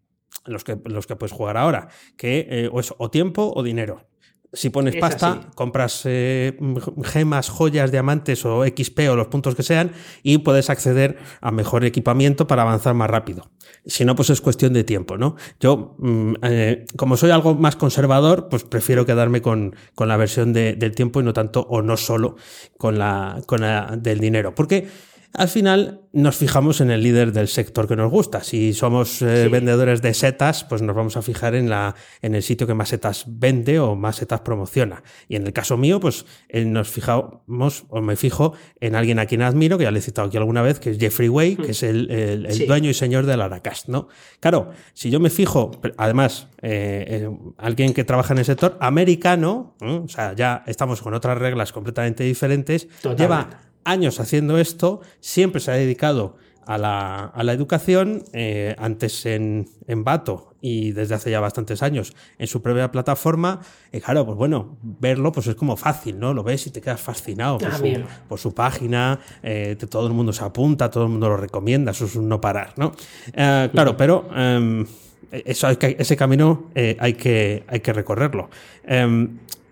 los 0.47 0.65
que, 0.65 0.81
los 0.85 1.07
que 1.07 1.17
puedes 1.17 1.33
jugar 1.33 1.57
ahora, 1.57 1.89
que 2.17 2.47
eh, 2.49 2.71
o 2.73 2.81
es 2.81 2.95
o 2.97 3.11
tiempo 3.11 3.53
o 3.55 3.63
dinero. 3.63 4.07
Si 4.53 4.71
pones 4.71 4.97
pasta, 4.97 5.49
compras 5.55 6.03
eh, 6.07 6.59
gemas, 7.05 7.49
joyas, 7.49 7.93
diamantes 7.93 8.45
o 8.45 8.65
XP 8.65 9.09
o 9.09 9.15
los 9.15 9.29
puntos 9.29 9.55
que 9.55 9.63
sean 9.63 9.93
y 10.25 10.39
puedes 10.39 10.71
acceder 10.71 11.19
a 11.41 11.53
mejor 11.53 11.85
equipamiento 11.85 12.49
para 12.49 12.63
avanzar 12.63 12.95
más 12.95 13.09
rápido. 13.09 13.49
Si 13.87 14.05
no, 14.05 14.17
pues 14.17 14.31
es 14.31 14.41
cuestión 14.41 14.73
de 14.73 14.83
tiempo, 14.83 15.17
¿no? 15.17 15.37
Yo, 15.61 15.95
mm, 15.99 16.35
eh, 16.43 16.85
como 16.97 17.17
soy 17.17 17.31
algo 17.31 17.55
más 17.55 17.77
conservador, 17.77 18.49
pues 18.49 18.65
prefiero 18.65 19.07
quedarme 19.07 19.41
con, 19.41 19.77
con 19.95 20.09
la 20.09 20.17
versión 20.17 20.53
de, 20.53 20.75
del 20.75 20.97
tiempo 20.97 21.21
y 21.21 21.25
no 21.25 21.33
tanto 21.33 21.61
o 21.71 21.81
no 21.81 21.97
solo 21.97 22.35
con 22.77 22.99
la, 22.99 23.41
con 23.47 23.61
la 23.61 23.97
del 23.97 24.19
dinero. 24.19 24.55
Porque 24.55 24.89
al 25.33 25.49
final 25.49 26.01
nos 26.13 26.37
fijamos 26.37 26.81
en 26.81 26.91
el 26.91 27.03
líder 27.03 27.33
del 27.33 27.47
sector 27.47 27.87
que 27.87 27.95
nos 27.95 28.11
gusta. 28.11 28.43
Si 28.43 28.75
somos 28.75 29.23
eh, 29.23 29.49
vendedores 29.49 30.03
de 30.03 30.13
setas, 30.13 30.65
pues 30.65 30.83
nos 30.83 30.97
vamos 30.97 31.17
a 31.17 31.23
fijar 31.23 31.55
en, 31.55 31.71
la, 31.71 31.95
en 32.21 32.35
el 32.35 32.43
sitio 32.43 32.67
que 32.67 32.75
más 32.75 32.89
setas 32.89 33.25
vende 33.29 33.79
o 33.79 33.95
más 33.95 34.17
setas 34.17 34.41
promociona. 34.41 35.05
Y 35.29 35.37
en 35.37 35.47
el 35.47 35.53
caso 35.53 35.77
mío, 35.77 36.01
pues 36.01 36.27
eh, 36.49 36.65
nos 36.65 36.89
fijamos 36.89 37.85
o 37.89 38.01
me 38.01 38.17
fijo 38.17 38.55
en 38.81 38.97
alguien 38.97 39.21
a 39.21 39.27
quien 39.27 39.43
admiro, 39.43 39.79
que 39.79 39.85
ya 39.85 39.93
le 39.93 40.01
he 40.01 40.03
citado 40.03 40.27
aquí 40.27 40.37
alguna 40.37 40.63
vez, 40.63 40.81
que 40.81 40.91
es 40.91 40.99
Jeffrey 40.99 41.29
Way, 41.29 41.57
que 41.57 41.71
es 41.71 41.83
el, 41.85 42.67
dueño 42.67 42.91
y 42.91 42.95
señor 42.95 43.27
de 43.27 43.37
la 43.37 43.45
Aracast, 43.45 43.89
¿no? 43.89 44.09
Claro, 44.41 44.71
si 44.95 45.11
yo 45.11 45.21
me 45.21 45.31
fijo, 45.31 45.71
además, 45.97 46.49
eh, 46.61 47.31
alguien 47.57 47.95
que 47.95 48.03
trabaja 48.03 48.35
en 48.35 48.41
el 48.41 48.45
sector 48.45 48.77
americano, 48.81 49.77
o 49.81 50.09
sea, 50.09 50.33
ya 50.35 50.65
estamos 50.67 51.03
con 51.03 51.15
otras 51.15 51.39
reglas 51.39 51.73
completamente 51.73 52.25
diferentes, 52.25 52.89
lleva 53.17 53.70
años 53.85 54.21
haciendo 54.21 54.59
esto, 54.59 55.01
siempre 55.21 55.61
se 55.61 55.71
ha 55.71 55.75
dedicado 55.75 56.37
a 56.71 56.79
la, 56.79 57.25
a 57.25 57.43
la 57.43 57.53
educación, 57.53 58.23
eh, 58.33 58.77
antes 58.79 59.27
en, 59.27 59.69
en 59.89 60.05
Bato 60.05 60.55
y 60.61 60.93
desde 60.93 61.17
hace 61.17 61.31
ya 61.31 61.41
bastantes 61.41 61.83
años 61.83 62.15
en 62.39 62.47
su 62.47 62.63
propia 62.63 62.93
plataforma. 62.93 63.61
Y 63.93 64.01
claro, 64.01 64.25
pues 64.25 64.39
bueno, 64.39 64.77
verlo 64.83 65.33
pues 65.33 65.49
es 65.49 65.57
como 65.57 65.77
fácil, 65.77 66.21
¿no? 66.21 66.33
Lo 66.33 66.45
ves 66.45 66.67
y 66.69 66.71
te 66.71 66.81
quedas 66.81 67.01
fascinado 67.01 67.59
por, 67.59 67.71
ah, 67.71 67.77
su, 67.77 68.05
por 68.29 68.39
su, 68.39 68.55
página, 68.55 69.19
eh, 69.43 69.77
todo 69.89 70.07
el 70.07 70.13
mundo 70.13 70.33
se 70.33 70.45
apunta, 70.45 70.91
todo 70.91 71.05
el 71.05 71.11
mundo 71.11 71.29
lo 71.29 71.37
recomienda, 71.37 71.91
eso 71.91 72.05
es 72.05 72.15
un 72.15 72.29
no 72.29 72.41
parar, 72.41 72.75
¿no? 72.77 72.93
Eh, 73.33 73.69
claro, 73.73 73.97
pero 73.97 74.29
em, 74.37 74.87
eso 75.33 75.69
ese 75.69 76.17
camino 76.17 76.71
hay, 76.75 77.15
que, 77.15 77.65
hay 77.67 77.81
que 77.81 77.93
recorrerlo. 77.93 78.49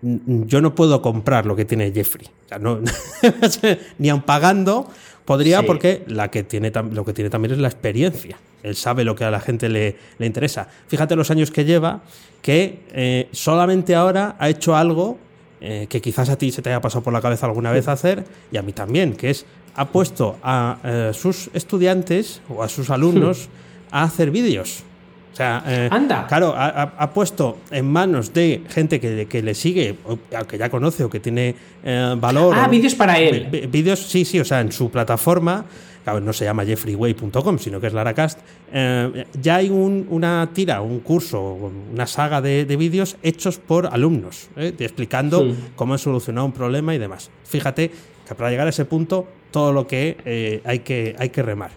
Yo 0.01 0.61
no 0.61 0.75
puedo 0.75 1.01
comprar 1.01 1.45
lo 1.45 1.55
que 1.55 1.65
tiene 1.65 1.91
Jeffrey. 1.91 2.27
ni 3.97 4.09
aun 4.09 4.21
pagando 4.21 4.89
podría 5.25 5.63
porque 5.63 6.03
la 6.07 6.31
que 6.31 6.43
tiene, 6.43 6.71
lo 6.91 7.05
que 7.05 7.13
tiene 7.13 7.29
también 7.29 7.53
es 7.53 7.59
la 7.59 7.67
experiencia. 7.67 8.37
Él 8.63 8.75
sabe 8.75 9.03
lo 9.03 9.15
que 9.15 9.23
a 9.23 9.31
la 9.31 9.39
gente 9.39 9.69
le, 9.69 9.95
interesa. 10.19 10.67
Fíjate 10.87 11.15
los 11.15 11.31
años 11.31 11.51
que 11.51 11.65
lleva, 11.65 12.01
que 12.41 12.83
eh, 12.91 13.29
solamente 13.31 13.95
ahora 13.95 14.35
ha 14.39 14.49
hecho 14.49 14.75
algo 14.75 15.17
eh, 15.61 15.87
que 15.89 16.01
quizás 16.01 16.29
a 16.29 16.37
ti 16.37 16.51
se 16.51 16.61
te 16.61 16.69
haya 16.69 16.79
pasado 16.79 17.03
por 17.03 17.11
la 17.11 17.21
cabeza 17.21 17.45
alguna 17.45 17.71
vez 17.71 17.89
hacer, 17.89 18.23
y 18.49 18.57
a 18.57 18.61
mí 18.61 18.71
también, 18.71 19.13
que 19.13 19.29
es 19.29 19.45
ha 19.75 19.85
puesto 19.89 20.37
a 20.41 20.77
eh, 20.83 21.11
sus 21.13 21.49
estudiantes 21.53 22.41
o 22.49 22.63
a 22.63 22.69
sus 22.69 22.89
alumnos 22.89 23.49
a 23.91 24.03
hacer 24.03 24.31
vídeos. 24.31 24.83
O 25.31 25.35
sea, 25.35 25.63
eh, 25.65 25.87
Anda. 25.91 26.25
claro, 26.27 26.53
ha, 26.55 27.09
puesto 27.13 27.59
en 27.71 27.89
manos 27.89 28.33
de 28.33 28.63
gente 28.69 28.99
que, 28.99 29.27
que 29.27 29.41
le 29.41 29.53
sigue, 29.53 29.95
al 30.35 30.47
que 30.47 30.57
ya 30.57 30.69
conoce 30.69 31.03
o 31.03 31.09
que 31.09 31.19
tiene 31.19 31.55
eh, 31.83 32.15
valor. 32.17 32.55
Ah, 32.57 32.67
vídeos 32.67 32.95
para 32.95 33.19
él. 33.19 33.47
Vídeos, 33.69 33.99
sí, 33.99 34.25
sí, 34.25 34.39
o 34.39 34.45
sea, 34.45 34.59
en 34.59 34.71
su 34.71 34.89
plataforma, 34.89 35.65
claro, 36.03 36.19
no 36.19 36.33
se 36.33 36.45
llama 36.45 36.65
jeffreyway.com, 36.65 37.59
sino 37.59 37.79
que 37.79 37.87
es 37.87 37.93
Laracast, 37.93 38.39
eh, 38.73 39.25
ya 39.39 39.57
hay 39.57 39.69
una 39.69 40.49
tira, 40.53 40.81
un 40.81 40.99
curso, 40.99 41.71
una 41.93 42.07
saga 42.07 42.41
de, 42.41 42.65
vídeos 42.75 43.15
hechos 43.21 43.59
por 43.59 43.87
alumnos, 43.87 44.49
explicando 44.57 45.55
cómo 45.75 45.93
han 45.93 45.99
solucionado 45.99 46.47
un 46.47 46.53
problema 46.53 46.95
y 46.95 46.97
demás. 46.97 47.29
Fíjate 47.45 47.91
que 48.27 48.35
para 48.35 48.49
llegar 48.49 48.67
a 48.67 48.71
ese 48.71 48.85
punto, 48.85 49.27
todo 49.51 49.71
lo 49.73 49.87
que 49.87 50.61
hay, 50.65 50.79
que 50.79 51.15
hay 51.17 51.29
que 51.29 51.43
remar. 51.43 51.71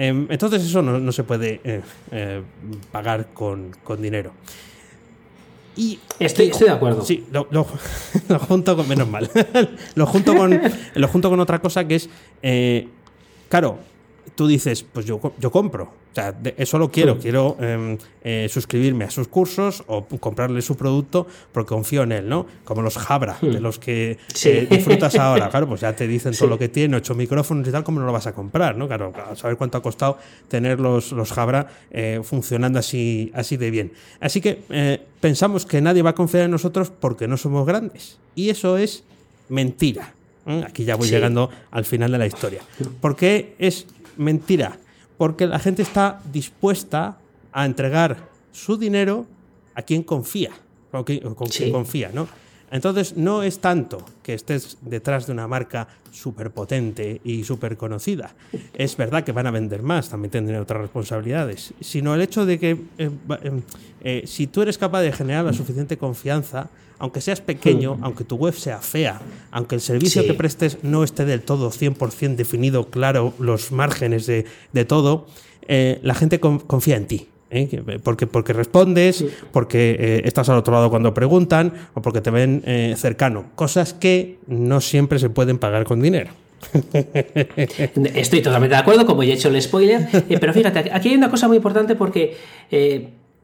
Em, 0.00 0.28
entonces 0.30 0.62
eso 0.62 0.80
no, 0.80 1.10
se 1.10 1.24
puede 1.24 1.60
eh, 1.64 1.82
eh, 2.12 2.42
pagar 2.92 3.30
con, 3.34 3.72
dinero. 3.98 4.30
Y, 5.74 5.98
estoy, 6.20 6.50
estoy 6.50 6.68
de 6.68 6.74
acuerdo. 6.74 7.04
Sí, 7.04 7.26
lo, 7.32 7.66
junto 8.48 8.76
con. 8.76 8.86
Menos 8.86 9.08
mal. 9.08 9.28
lo, 9.96 10.06
junto 10.06 10.36
con, 10.36 10.60
lo 10.94 11.08
junto 11.08 11.28
con 11.28 11.40
otra 11.40 11.58
cosa 11.58 11.88
que 11.88 11.96
es. 11.96 12.08
Eh, 12.42 12.86
claro, 13.48 13.80
tú 14.38 14.46
dices, 14.46 14.84
pues 14.84 15.04
yo, 15.04 15.20
yo 15.40 15.50
compro. 15.50 15.82
O 16.12 16.14
sea, 16.14 16.32
eso 16.56 16.78
lo 16.78 16.92
quiero. 16.92 17.18
Quiero 17.18 17.56
em, 17.58 17.98
eh, 18.22 18.46
suscribirme 18.48 19.04
a 19.04 19.10
sus 19.10 19.26
cursos 19.26 19.82
o 19.88 20.04
comprarle 20.04 20.62
su 20.62 20.76
producto 20.76 21.26
porque 21.50 21.70
confío 21.70 22.04
en 22.04 22.12
él, 22.12 22.28
¿no? 22.28 22.46
Como 22.62 22.80
los 22.80 22.96
Jabra, 22.96 23.36
de 23.42 23.60
los 23.60 23.80
que 23.80 24.16
eh, 24.44 24.66
disfrutas 24.70 25.16
ahora. 25.16 25.48
Claro, 25.50 25.66
pues 25.66 25.80
ya 25.80 25.96
te 25.96 26.06
dicen 26.06 26.34
todo 26.38 26.48
lo 26.48 26.56
que 26.56 26.68
tiene, 26.68 26.96
ocho 26.96 27.16
micrófonos 27.16 27.66
y 27.66 27.72
tal, 27.72 27.82
¿cómo 27.82 27.98
no 27.98 28.06
lo 28.06 28.12
vas 28.12 28.28
a 28.28 28.32
comprar, 28.32 28.76
no? 28.76 28.86
Claro, 28.86 29.12
a 29.28 29.34
saber 29.34 29.56
cuánto 29.56 29.76
ha 29.78 29.82
costado 29.82 30.18
tener 30.46 30.78
los, 30.78 31.10
los 31.10 31.32
Jabra 31.32 31.66
eh, 31.90 32.20
funcionando 32.22 32.78
así, 32.78 33.32
así 33.34 33.56
de 33.56 33.72
bien. 33.72 33.92
Así 34.20 34.40
que 34.40 35.00
pensamos 35.20 35.66
que 35.66 35.80
nadie 35.80 36.02
va 36.02 36.10
a 36.10 36.14
confiar 36.14 36.44
en 36.44 36.52
nosotros 36.52 36.92
porque 36.92 37.26
no 37.26 37.36
somos 37.36 37.66
grandes. 37.66 38.18
Y 38.36 38.50
eso 38.50 38.78
es 38.78 39.02
mentira. 39.48 40.14
Aquí 40.64 40.84
ya 40.84 40.96
voy 40.96 41.08
llegando 41.08 41.50
al 41.70 41.84
final 41.84 42.12
de 42.12 42.18
la 42.18 42.26
historia. 42.26 42.62
Porque 43.00 43.54
es 43.58 43.86
mentira, 44.18 44.78
porque 45.16 45.46
la 45.46 45.58
gente 45.58 45.82
está 45.82 46.20
dispuesta 46.30 47.18
a 47.52 47.64
entregar 47.64 48.28
su 48.52 48.76
dinero 48.76 49.26
a 49.74 49.82
quien 49.82 50.02
confía, 50.02 50.50
con 50.90 51.04
quien, 51.04 51.20
confía, 51.72 52.10
¿no? 52.12 52.28
Entonces 52.70 53.16
no 53.16 53.42
es 53.42 53.60
tanto 53.60 54.04
que 54.22 54.34
estés 54.34 54.78
detrás 54.82 55.26
de 55.26 55.32
una 55.32 55.48
marca 55.48 55.88
súper 56.10 56.50
potente 56.50 57.20
y 57.24 57.44
súper 57.44 57.76
conocida. 57.76 58.34
Es 58.74 58.96
verdad 58.96 59.24
que 59.24 59.32
van 59.32 59.46
a 59.46 59.50
vender 59.50 59.82
más, 59.82 60.08
también 60.08 60.30
tendrán 60.30 60.62
otras 60.62 60.80
responsabilidades, 60.82 61.72
sino 61.80 62.14
el 62.14 62.20
hecho 62.20 62.46
de 62.46 62.58
que 62.58 62.70
eh, 62.70 62.78
eh, 62.98 63.10
eh, 64.00 64.22
si 64.26 64.46
tú 64.46 64.62
eres 64.62 64.78
capaz 64.78 65.02
de 65.02 65.12
generar 65.12 65.44
la 65.44 65.52
suficiente 65.52 65.96
confianza, 65.96 66.68
aunque 66.98 67.20
seas 67.20 67.40
pequeño, 67.40 67.96
hmm. 67.96 68.04
aunque 68.04 68.24
tu 68.24 68.36
web 68.36 68.54
sea 68.54 68.78
fea, 68.78 69.20
aunque 69.50 69.76
el 69.76 69.80
servicio 69.80 70.24
que 70.26 70.34
prestes 70.34 70.78
no 70.82 71.04
esté 71.04 71.24
del 71.24 71.42
todo 71.42 71.70
100% 71.70 72.36
definido, 72.36 72.90
claro, 72.90 73.34
los 73.38 73.72
márgenes 73.72 74.26
de, 74.26 74.84
todo, 74.84 75.26
eh, 75.68 76.00
la 76.02 76.14
gente 76.14 76.40
confía 76.40 76.96
en 76.96 77.06
ti. 77.06 77.28
¿Eh? 77.50 77.82
Porque, 78.02 78.26
porque 78.26 78.52
respondes, 78.52 79.24
porque 79.52 79.96
eh, 79.98 80.22
estás 80.24 80.48
al 80.48 80.58
otro 80.58 80.74
lado 80.74 80.90
cuando 80.90 81.14
preguntan 81.14 81.72
o 81.94 82.02
porque 82.02 82.20
te 82.20 82.30
ven 82.30 82.62
cercano. 82.96 83.46
Cosas 83.54 83.92
que 83.92 84.38
no 84.46 84.80
siempre 84.80 85.18
se 85.18 85.30
pueden 85.30 85.58
pagar 85.58 85.84
con 85.84 86.00
dinero. 86.02 86.30
Estoy 88.14 88.42
totalmente 88.42 88.74
de 88.74 88.80
acuerdo, 88.80 89.06
como 89.06 89.22
ya 89.22 89.32
he 89.32 89.36
hecho 89.36 89.48
el 89.48 89.62
spoiler, 89.62 90.08
pero 90.40 90.52
fíjate, 90.52 90.90
aquí 90.92 91.10
hay 91.10 91.14
una 91.14 91.30
cosa 91.30 91.46
muy 91.46 91.58
importante 91.58 91.94
porque 91.94 92.36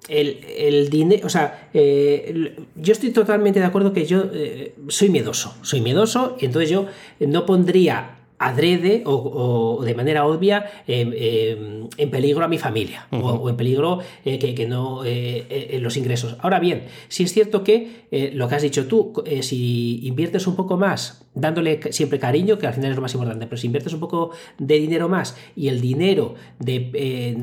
el, 0.09 0.91
dinero, 0.91 1.27
o 1.27 1.31
sea, 1.31 1.69
eh, 1.73 2.57
yo 2.77 2.93
estoy 2.93 3.11
totalmente 3.11 3.61
de 3.61 3.67
acuerdo 3.67 3.93
que 3.93 4.07
yo 4.07 4.25
eh, 4.33 4.75
soy 4.89 5.09
miedoso, 5.09 5.55
soy 5.63 5.81
miedoso 5.81 6.37
y 6.41 6.47
entonces 6.47 6.71
yo 6.71 6.87
no 7.21 7.47
pondría 7.47 8.19
adrede 8.39 9.03
o, 9.07 9.82
de 9.85 9.95
manera 9.95 10.26
obvia 10.26 10.70
en 10.87 12.11
peligro 12.11 12.45
a 12.45 12.49
mi 12.49 12.59
familia 12.59 13.07
o, 13.11 13.49
en 13.49 13.57
peligro 13.57 14.01
eh, 14.24 14.39
que, 14.39 14.66
no 14.66 15.05
en 15.05 15.82
los 15.82 15.97
ingresos. 15.97 16.37
Ahora 16.41 16.59
bien, 16.59 16.85
si 17.09 17.22
es 17.22 17.32
cierto 17.32 17.64
que 17.64 18.30
lo 18.35 18.49
que 18.49 18.55
has 18.55 18.62
dicho 18.62 18.87
tú, 18.87 19.24
si 19.41 20.01
inviertes 20.07 20.47
un 20.47 20.57
poco 20.57 20.76
más 20.76 21.24
dándole 21.35 21.80
siempre 21.93 22.18
cariño, 22.18 22.59
que 22.59 22.66
al 22.66 22.74
final 22.74 22.91
es 22.91 22.97
lo 22.97 23.03
más 23.03 23.12
importante, 23.14 23.47
pero 23.47 23.57
si 23.57 23.66
inviertes 23.66 23.93
un 23.93 24.01
poco 24.01 24.30
de 24.59 24.78
dinero 24.78 25.09
más 25.09 25.37
y 25.57 25.68
el 25.68 25.80
dinero 25.80 26.35
eh, 26.64 27.35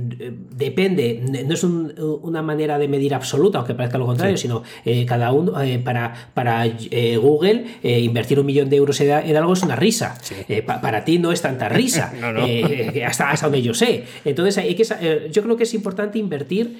depende, 0.55 1.21
no 1.45 1.53
es 1.53 1.63
una 1.63 2.41
manera 2.41 2.77
de 2.77 2.87
medir 2.87 3.13
absoluta, 3.13 3.57
aunque 3.59 3.73
parezca 3.73 3.97
lo 3.97 4.05
contrario, 4.05 4.37
sino 4.37 4.63
eh, 4.85 5.05
cada 5.05 5.31
uno, 5.33 5.61
eh, 5.61 5.79
para, 5.79 6.31
para 6.33 6.65
Google, 7.21 7.65
invertir 7.83 8.39
un 8.39 8.45
millón 8.45 8.69
de 8.69 8.77
euros 8.77 8.99
en, 9.01 9.35
algo 9.35 9.53
es 9.53 9.63
una 9.63 9.75
risa. 9.75 10.17
para 10.81 11.03
ti 11.03 11.19
no 11.19 11.31
es 11.31 11.41
tanta 11.41 11.67
risa, 11.69 12.13
hasta, 13.05 13.31
hasta 13.31 13.45
donde 13.47 13.61
yo 13.61 13.73
sé. 13.73 14.05
Entonces, 14.23 14.57
hay 14.57 14.75
que, 14.75 15.29
yo 15.31 15.43
creo 15.43 15.57
que 15.57 15.63
es 15.63 15.73
importante 15.73 16.17
invertir 16.17 16.79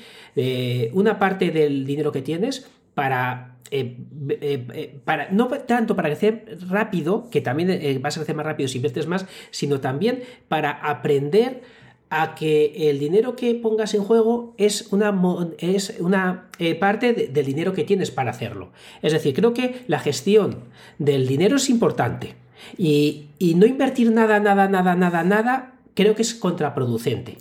una 0.94 1.20
parte 1.20 1.52
del 1.52 1.86
dinero 1.86 2.12
que 2.12 2.22
tienes 2.22 2.68
para 2.94 3.51
eh, 3.70 3.98
eh, 4.30 4.68
eh, 4.74 5.00
para, 5.06 5.30
no 5.32 5.48
tanto 5.48 5.96
para 5.96 6.10
crecer 6.10 6.58
rápido, 6.68 7.30
que 7.30 7.42
también 7.42 8.02
vas 8.02 8.18
a 8.18 8.20
crecer 8.20 8.36
más 8.36 8.46
rápido 8.46 8.68
si 8.68 8.80
inviertes 8.80 9.08
más, 9.08 9.26
sino 9.52 9.80
también 9.80 10.24
para 10.48 10.72
aprender 10.72 11.62
a 12.10 12.36
que 12.36 12.90
el 12.90 13.00
dinero 13.00 13.38
que 13.38 13.56
pongas 13.56 13.94
en 13.94 14.04
juego 14.04 14.54
es 14.58 14.92
una, 14.92 15.18
es 15.60 15.96
una 16.00 16.50
parte 16.80 17.14
del 17.14 17.46
dinero 17.46 17.72
que 17.72 17.86
tienes 17.86 18.12
para 18.12 18.32
hacerlo. 18.32 18.72
Es 19.02 19.14
decir, 19.14 19.34
creo 19.34 19.54
que 19.54 19.84
la 19.88 20.00
gestión 20.00 20.66
del 21.00 21.26
dinero 21.28 21.56
es 21.56 21.70
importante. 21.70 22.36
Y, 22.78 23.30
y 23.40 23.56
no 23.56 23.66
invertir 23.66 24.12
nada, 24.12 24.40
nada, 24.40 24.68
nada, 24.68 24.96
nada, 24.96 25.24
nada 25.24 25.81
creo 25.94 26.16
que 26.16 26.22
es 26.22 26.34
contraproducente. 26.34 27.38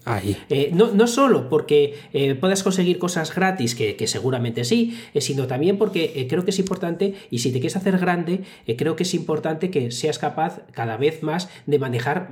Eh, 0.48 0.70
no, 0.72 0.92
no, 0.92 1.06
solo 1.06 1.48
porque 1.48 1.94
eh, 2.12 2.34
puedas 2.34 2.62
conseguir 2.62 2.98
cosas 2.98 3.34
gratis, 3.34 3.74
que, 3.74 4.06
seguramente 4.06 4.64
sí, 4.64 4.98
eh, 5.14 5.20
sino 5.20 5.46
también 5.46 5.78
porque 5.78 6.26
creo 6.28 6.44
que 6.44 6.50
es 6.50 6.58
importante, 6.58 7.14
y 7.30 7.38
si 7.38 7.52
te 7.52 7.60
quieres 7.60 7.76
hacer 7.76 7.98
grande, 7.98 8.42
creo 8.76 8.96
que 8.96 9.04
es 9.04 9.14
importante 9.14 9.70
que 9.70 9.90
seas 9.90 10.18
capaz 10.18 10.60
cada 10.72 10.96
vez 10.96 11.22
más 11.22 11.48
de 11.66 11.78
manejar 11.78 12.30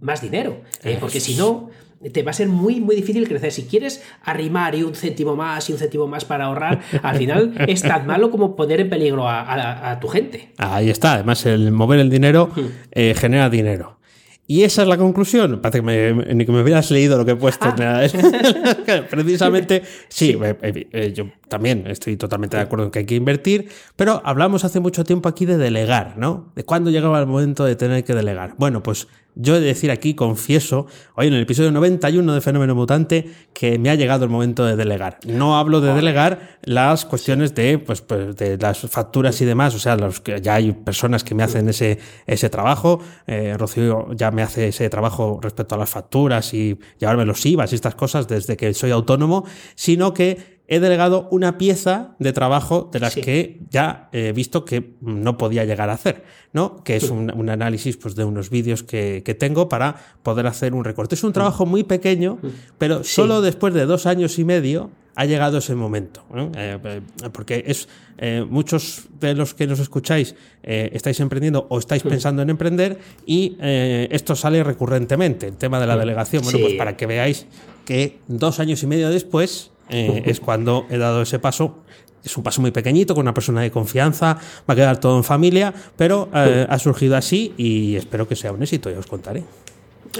más 0.00 0.20
dinero. 0.20 0.62
porque 1.00 1.20
si 1.20 1.34
no, 1.34 1.70
te 2.12 2.22
va 2.22 2.32
a 2.32 2.34
ser 2.34 2.48
muy, 2.48 2.80
muy 2.80 2.96
difícil 2.96 3.26
crecer. 3.26 3.50
Si 3.50 3.64
quieres 3.64 4.02
arrimar 4.22 4.74
y 4.74 4.82
un 4.82 4.94
céntimo 4.94 5.36
más 5.36 5.68
y 5.70 5.72
un 5.72 5.78
céntimo 5.78 6.06
más 6.06 6.24
para 6.24 6.46
ahorrar, 6.46 6.80
al 7.02 7.16
final 7.16 7.54
es 7.68 7.82
tan 7.82 8.06
malo 8.06 8.30
como 8.30 8.56
poner 8.56 8.80
en 8.80 8.90
peligro 8.90 9.28
a, 9.28 9.98
tu 10.00 10.08
gente. 10.08 10.52
Ahí 10.58 10.90
está. 10.90 11.14
Además, 11.14 11.46
el 11.46 11.72
mover 11.72 12.00
el 12.00 12.10
dinero 12.10 12.50
genera 12.92 13.48
dinero. 13.48 13.98
Y 14.46 14.62
esa 14.62 14.82
es 14.82 14.88
la 14.88 14.98
conclusión. 14.98 15.60
Parece 15.62 15.82
que 15.82 16.34
ni 16.34 16.44
que 16.44 16.52
me 16.52 16.60
hubieras 16.60 16.90
leído 16.90 17.16
lo 17.16 17.24
que 17.24 17.32
he 17.32 17.36
puesto. 17.36 17.66
Ah. 17.78 18.02
Precisamente, 19.10 19.82
sí, 20.08 20.38
eh, 20.42 20.56
eh, 20.60 20.88
eh, 20.92 21.12
yo 21.14 21.30
también 21.48 21.86
estoy 21.86 22.16
totalmente 22.16 22.56
de 22.56 22.62
acuerdo 22.62 22.86
en 22.86 22.90
que 22.90 23.00
hay 23.00 23.06
que 23.06 23.14
invertir, 23.14 23.68
pero 23.96 24.20
hablamos 24.24 24.64
hace 24.64 24.80
mucho 24.80 25.04
tiempo 25.04 25.28
aquí 25.28 25.46
de 25.46 25.56
delegar, 25.56 26.18
¿no? 26.18 26.52
De 26.54 26.64
cuándo 26.64 26.90
llegaba 26.90 27.20
el 27.20 27.26
momento 27.26 27.64
de 27.64 27.76
tener 27.76 28.04
que 28.04 28.14
delegar. 28.14 28.54
Bueno, 28.58 28.82
pues 28.82 29.08
yo 29.34 29.56
he 29.56 29.60
de 29.60 29.66
decir 29.66 29.90
aquí, 29.90 30.14
confieso, 30.14 30.86
hoy 31.14 31.26
en 31.26 31.34
el 31.34 31.42
episodio 31.42 31.70
91 31.72 32.34
de 32.34 32.40
Fenómeno 32.40 32.74
Mutante, 32.74 33.30
que 33.52 33.78
me 33.78 33.90
ha 33.90 33.94
llegado 33.94 34.24
el 34.24 34.30
momento 34.30 34.64
de 34.64 34.76
delegar. 34.76 35.18
No 35.26 35.58
hablo 35.58 35.80
de 35.80 35.92
delegar 35.92 36.58
las 36.62 37.04
cuestiones 37.04 37.54
de, 37.54 37.78
pues, 37.78 38.00
pues, 38.00 38.36
de 38.36 38.56
las 38.58 38.78
facturas 38.80 39.40
y 39.40 39.44
demás, 39.44 39.74
o 39.74 39.78
sea, 39.78 39.96
los 39.96 40.20
que 40.20 40.40
ya 40.40 40.54
hay 40.54 40.72
personas 40.72 41.24
que 41.24 41.34
me 41.34 41.42
hacen 41.42 41.68
ese, 41.68 41.98
ese 42.26 42.48
trabajo. 42.48 43.00
Eh, 43.26 43.56
Rocío 43.58 44.12
ya 44.12 44.30
me 44.30 44.42
hace 44.42 44.68
ese 44.68 44.88
trabajo 44.88 45.40
respecto 45.42 45.74
a 45.74 45.78
las 45.78 45.90
facturas 45.90 46.54
y 46.54 46.78
llevarme 46.98 47.24
los 47.24 47.44
IVAs 47.44 47.72
y 47.72 47.74
estas 47.74 47.94
cosas 47.94 48.28
desde 48.28 48.56
que 48.56 48.72
soy 48.74 48.90
autónomo, 48.90 49.44
sino 49.74 50.14
que 50.14 50.53
he 50.66 50.80
delegado 50.80 51.28
una 51.30 51.58
pieza 51.58 52.14
de 52.18 52.32
trabajo 52.32 52.88
de 52.92 53.00
las 53.00 53.14
que 53.14 53.60
ya 53.70 54.08
he 54.12 54.32
visto 54.32 54.64
que 54.64 54.94
no 55.00 55.36
podía 55.36 55.64
llegar 55.64 55.90
a 55.90 55.94
hacer, 55.94 56.24
¿no? 56.52 56.82
Que 56.82 56.96
es 56.96 57.10
un, 57.10 57.48
análisis 57.50 57.96
pues, 57.96 58.14
de 58.14 58.24
unos 58.24 58.50
vídeos 58.50 58.82
que, 58.82 59.36
tengo 59.38 59.68
para 59.68 59.96
poder 60.22 60.46
hacer 60.46 60.74
un 60.74 60.84
recorte. 60.84 61.16
Es 61.16 61.24
un 61.24 61.32
trabajo 61.32 61.66
muy 61.66 61.84
pequeño, 61.84 62.38
pero 62.78 63.04
solo 63.04 63.42
después 63.42 63.74
de 63.74 63.84
dos 63.84 64.06
años 64.06 64.38
y 64.38 64.44
medio 64.44 64.90
ha 65.16 65.26
llegado 65.26 65.58
ese 65.58 65.74
momento. 65.74 66.24
Eh, 66.56 66.78
eh, 66.82 67.00
porque 67.32 67.64
es 67.66 67.88
eh, 68.18 68.44
muchos 68.48 69.04
de 69.20 69.34
los 69.34 69.54
que 69.54 69.66
nos 69.66 69.80
escucháis 69.80 70.34
estáis 70.62 71.20
emprendiendo 71.20 71.66
o 71.68 71.78
estáis 71.78 72.02
pensando 72.02 72.42
en 72.42 72.50
emprender 72.50 72.98
y 73.26 73.56
esto 73.60 74.34
sale 74.34 74.64
recurrentemente, 74.64 75.48
el 75.48 75.56
tema 75.56 75.78
de 75.78 75.86
la 75.86 75.96
delegación. 75.96 76.42
Bueno, 76.42 76.58
pues 76.60 76.74
para 76.74 76.96
que 76.96 77.06
veáis 77.06 77.46
que 77.84 78.18
dos 78.28 78.60
años 78.60 78.82
y 78.82 78.86
medio 78.86 79.10
después 79.10 79.72
eh, 79.88 80.22
es 80.26 80.40
cuando 80.40 80.86
he 80.90 80.98
dado 80.98 81.22
ese 81.22 81.38
paso. 81.38 81.78
Es 82.24 82.36
un 82.38 82.42
paso 82.42 82.62
muy 82.62 82.70
pequeñito, 82.70 83.14
con 83.14 83.22
una 83.22 83.34
persona 83.34 83.60
de 83.60 83.70
confianza, 83.70 84.38
va 84.68 84.72
a 84.72 84.74
quedar 84.74 84.98
todo 84.98 85.18
en 85.18 85.24
familia, 85.24 85.74
pero 85.96 86.30
eh, 86.34 86.66
ha 86.68 86.78
surgido 86.78 87.16
así 87.16 87.52
y 87.58 87.96
espero 87.96 88.26
que 88.26 88.34
sea 88.34 88.50
un 88.52 88.62
éxito, 88.62 88.90
ya 88.90 88.98
os 88.98 89.06
contaré 89.06 89.44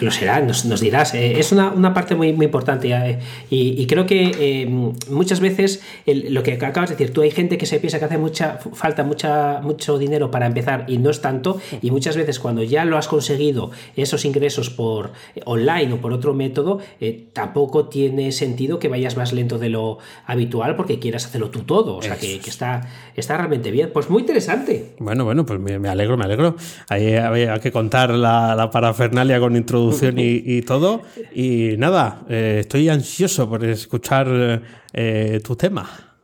lo 0.01 0.11
será, 0.11 0.41
nos, 0.41 0.81
dirás. 0.81 1.15
Eh, 1.15 1.39
es 1.39 1.53
una, 1.53 1.95
parte 1.95 2.15
muy, 2.15 2.33
muy 2.33 2.47
importante 2.47 2.91
eh, 2.93 3.19
y, 3.51 3.87
creo 3.87 4.07
que 4.07 4.33
eh, 4.39 4.67
muchas 5.11 5.41
veces 5.41 5.83
lo 6.07 6.43
que 6.43 6.55
acabas 6.55 6.91
de 6.91 6.97
decir, 6.97 7.13
tú 7.13 7.23
hay 7.23 7.31
gente 7.31 7.59
que 7.59 7.67
se 7.67 7.79
piensa 7.79 7.99
que 7.99 8.07
hace 8.07 8.19
mucha 8.19 8.59
falta 8.73 9.05
mucha, 9.05 9.61
mucho 9.63 9.99
dinero 9.99 10.31
para 10.31 10.47
empezar 10.47 10.85
y 10.89 10.99
no 10.99 11.11
es 11.11 11.21
tanto 11.21 11.61
y 11.83 11.91
muchas 11.91 12.17
veces 12.17 12.41
cuando 12.41 12.63
ya 12.63 12.85
lo 12.85 12.99
has 12.99 13.09
conseguido 13.09 13.71
esos 13.97 14.25
ingresos 14.25 14.71
por 14.71 15.13
online 15.45 15.93
o 15.93 15.97
por 15.99 16.13
otro 16.13 16.35
método, 16.35 16.81
tampoco 17.33 17.89
tiene 17.89 18.33
sentido 18.33 18.79
que 18.79 18.89
vayas 18.89 19.17
más 19.17 19.33
lento 19.33 19.59
de 19.59 19.69
lo 19.69 19.99
habitual 20.27 20.77
porque 20.77 20.99
quieras 20.99 21.27
hacerlo 21.27 21.51
tú 21.51 21.61
todo. 21.61 21.97
O 21.97 22.03
sea, 22.03 22.17
que, 22.17 22.37
está, 22.37 22.89
está 23.15 23.37
realmente 23.37 23.71
bien. 23.71 23.91
Pues 23.93 24.11
muy 24.11 24.23
interesante. 24.23 24.95
Bueno, 24.99 25.25
bueno, 25.25 25.47
pues 25.47 25.61
me, 25.61 25.89
alegro, 25.89 26.17
me 26.17 26.25
alegro. 26.25 26.57
Hay, 26.89 27.15
hay 27.15 27.61
que 27.61 27.71
contar 27.71 28.11
la, 28.11 28.55
la 28.55 28.71
parafernalia 28.71 29.39
con 29.41 29.57
introducción 29.57 29.84
y, 30.17 30.63
todo. 30.63 31.03
Y 31.35 31.77
nada, 31.79 32.23
eh, 32.29 32.59
estoy 32.61 32.89
ansioso 32.89 33.49
por 33.49 33.65
escuchar 33.65 34.63
eh, 34.93 35.41
tu 35.45 35.57
tema. 35.57 36.15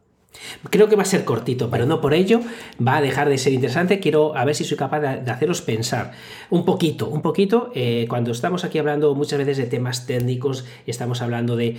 Creo 0.70 0.88
que 0.88 0.96
va 0.96 1.02
a 1.02 1.06
ser 1.06 1.24
cortito, 1.24 1.70
pero 1.70 1.86
no 1.86 2.00
por 2.00 2.14
ello 2.14 2.40
va 2.86 2.96
a 2.96 3.02
dejar 3.02 3.28
de 3.28 3.38
ser 3.38 3.52
interesante. 3.52 4.00
Quiero 4.00 4.36
a 4.36 4.44
ver 4.44 4.54
si 4.54 4.64
soy 4.64 4.76
capaz 4.76 5.00
de, 5.00 5.30
haceros 5.30 5.62
pensar 5.62 6.12
un 6.48 6.64
poquito, 6.64 7.08
un 7.08 7.22
poquito. 7.22 7.70
Eh, 7.74 8.06
cuando 8.08 8.32
estamos 8.32 8.64
aquí 8.64 8.78
hablando 8.78 9.14
muchas 9.14 9.38
veces 9.38 9.58
de 9.58 9.66
temas 9.66 10.06
técnicos, 10.06 10.64
estamos 10.86 11.22
hablando 11.22 11.56
de, 11.56 11.76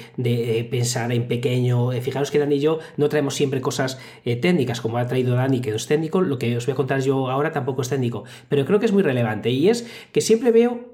pensar 0.69 1.11
en 1.11 1.27
pequeño. 1.27 1.91
fijaros 2.01 2.31
que 2.31 2.39
Dani 2.39 2.55
y 2.55 2.59
yo 2.59 2.79
no 2.97 3.09
traemos 3.09 3.35
siempre 3.35 3.61
cosas 3.61 3.99
técnicas, 4.23 4.81
como 4.81 4.97
ha 4.97 5.07
traído 5.07 5.35
Dani, 5.35 5.61
que 5.61 5.71
no 5.71 5.77
es 5.77 5.87
técnico. 5.87 6.21
Lo 6.21 6.37
que 6.37 6.57
os 6.57 6.65
voy 6.65 6.73
a 6.73 6.75
contar 6.75 7.01
yo 7.01 7.29
ahora 7.29 7.51
tampoco 7.51 7.81
es 7.81 7.89
técnico, 7.89 8.23
pero 8.49 8.65
creo 8.65 8.79
que 8.79 8.85
es 8.85 8.91
muy 8.91 9.03
relevante. 9.03 9.49
Y 9.49 9.69
es 9.69 9.87
que 10.11 10.21
siempre 10.21 10.51
veo 10.51 10.90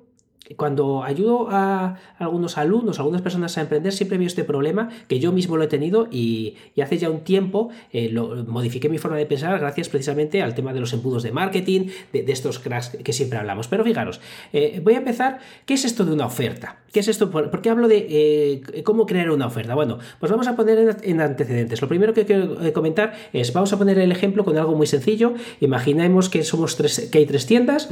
cuando 0.55 1.03
ayudo 1.03 1.49
a 1.49 1.97
algunos 2.19 2.57
alumnos, 2.57 2.99
a 2.99 3.01
algunas 3.01 3.21
personas 3.21 3.57
a 3.57 3.61
emprender, 3.61 3.91
siempre 3.91 4.17
veo 4.17 4.27
este 4.27 4.43
problema 4.43 4.89
que 5.07 5.19
yo 5.19 5.31
mismo 5.31 5.57
lo 5.57 5.63
he 5.63 5.67
tenido 5.67 6.07
y, 6.11 6.55
hace 6.81 6.97
ya 6.97 7.09
un 7.09 7.21
tiempo 7.21 7.69
eh, 7.91 8.07
lo, 8.09 8.45
modifiqué 8.45 8.87
mi 8.87 8.97
forma 8.97 9.17
de 9.17 9.25
pensar 9.25 9.59
gracias 9.59 9.89
precisamente 9.89 10.41
al 10.41 10.55
tema 10.55 10.73
de 10.73 10.79
los 10.79 10.93
embudos 10.93 11.23
de 11.23 11.31
marketing, 11.31 11.87
de, 12.13 12.25
estos 12.31 12.59
cracks 12.59 12.97
que 13.03 13.13
siempre 13.13 13.39
hablamos. 13.39 13.67
Pero 13.67 13.83
fijaros, 13.83 14.21
eh, 14.53 14.79
voy 14.83 14.93
a 14.93 14.97
empezar, 14.97 15.39
¿qué 15.65 15.73
es 15.73 15.83
esto 15.83 16.05
de 16.05 16.13
una 16.13 16.25
oferta? 16.27 16.77
¿Qué 16.93 17.01
es 17.01 17.07
esto? 17.07 17.29
¿Por, 17.29 17.61
qué 17.61 17.69
hablo 17.69 17.87
de 17.87 18.07
eh, 18.09 18.83
cómo 18.83 19.05
crear 19.05 19.29
una 19.31 19.47
oferta? 19.47 19.75
Bueno, 19.75 19.97
pues 20.19 20.31
vamos 20.31 20.47
a 20.47 20.55
poner 20.55 20.97
en, 21.03 21.19
antecedentes. 21.19 21.81
Lo 21.81 21.87
primero 21.87 22.13
que 22.13 22.25
quiero 22.25 22.73
comentar 22.73 23.13
es, 23.33 23.51
vamos 23.51 23.73
a 23.73 23.77
poner 23.77 23.99
el 23.99 24.11
ejemplo 24.11 24.45
con 24.45 24.57
algo 24.57 24.75
muy 24.75 24.87
sencillo. 24.87 25.33
Imaginemos 25.59 26.29
que 26.29 26.43
somos 26.43 26.77
tres, 26.77 27.09
que 27.11 27.17
hay 27.17 27.25
tres 27.25 27.45
tiendas, 27.45 27.89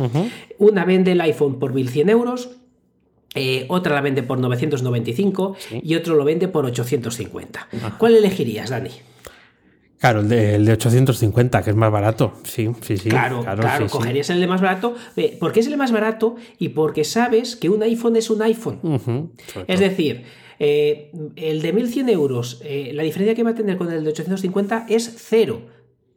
una 0.57 0.85
vende 0.85 1.11
el 1.11 1.21
iPhone 1.21 1.59
por 1.59 1.73
1100 1.73 2.09
euros, 2.09 2.44
eh, 3.35 3.65
otra 3.69 3.93
la 3.93 4.01
vende 4.01 4.23
por 4.23 4.39
995 4.39 5.55
y 5.83 5.95
otro 5.95 6.15
lo 6.15 6.23
vende 6.23 6.47
por 6.47 6.65
850. 6.65 7.67
¿Cuál 7.97 8.15
elegirías, 8.15 8.69
Dani? 8.69 8.91
Claro, 9.99 10.21
el 10.21 10.27
de, 10.65 10.71
850, 10.73 11.63
que 11.63 11.69
es 11.69 11.75
más 11.75 11.91
barato. 11.91 12.33
Sí, 12.43 12.69
sí, 12.81 12.97
sí. 12.97 13.09
Claro, 13.09 13.41
claro, 13.43 13.87
cogerías 13.87 14.29
el 14.29 14.39
de 14.39 14.47
más 14.47 14.61
barato. 14.61 14.95
porque 15.39 15.61
es 15.61 15.67
el 15.67 15.77
más 15.77 15.91
barato 15.91 16.35
y 16.59 16.69
porque 16.69 17.03
sabes 17.03 17.55
que 17.55 17.69
un 17.69 17.81
iPhone 17.83 18.15
es 18.15 18.29
un 18.29 18.41
iPhone. 18.41 19.31
es 19.67 19.79
decir, 19.79 20.25
eh, 20.59 21.11
el 21.35 21.61
de 21.61 21.73
1100 21.73 22.09
euros, 22.09 22.61
eh, 22.63 22.91
la 22.93 23.03
diferencia 23.03 23.35
que 23.35 23.43
va 23.43 23.51
a 23.51 23.55
tener 23.55 23.77
con 23.77 23.91
el 23.91 24.03
de 24.03 24.09
850 24.09 24.85
es 24.89 25.13
cero 25.17 25.61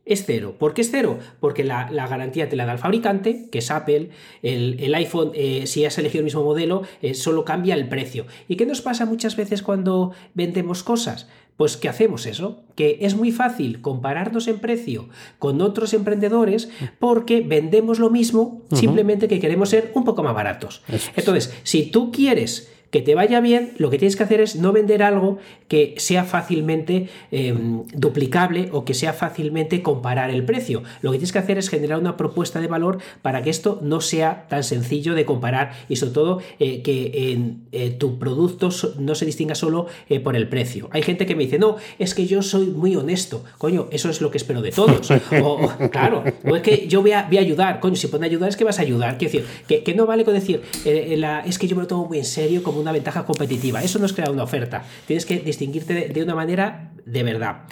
es 0.09 0.25
cero. 0.27 0.55
¿Por 0.59 0.75
qué 0.75 0.81
es 0.81 0.91
cero? 0.91 1.19
Porque 1.41 1.65
la, 1.65 1.89
garantía 1.91 2.49
te 2.49 2.57
la 2.57 2.67
da 2.67 2.73
el 2.73 2.79
fabricante, 2.79 3.49
que 3.51 3.59
es 3.59 3.71
Apple. 3.71 4.11
El, 4.43 4.95
iPhone, 4.95 5.33
eh, 5.35 5.67
si 5.67 5.85
has 5.85 5.99
elegido 5.99 6.21
el 6.21 6.25
mismo 6.25 6.43
modelo, 6.43 6.83
eh, 7.03 7.15
solo 7.15 7.45
cambia 7.45 7.75
el 7.75 7.89
precio. 7.89 8.27
¿Y 8.49 8.57
qué 8.57 8.67
nos 8.67 8.81
pasa 8.81 9.07
muchas 9.07 9.37
veces 9.37 9.63
cuando 9.63 10.13
vendemos 10.35 10.83
cosas? 10.83 11.29
Pues 11.57 11.77
que 11.77 11.89
hacemos 11.89 12.27
eso, 12.27 12.63
que 12.77 12.99
es 13.01 13.17
muy 13.17 13.33
fácil 13.33 13.81
compararnos 13.81 14.47
en 14.47 14.61
precio 14.61 15.09
con 15.41 15.61
otros 15.61 15.93
emprendedores 15.93 16.69
porque 17.01 17.41
vendemos 17.41 17.99
lo 17.99 18.11
mismo, 18.11 18.63
simplemente 18.73 19.27
que 19.27 19.41
queremos 19.41 19.71
ser 19.71 19.91
un 19.95 20.05
poco 20.05 20.23
más 20.23 20.35
baratos. 20.35 20.83
Entonces, 21.17 21.53
si 21.65 21.91
tú 21.91 22.13
quieres 22.13 22.71
que 22.91 23.03
te 23.03 23.15
vaya 23.15 23.41
bien, 23.41 23.73
lo 23.79 23.91
que 23.91 23.99
tienes 23.99 24.17
que 24.17 24.23
hacer 24.23 24.41
es 24.41 24.57
no 24.57 24.73
vender 24.73 25.03
algo 25.03 25.39
que 25.69 25.95
sea 25.99 26.25
fácilmente 26.25 27.09
em, 27.31 27.85
duplicable 27.93 28.71
o 28.73 28.85
que 28.85 28.95
sea 28.95 29.13
fácilmente 29.13 29.83
comparar 29.83 30.31
el 30.31 30.45
precio. 30.45 30.83
Lo 31.03 31.13
que 31.13 31.19
tienes 31.19 31.33
que 31.33 31.39
hacer 31.39 31.59
es 31.59 31.69
generar 31.69 31.99
una 31.99 32.17
propuesta 32.17 32.61
de 32.61 32.67
valor 32.67 32.99
para 33.21 33.43
que 33.43 33.51
esto 33.51 33.79
no 33.83 34.01
sea 34.01 34.47
tan 34.49 34.65
sencillo 34.65 35.15
de 35.15 35.25
comparar 35.25 35.73
y 35.89 35.97
sobre 35.97 36.13
todo 36.13 36.41
eh, 36.59 36.83
que 36.83 37.33
en, 37.33 37.67
eh, 37.73 37.91
tu 37.91 38.19
producto 38.19 38.71
no 38.99 39.15
se 39.15 39.27
distinga 39.27 39.55
solo 39.55 39.87
eh, 40.09 40.21
por 40.21 40.37
el 40.37 40.49
precio. 40.49 40.89
Hay 40.93 41.03
gente 41.03 41.27
que 41.27 41.35
me 41.35 41.45
dice, 41.45 41.59
no, 41.59 41.77
es 41.99 42.15
que 42.15 42.27
yo 42.27 42.43
soy 42.43 42.69
muy 42.69 42.97
honesto. 42.97 43.45
Coño, 43.59 43.89
eso 43.91 44.09
es 44.09 44.21
lo 44.21 44.31
que 44.31 44.39
espero 44.39 44.63
de 44.63 44.71
todos. 44.71 45.11
o, 45.43 45.69
claro, 45.91 46.25
o 46.45 46.57
es 46.57 46.63
que 46.63 46.87
yo 46.89 47.03
voy 47.03 47.13
a, 47.13 47.29
ayudar. 47.29 47.81
Coño, 47.81 47.97
si 47.97 48.07
pone 48.07 48.27
ayudar 48.27 48.49
es 48.49 48.57
que 48.57 48.65
vas 48.65 48.79
a 48.79 48.83
ayudar. 48.83 49.19
Quiero 49.19 49.33
decir, 49.33 49.85
que, 49.85 49.95
no 49.95 50.07
vale 50.07 50.25
con 50.25 50.35
decir, 50.35 50.63
es 50.85 51.59
que 51.59 51.67
yo 51.67 51.77
me 51.77 51.83
lo 51.83 51.89
tomo 51.89 52.07
muy 52.07 52.19
en 52.19 52.25
serio 52.25 52.63
como 52.63 52.78
una 52.79 52.93
ventaja 52.93 53.25
competitiva. 53.25 53.83
Eso 53.83 53.99
no 53.99 54.07
es 54.07 54.13
crear 54.13 54.31
una 54.31 54.43
oferta. 54.43 54.85
Tienes 55.07 55.27
que 55.27 55.39
distinguirte 55.41 56.09
de, 56.09 56.23
una 56.23 56.35
manera 56.35 56.93
de 57.05 57.23
verdad. 57.23 57.63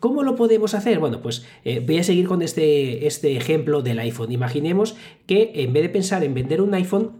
¿Cómo 0.00 0.22
lo 0.22 0.34
podemos 0.34 0.74
hacer? 0.74 0.98
Bueno, 0.98 1.20
pues 1.20 1.44
eh, 1.64 1.80
voy 1.84 1.98
a 1.98 2.04
seguir 2.04 2.26
con 2.26 2.42
este, 2.42 3.06
este 3.06 3.36
ejemplo 3.36 3.82
del 3.82 3.98
iPhone. 4.00 4.32
Imaginemos 4.32 4.96
que 5.26 5.52
en 5.54 5.72
vez 5.72 5.84
de 5.84 5.88
pensar 5.88 6.24
en 6.24 6.34
vender 6.34 6.60
un 6.60 6.74
iPhone, 6.74 7.12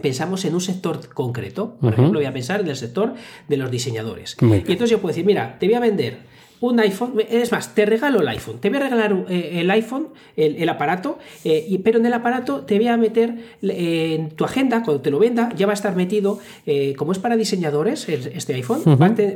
pensamos 0.00 0.44
en 0.44 0.54
un 0.54 0.60
sector 0.60 1.08
concreto. 1.08 1.76
Por 1.80 1.92
ejemplo, 1.92 2.18
voy 2.18 2.26
a 2.26 2.32
pensar 2.32 2.60
en 2.60 2.68
el 2.68 2.76
sector 2.76 3.14
de 3.48 3.56
los 3.56 3.70
diseñadores. 3.70 4.36
Muy 4.40 4.58
Y 4.58 4.72
entonces 4.72 4.90
yo 4.90 5.00
puedo 5.00 5.12
decir, 5.12 5.26
mira, 5.26 5.58
te 5.58 5.66
voy 5.66 5.74
a 5.74 5.80
vender 5.80 6.35
un 6.60 6.80
iPhone, 6.80 7.12
es 7.28 7.52
más, 7.52 7.74
te 7.74 7.84
regalo 7.86 8.20
el 8.20 8.28
iPhone, 8.28 8.58
te 8.58 8.68
voy 8.70 8.78
a 8.78 8.82
regalar 8.84 9.26
eh, 9.28 9.60
el 9.60 9.70
iPhone, 9.70 10.08
el, 10.36 10.56
el 10.56 10.68
aparato, 10.68 11.18
eh, 11.44 11.66
y- 11.68 11.78
pero 11.78 11.98
en 11.98 12.06
el 12.06 12.12
aparato 12.14 12.60
te 12.62 12.76
voy 12.78 12.88
a 12.88 12.96
meter 12.96 13.34
eh, 13.62 14.14
en 14.18 14.30
tu 14.30 14.44
agenda, 14.44 14.82
cuando 14.82 15.02
te 15.02 15.10
lo 15.10 15.18
venda, 15.18 15.50
ya 15.56 15.66
va 15.66 15.72
a 15.72 15.74
estar 15.74 15.94
metido, 15.96 16.38
eh, 16.66 16.94
como 16.96 17.12
es 17.12 17.18
para 17.18 17.36
diseñadores 17.36 18.08
este 18.08 18.54
iPhone, 18.54 18.80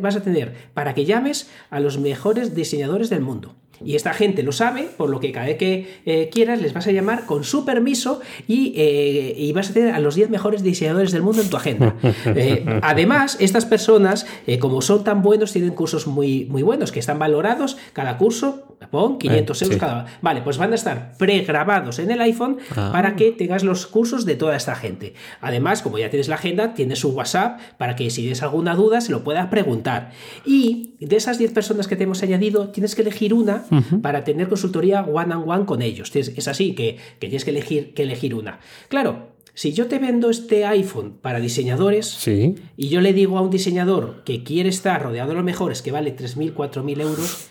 vas 0.01 0.17
a 0.17 0.23
tener 0.23 0.53
para 0.75 0.95
que 0.95 1.05
llames 1.05 1.49
a 1.71 1.79
los 1.81 1.99
mejores 1.99 2.55
diseñadores 2.55 3.11
del 3.11 3.21
mundo. 3.21 3.55
Y 3.85 3.95
esta 3.97 4.13
gente 4.13 4.43
lo 4.43 4.53
sabe, 4.53 4.89
por 4.97 5.09
lo 5.11 5.21
que 5.21 5.33
cada 5.33 5.47
vez 5.47 5.57
que 5.59 6.01
eh, 6.07 6.29
quieras 6.33 6.61
les 6.61 6.73
vas 6.75 6.87
a 6.87 6.93
llamar 6.93 7.25
con 7.27 7.45
su 7.45 7.65
permiso 7.65 8.21
y, 8.47 8.75
eh, 8.77 9.35
y 9.37 9.53
vas 9.53 9.71
a 9.71 9.73
tener 9.75 9.95
a 9.95 10.01
los 10.01 10.15
10 10.15 10.31
mejores 10.31 10.63
diseñadores 10.63 11.13
del 11.13 11.23
mundo 11.23 11.43
en 11.43 11.49
tu 11.51 11.57
agenda. 11.57 11.95
Eh, 12.27 12.65
además, 12.83 13.37
estas 13.41 13.65
personas, 13.67 14.27
como 14.61 14.83
son 14.83 15.05
tan 15.05 15.23
buenos, 15.23 15.53
tienen 15.53 15.71
cursos 15.75 16.07
muy, 16.07 16.45
muy 16.47 16.63
buenos, 16.63 16.93
que 16.93 17.01
están 17.01 17.19
valorados, 17.19 17.77
cada 17.93 18.17
curso, 18.19 18.77
pon 18.91 19.19
500 19.19 19.61
Eh, 19.61 19.65
euros 19.65 19.75
sí. 19.75 19.81
cada. 19.81 20.07
Vale, 20.23 20.43
pues 20.43 20.57
van 20.59 20.73
a 20.73 20.75
estar 20.75 21.13
pregrabados 21.19 21.99
en 21.99 22.11
el 22.11 22.21
iPhone 22.21 22.59
Ah. 22.77 22.91
para 22.93 23.17
que 23.17 23.33
tengas 23.33 23.63
los 23.65 23.87
cursos 23.87 24.25
de 24.25 24.37
toda 24.37 24.57
esta 24.57 24.75
gente. 24.75 25.15
Además, 25.41 25.83
como 25.83 25.99
ya 25.99 26.09
tienes 26.11 26.29
la 26.29 26.37
agenda, 26.37 26.75
tienes 26.75 26.99
su 27.01 27.11
WhatsApp 27.11 27.61
para 27.79 27.97
que 27.97 28.11
si 28.11 28.23
tienes 28.23 28.43
alguna 28.43 28.75
duda 28.75 29.01
se 29.01 29.13
lo 29.13 29.23
puedas 29.25 29.47
preguntar. 29.49 30.13
Y 30.45 30.95
de 31.01 31.17
esas 31.17 31.39
10 31.39 31.53
personas 31.53 31.89
que 31.89 31.97
te 31.97 32.05
hemos 32.05 32.23
añadido, 32.23 32.69
tienes 32.69 32.95
que 32.95 33.03
elegir 33.03 33.35
una 33.35 33.65
para 34.03 34.25
tener 34.25 34.49
consultoría 34.49 35.03
one 35.03 35.35
on 35.35 35.49
one 35.49 35.65
con 35.67 35.83
ellos. 35.83 36.15
Es 36.17 36.49
así 36.49 36.75
que, 36.75 36.97
que 37.19 37.29
tienes 37.29 37.45
que 37.45 37.51
elegir, 37.51 37.95
que 37.95 38.03
elegir 38.03 38.35
una. 38.35 38.61
Claro, 38.89 39.31
si 39.55 39.73
yo 39.73 39.87
te 39.89 39.99
vendo 39.99 40.31
este 40.31 40.65
iPhone 40.65 41.19
para 41.21 41.41
diseñadores, 41.41 42.07
Sí. 42.07 42.55
y 42.77 42.89
yo 42.89 43.01
le 43.01 43.13
digo 43.13 43.37
a 43.37 43.43
un 43.43 43.51
diseñador 43.51 44.23
que 44.25 44.43
quiere 44.43 44.69
estar 44.69 45.03
rodeado 45.03 45.31
de 45.31 45.35
los 45.35 45.45
mejores, 45.45 45.83
que 45.83 45.93
vale 45.93 46.17
3.000, 46.17 46.55
4.000 46.55 47.01
euros, 47.01 47.49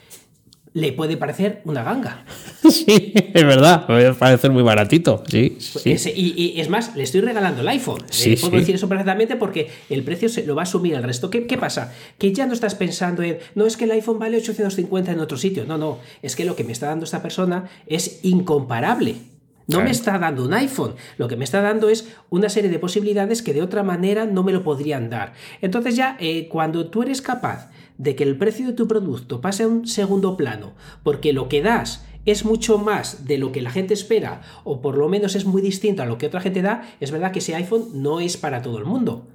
le 0.74 0.94
puede 0.94 1.18
parecer 1.18 1.62
una 1.66 1.84
ganga. 1.84 2.26
Sí, 2.70 3.14
es 3.16 3.44
verdad. 3.46 3.88
Puede 3.88 4.14
parecer 4.14 4.52
muy 4.52 4.62
baratito. 4.62 5.24
Sí, 5.28 5.58
sí. 5.60 5.92
Ese- 5.92 6.14
y, 6.16 6.34
y 6.56 6.62
es 6.62 6.70
más, 6.70 6.96
le 6.96 7.02
estoy 7.04 7.22
regalando 7.22 7.62
el 7.62 7.68
iPhone. 7.68 8.04
Sí, 8.12 8.34
Eh, 8.34 8.38
puedo 8.40 8.52
sí. 8.54 8.60
decir 8.60 8.76
eso 8.76 8.88
perfectamente 8.88 9.38
porque 9.38 9.70
el 9.90 10.04
precio 10.04 10.30
se 10.30 10.46
lo 10.46 10.54
va 10.56 10.62
a 10.62 10.64
asumir 10.64 10.94
el 10.94 11.02
resto. 11.04 11.30
¿Qué, 11.32 11.48
qué 11.48 11.58
pasa? 11.58 11.94
Que 12.20 12.32
ya 12.32 12.46
no 12.46 12.54
estás 12.54 12.76
pensando 12.76 13.24
en, 13.24 13.40
no 13.56 13.66
es 13.66 13.76
que 13.76 13.86
el 13.86 13.92
iPhone 13.92 14.20
vale 14.20 14.38
850 14.38 15.12
en 15.14 15.20
otro 15.20 15.38
sitio. 15.38 15.66
No, 15.66 15.78
no. 15.80 15.98
Es 16.22 16.36
que 16.36 16.46
lo 16.46 16.56
que 16.56 16.64
me 16.64 16.72
está 16.74 16.88
dando 16.88 17.06
esta 17.06 17.24
persona 17.24 17.70
es 17.88 18.20
incomparable. 18.24 19.16
No 19.68 19.76
Claro. 19.78 19.86
me 19.86 19.92
está 19.92 20.18
dando 20.18 20.46
un 20.46 20.54
iPhone, 20.56 20.96
lo 21.18 21.28
que 21.28 21.36
me 21.36 21.44
está 21.44 21.62
dando 21.62 21.90
es 21.90 22.08
una 22.32 22.50
serie 22.50 22.72
de 22.72 22.80
posibilidades 22.80 23.42
que 23.44 23.54
de 23.54 23.62
otra 23.62 23.84
manera 23.84 24.26
no 24.26 24.44
me 24.44 24.52
lo 24.52 24.64
podrían 24.64 25.10
dar. 25.12 25.34
Entonces 25.62 25.96
ya 25.96 26.18
eh, 26.20 26.48
cuando 26.50 26.88
tú 26.90 27.04
eres 27.04 27.22
capaz 27.22 27.70
de 28.00 28.16
que 28.16 28.24
el 28.24 28.38
precio 28.38 28.66
de 28.66 28.74
tu 28.74 28.88
producto 28.88 29.42
pase 29.42 29.64
a 29.64 29.68
un 29.68 29.86
segundo 29.86 30.36
plano, 30.36 30.74
porque 31.04 31.34
lo 31.34 31.48
que 31.50 31.62
das 31.62 32.06
es 32.26 32.46
mucho 32.46 32.78
más 32.80 33.26
de 33.26 33.38
lo 33.38 33.52
que 33.52 33.62
la 33.62 33.70
gente 33.70 33.94
espera, 33.94 34.42
o 34.64 34.82
por 34.82 34.98
lo 34.98 35.10
menos 35.10 35.36
es 35.36 35.46
muy 35.46 35.62
distinto 35.62 36.02
a 36.02 36.06
lo 36.06 36.18
que 36.18 36.26
otra 36.26 36.42
gente 36.42 36.62
da, 36.62 36.90
es 37.00 37.12
verdad 37.12 37.32
que 37.32 37.40
ese 37.40 37.56
iPhone 37.56 37.90
no 37.94 38.20
es 38.20 38.38
para 38.38 38.62
todo 38.62 38.78
el 38.80 38.86
mundo. 38.86 39.28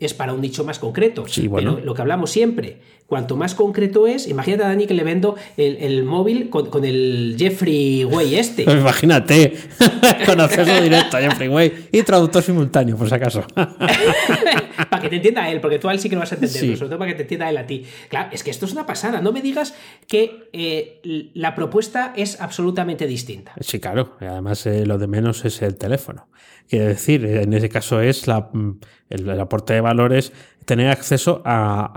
Es 0.00 0.14
para 0.14 0.32
un 0.32 0.40
nicho 0.40 0.64
más 0.64 0.78
concreto. 0.78 1.26
Sí, 1.28 1.46
bueno. 1.46 1.74
Pero 1.76 1.86
lo 1.86 1.94
que 1.94 2.00
hablamos 2.02 2.30
siempre, 2.30 2.78
cuanto 3.06 3.36
más 3.36 3.54
concreto 3.54 4.06
es, 4.06 4.26
imagínate 4.26 4.64
a 4.64 4.68
Dani 4.68 4.86
que 4.86 4.94
le 4.94 5.04
vendo 5.04 5.36
el, 5.56 5.76
el 5.76 6.04
móvil 6.04 6.48
con, 6.48 6.70
con 6.70 6.84
el 6.84 7.36
Jeffrey 7.38 8.04
Way 8.04 8.34
este. 8.36 8.64
Pues 8.64 8.76
imagínate, 8.80 9.54
con 10.26 10.40
acceso 10.40 10.82
directo 10.82 11.18
a 11.18 11.20
Jeffrey 11.20 11.48
Way 11.48 11.88
y 11.92 12.02
traductor 12.02 12.42
simultáneo, 12.42 12.96
por 12.96 13.08
si 13.08 13.14
acaso. 13.14 13.44
para 13.54 15.02
que 15.02 15.08
te 15.08 15.16
entienda 15.16 15.48
él, 15.50 15.60
porque 15.60 15.78
tú 15.78 15.88
a 15.88 15.92
él 15.92 16.00
sí 16.00 16.08
que 16.08 16.14
lo 16.16 16.20
vas 16.20 16.32
a 16.32 16.36
entender, 16.36 16.60
Sí. 16.60 16.66
pero 16.66 16.78
sobre 16.78 16.88
todo 16.88 16.98
para 16.98 17.10
que 17.10 17.16
te 17.16 17.22
entienda 17.22 17.50
él 17.50 17.58
a 17.58 17.66
ti. 17.66 17.84
Claro, 18.08 18.30
es 18.32 18.42
que 18.42 18.50
esto 18.50 18.66
es 18.66 18.72
una 18.72 18.86
pasada. 18.86 19.20
No 19.20 19.32
me 19.32 19.42
digas 19.42 19.74
que 20.08 20.48
eh, 20.52 21.00
la 21.34 21.54
propuesta 21.54 22.12
es 22.16 22.40
absolutamente 22.40 23.06
distinta. 23.06 23.52
Sí, 23.60 23.80
claro. 23.80 24.16
Y 24.20 24.24
además, 24.24 24.64
eh, 24.66 24.86
lo 24.86 24.98
de 24.98 25.06
menos 25.06 25.44
es 25.44 25.62
el 25.62 25.76
teléfono. 25.76 26.28
Quiere 26.70 26.86
decir, 26.86 27.26
en 27.26 27.52
ese 27.52 27.68
caso 27.68 28.00
es 28.00 28.28
la, 28.28 28.48
mm, 28.52 28.78
el, 29.10 29.28
el 29.28 29.40
aporte 29.40 29.72
de 29.74 29.80
valores, 29.80 30.32
tener 30.66 30.88
acceso 30.88 31.42
a- 31.44 31.90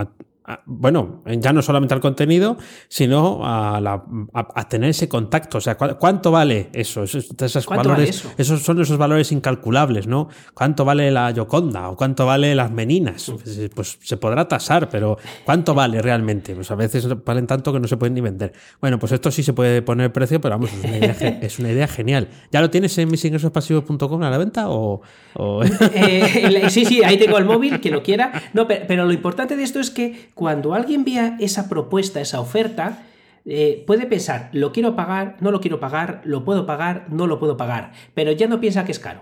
a- 0.00 0.10
bueno, 0.66 1.22
ya 1.40 1.52
no 1.52 1.62
solamente 1.62 1.94
al 1.94 2.00
contenido, 2.00 2.56
sino 2.88 3.40
a, 3.44 3.80
la- 3.80 4.04
a- 4.34 4.48
a 4.54 4.68
tener 4.68 4.90
ese 4.90 5.08
contacto. 5.08 5.58
O 5.58 5.60
sea, 5.60 5.76
¿cu- 5.76 5.96
¿cuánto 5.98 6.30
vale 6.30 6.68
eso? 6.72 7.02
Esos, 7.04 7.28
esos 7.40 7.66
¿Cuánto 7.66 7.88
valores, 7.88 8.22
vale 8.24 8.32
eso? 8.32 8.32
Esos 8.36 8.62
son 8.62 8.80
esos 8.80 8.98
valores 8.98 9.32
incalculables, 9.32 10.06
¿no? 10.06 10.28
¿Cuánto 10.52 10.84
vale 10.84 11.10
la 11.10 11.30
Yoconda 11.30 11.88
o 11.88 11.96
cuánto 11.96 12.26
vale 12.26 12.54
las 12.54 12.70
meninas? 12.70 13.32
Pues, 13.42 13.70
pues 13.74 13.98
se 14.02 14.16
podrá 14.16 14.46
tasar, 14.46 14.88
pero 14.88 15.16
¿cuánto 15.44 15.74
vale 15.74 16.02
realmente? 16.02 16.54
Pues 16.54 16.70
a 16.70 16.74
veces 16.74 17.06
valen 17.24 17.46
tanto 17.46 17.72
que 17.72 17.80
no 17.80 17.88
se 17.88 17.96
pueden 17.96 18.14
ni 18.14 18.20
vender. 18.20 18.52
Bueno, 18.80 18.98
pues 18.98 19.12
esto 19.12 19.30
sí 19.30 19.42
se 19.42 19.52
puede 19.54 19.82
poner 19.82 20.12
precio, 20.12 20.40
pero 20.40 20.56
vamos, 20.56 20.70
es 20.72 20.84
una 20.84 20.96
idea, 20.98 21.14
ge- 21.14 21.38
es 21.40 21.58
una 21.58 21.70
idea 21.70 21.88
genial. 21.88 22.28
¿Ya 22.52 22.60
lo 22.60 22.70
tienes 22.70 22.96
en 22.98 23.08
misingresospasivos.com 23.10 24.22
a 24.22 24.30
la 24.30 24.38
venta 24.38 24.68
o...? 24.68 25.00
o- 25.36 25.62
Eh, 25.64 26.66
sí, 26.70 26.84
sí, 26.84 27.02
ahí 27.02 27.16
tengo 27.18 27.38
el 27.38 27.44
móvil, 27.44 27.80
que 27.80 27.90
lo 27.90 28.02
quiera. 28.02 28.42
No, 28.52 28.66
pero, 28.66 28.84
pero 28.86 29.04
lo 29.06 29.12
importante 29.12 29.56
de 29.56 29.62
esto 29.62 29.80
es 29.80 29.90
que 29.90 30.30
cuando 30.34 30.74
alguien 30.74 31.04
vea 31.04 31.36
esa 31.40 31.68
propuesta, 31.68 32.20
esa 32.20 32.40
oferta, 32.40 33.02
eh, 33.46 33.84
puede 33.86 34.06
pensar, 34.06 34.50
lo 34.52 34.72
quiero 34.72 34.96
pagar, 34.96 35.36
no 35.40 35.50
lo 35.50 35.60
quiero 35.60 35.78
pagar, 35.80 36.22
lo 36.24 36.44
puedo 36.44 36.66
pagar, 36.66 37.06
no 37.10 37.26
lo 37.26 37.38
puedo 37.38 37.56
pagar, 37.56 37.92
pero 38.14 38.32
ya 38.32 38.46
no 38.46 38.60
piensa 38.60 38.84
que 38.84 38.92
es 38.92 38.98
caro. 38.98 39.20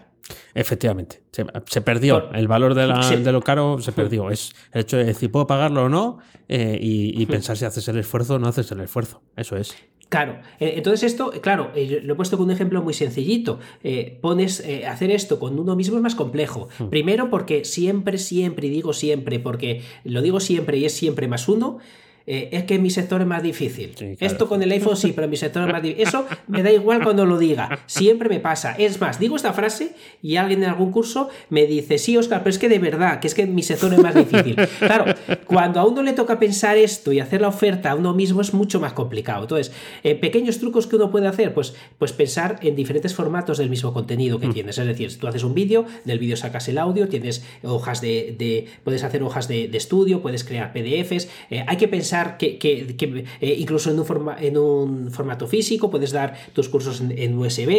Efectivamente, 0.55 1.23
se, 1.33 1.45
se 1.67 1.81
perdió. 1.81 2.29
Por- 2.29 2.37
el 2.37 2.47
valor 2.49 2.75
de, 2.75 2.87
la- 2.87 3.03
Sí. 3.03 3.17
de 3.17 3.33
lo 3.33 3.41
caro 3.43 3.79
se 3.81 3.93
perdió. 3.93 4.31
Es 4.31 4.55
el 4.73 4.83
hecho 4.83 4.97
de 4.97 5.05
decir, 5.05 5.31
puedo 5.33 5.47
pagarlo 5.47 5.85
o 5.85 5.89
no 5.89 6.19
eh, 6.49 6.79
y, 6.81 7.21
y 7.21 7.27
pensar 7.27 7.57
si 7.57 7.65
haces 7.65 7.87
el 7.89 7.99
esfuerzo 7.99 8.35
o 8.35 8.39
no 8.39 8.49
haces 8.49 8.71
el 8.71 8.81
esfuerzo. 8.81 9.23
Eso 9.37 9.57
es. 9.57 9.75
Claro, 10.13 10.41
eh, 10.61 10.75
entonces 10.77 11.11
esto, 11.11 11.31
claro, 11.41 11.73
eh, 11.75 12.03
lo 12.05 12.13
he 12.13 12.17
puesto 12.17 12.37
con 12.37 12.45
un 12.45 12.51
ejemplo 12.51 12.83
muy 12.83 12.93
sencillito. 12.93 13.59
Eh, 13.83 14.19
pones, 14.21 14.61
eh, 14.61 14.87
hacer 14.87 15.11
esto 15.11 15.39
con 15.39 15.59
uno 15.59 15.75
mismo 15.75 15.97
es 15.97 16.03
más 16.03 16.15
complejo. 16.15 16.69
Primero 16.91 17.31
porque 17.31 17.65
siempre, 17.65 18.19
siempre, 18.19 18.67
y 18.67 18.71
digo 18.71 18.93
siempre, 18.93 19.39
porque 19.39 19.81
lo 20.05 20.21
digo 20.21 20.39
siempre 20.39 20.77
y 20.77 20.85
es 20.85 20.93
siempre 20.93 21.29
más 21.29 21.49
uno, 21.49 21.79
eh, 22.27 22.49
es 22.53 22.65
que 22.65 22.79
mi 22.79 22.91
sector 22.91 23.21
es 23.21 23.27
más 23.27 23.43
difícil. 23.43 23.93
Sí, 23.97 24.17
claro. 24.17 24.33
Esto 24.33 24.49
con 24.49 24.63
el 24.63 24.71
iPhone 24.73 24.97
sí, 24.97 25.13
pero 25.13 25.29
mi 25.29 25.37
sector 25.37 25.67
es 25.67 25.73
más 25.73 25.83
difícil. 25.83 26.07
Eso 26.07 26.27
me 26.49 26.63
da 26.63 26.71
igual 26.71 27.03
cuando 27.03 27.27
lo 27.27 27.39
diga, 27.39 27.81
siempre 27.87 28.29
me 28.29 28.41
pasa. 28.41 28.75
Es 28.79 29.01
más, 29.01 29.19
digo 29.19 29.37
esta 29.37 29.53
frase 29.53 29.93
y 30.23 30.37
alguien 30.37 30.63
en 30.63 30.71
algún 30.71 30.93
curso 30.93 31.29
me 31.51 31.67
dice, 31.67 31.99
sí, 31.99 32.17
Oscar, 32.17 32.41
pero 32.41 32.51
es 32.51 32.59
que 32.59 32.69
de 32.69 32.79
verdad, 32.79 33.21
que 33.21 33.27
es 33.27 33.35
que 33.35 33.47
mi 33.47 33.63
sector 33.63 33.93
es 33.93 34.01
más 34.01 34.15
difícil. 34.15 34.57
Claro, 34.79 35.15
cuando 35.47 35.81
a 35.81 35.87
uno 35.87 36.03
le 36.03 36.13
toca 36.13 36.39
pensar 36.39 36.77
esto 36.77 37.13
y 37.13 37.21
hacer 37.21 37.41
la 37.41 37.49
oferta 37.49 37.91
a 37.91 37.95
uno 37.95 38.13
mismo 38.15 38.41
es 38.41 38.53
mucho 38.53 38.81
más 38.81 38.93
complicado. 38.93 39.43
Entonces, 39.43 39.73
eh, 40.03 40.15
pequeños 40.15 40.59
trucos 40.59 40.87
que 40.87 40.97
uno 40.97 41.11
puede 41.11 41.27
hacer, 41.29 41.55
pues, 41.55 41.75
pues 41.99 42.13
pensar 42.13 42.59
en 42.63 42.75
diferentes 42.77 43.15
formatos 43.15 43.59
del 43.59 43.71
mismo 43.71 43.93
contenido 43.93 44.39
que 44.41 44.49
tienes. 44.49 44.79
Es 44.79 44.87
decir, 44.87 45.11
si 45.11 45.19
tú 45.19 45.27
haces 45.29 45.45
un 45.45 45.55
vídeo, 45.55 45.85
del 46.05 46.19
vídeo 46.19 46.37
sacas 46.37 46.69
el 46.69 46.79
audio, 46.79 47.09
tienes 47.09 47.45
hojas 47.63 48.01
de, 48.01 48.35
de- 48.39 48.67
puedes 48.85 49.03
hacer 49.05 49.23
hojas 49.23 49.49
de, 49.49 49.69
de 49.69 49.79
estudio, 49.79 50.21
puedes 50.23 50.45
crear 50.45 50.73
PDFs. 50.73 51.29
eh, 51.51 51.65
hay 51.67 51.77
que 51.77 51.89
pensar 51.89 52.12
que, 52.39 52.59
que- 52.59 52.95
que, 52.97 53.25
eh, 53.41 53.57
incluso 53.59 53.91
en 53.91 53.99
un, 53.99 54.05
forma- 54.07 54.37
en 54.41 54.57
un 54.59 55.11
formato 55.11 55.47
físico 55.47 55.91
puedes 55.91 56.13
dar 56.13 56.35
tus 56.53 56.69
cursos 56.69 57.01
en, 57.01 57.17
en 57.19 57.39
USB 57.39 57.71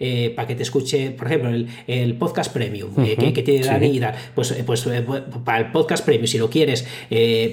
eh, 0.00 0.32
para 0.34 0.48
que 0.48 0.54
te 0.54 0.62
escuche, 0.62 1.10
por 1.10 1.26
ejemplo, 1.26 1.50
el, 1.50 1.66
el 1.86 2.14
podcast 2.16 2.52
premium 2.52 2.90
eh, 2.98 3.16
que, 3.18 3.32
que 3.32 3.42
tiene 3.42 3.64
sí. 3.64 3.70
Y 3.96 4.00
tal. 4.00 4.14
Pues, 4.34 4.52
pues 4.66 4.86
para 5.44 5.58
el 5.58 5.72
podcast 5.72 6.04
premium, 6.04 6.26
si 6.26 6.38
lo 6.38 6.48
quieres 6.50 6.86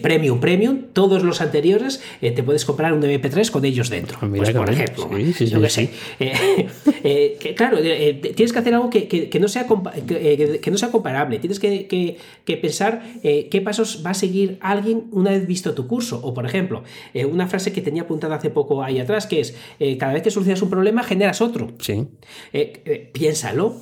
premium, 0.02 0.40
premium, 0.40 0.80
todos 0.94 1.24
los 1.24 1.42
anteriores 1.42 2.02
te 2.22 2.44
puedes 2.44 2.66
comprar 2.66 2.94
un 2.94 3.02
MP3 3.02 3.50
con 3.52 3.66
ellos 3.66 3.90
dentro. 3.90 4.18
Ah, 4.22 4.28
Pues, 4.30 4.52
por 4.52 4.70
bien. 4.70 4.82
ejemplo, 4.82 5.10
Sí, 5.18 5.34
sí, 5.34 5.46
yo 5.48 5.58
sí, 5.58 5.64
qué 5.64 5.70
sí. 5.70 5.90
sé. 6.20 6.68
Que, 7.40 7.54
claro, 7.56 7.78
tienes 7.80 8.52
que 8.54 8.60
hacer 8.60 8.74
algo 8.74 8.90
que, 8.90 9.30
no, 9.40 9.48
sea 9.48 9.66
que, 10.08 10.72
no 10.72 10.78
sea 10.78 10.92
comparable. 10.92 11.40
Tienes 11.40 11.60
que, 11.60 12.18
pensar 12.62 13.04
qué 13.24 13.62
pasos 13.64 14.04
va 14.06 14.12
a 14.12 14.14
seguir 14.14 14.58
alguien 14.62 15.04
una 15.12 15.32
vez 15.32 15.48
visto 15.48 15.74
tu 15.74 15.88
curso. 15.88 16.20
O, 16.30 16.34
por 16.34 16.46
ejemplo, 16.46 16.84
eh, 17.14 17.26
una 17.26 17.48
frase 17.48 17.74
que 17.74 17.82
tenía 17.82 18.04
apuntada 18.04 18.36
hace 18.36 18.50
poco 18.52 18.84
ahí 18.84 19.00
atrás, 19.00 19.26
que 19.26 19.40
es, 19.40 19.56
eh, 19.80 19.98
cada 19.98 20.14
vez 20.14 20.22
que 20.22 20.30
solucionas 20.30 20.62
un 20.62 20.70
problema, 20.70 21.04
generas 21.04 21.42
otro. 21.42 21.70
Sí. 21.80 22.08
Eh, 22.54 23.10
piénsalo, 23.12 23.76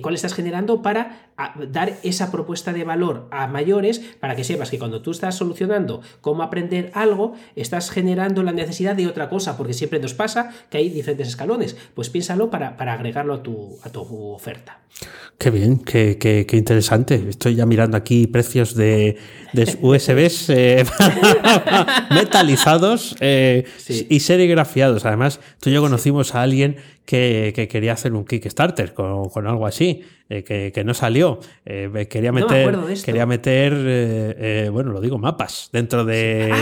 cuál 0.00 0.14
estás 0.14 0.34
generando 0.34 0.80
para 0.82 1.27
dar 1.70 1.94
esa 2.02 2.30
propuesta 2.32 2.72
de 2.72 2.82
valor 2.84 3.28
a 3.30 3.46
mayores 3.46 4.00
para 4.20 4.34
que 4.34 4.42
sepas 4.44 4.70
que 4.70 4.78
cuando 4.78 5.02
tú 5.02 5.12
estás 5.12 5.36
solucionando 5.36 6.02
cómo 6.20 6.42
aprender 6.42 6.90
algo, 6.94 7.34
estás 7.54 7.90
generando 7.90 8.42
la 8.42 8.52
necesidad 8.52 8.96
de 8.96 9.06
otra 9.06 9.28
cosa, 9.28 9.56
porque 9.56 9.72
siempre 9.72 10.00
nos 10.00 10.14
pasa 10.14 10.50
que 10.70 10.78
hay 10.78 10.88
diferentes 10.88 11.28
escalones. 11.28 11.76
Pues 11.94 12.10
piénsalo 12.10 12.50
para, 12.50 12.76
para 12.76 12.92
agregarlo 12.94 13.34
a 13.34 13.42
tu, 13.42 13.78
a 13.84 13.90
tu 13.90 14.00
oferta. 14.32 14.80
Qué 15.38 15.50
bien, 15.50 15.78
qué, 15.78 16.18
qué- 16.18 16.44
qué 16.46 16.56
interesante. 16.56 17.24
Estoy 17.28 17.54
ya 17.54 17.66
mirando 17.66 17.96
aquí 17.96 18.26
precios 18.26 18.74
de, 18.74 19.16
de 19.52 19.78
USBs 19.80 20.50
eh, 20.50 20.84
metalizados 22.10 23.16
eh, 23.20 23.64
Sí. 23.76 24.06
y 24.10 24.20
serigrafiados. 24.20 25.04
Además, 25.04 25.40
tú 25.60 25.70
y 25.70 25.74
yo 25.74 25.80
conocimos 25.80 26.34
a 26.34 26.42
alguien 26.42 26.76
que, 27.08 27.54
que 27.56 27.68
quería 27.68 27.94
hacer 27.94 28.12
un 28.12 28.26
Kickstarter 28.26 28.92
con, 28.92 29.30
con 29.30 29.46
algo 29.46 29.66
así, 29.66 30.02
eh, 30.28 30.44
que, 30.44 30.72
que 30.74 30.84
no 30.84 30.92
salió. 30.92 31.40
Eh, 31.64 32.06
quería 32.10 32.32
meter, 32.32 32.76
quería 33.02 33.24
meter 33.24 34.70
bueno, 34.70 34.92
lo 34.92 35.00
digo, 35.00 35.16
mapas 35.16 35.70
dentro 35.72 36.04
de, 36.04 36.52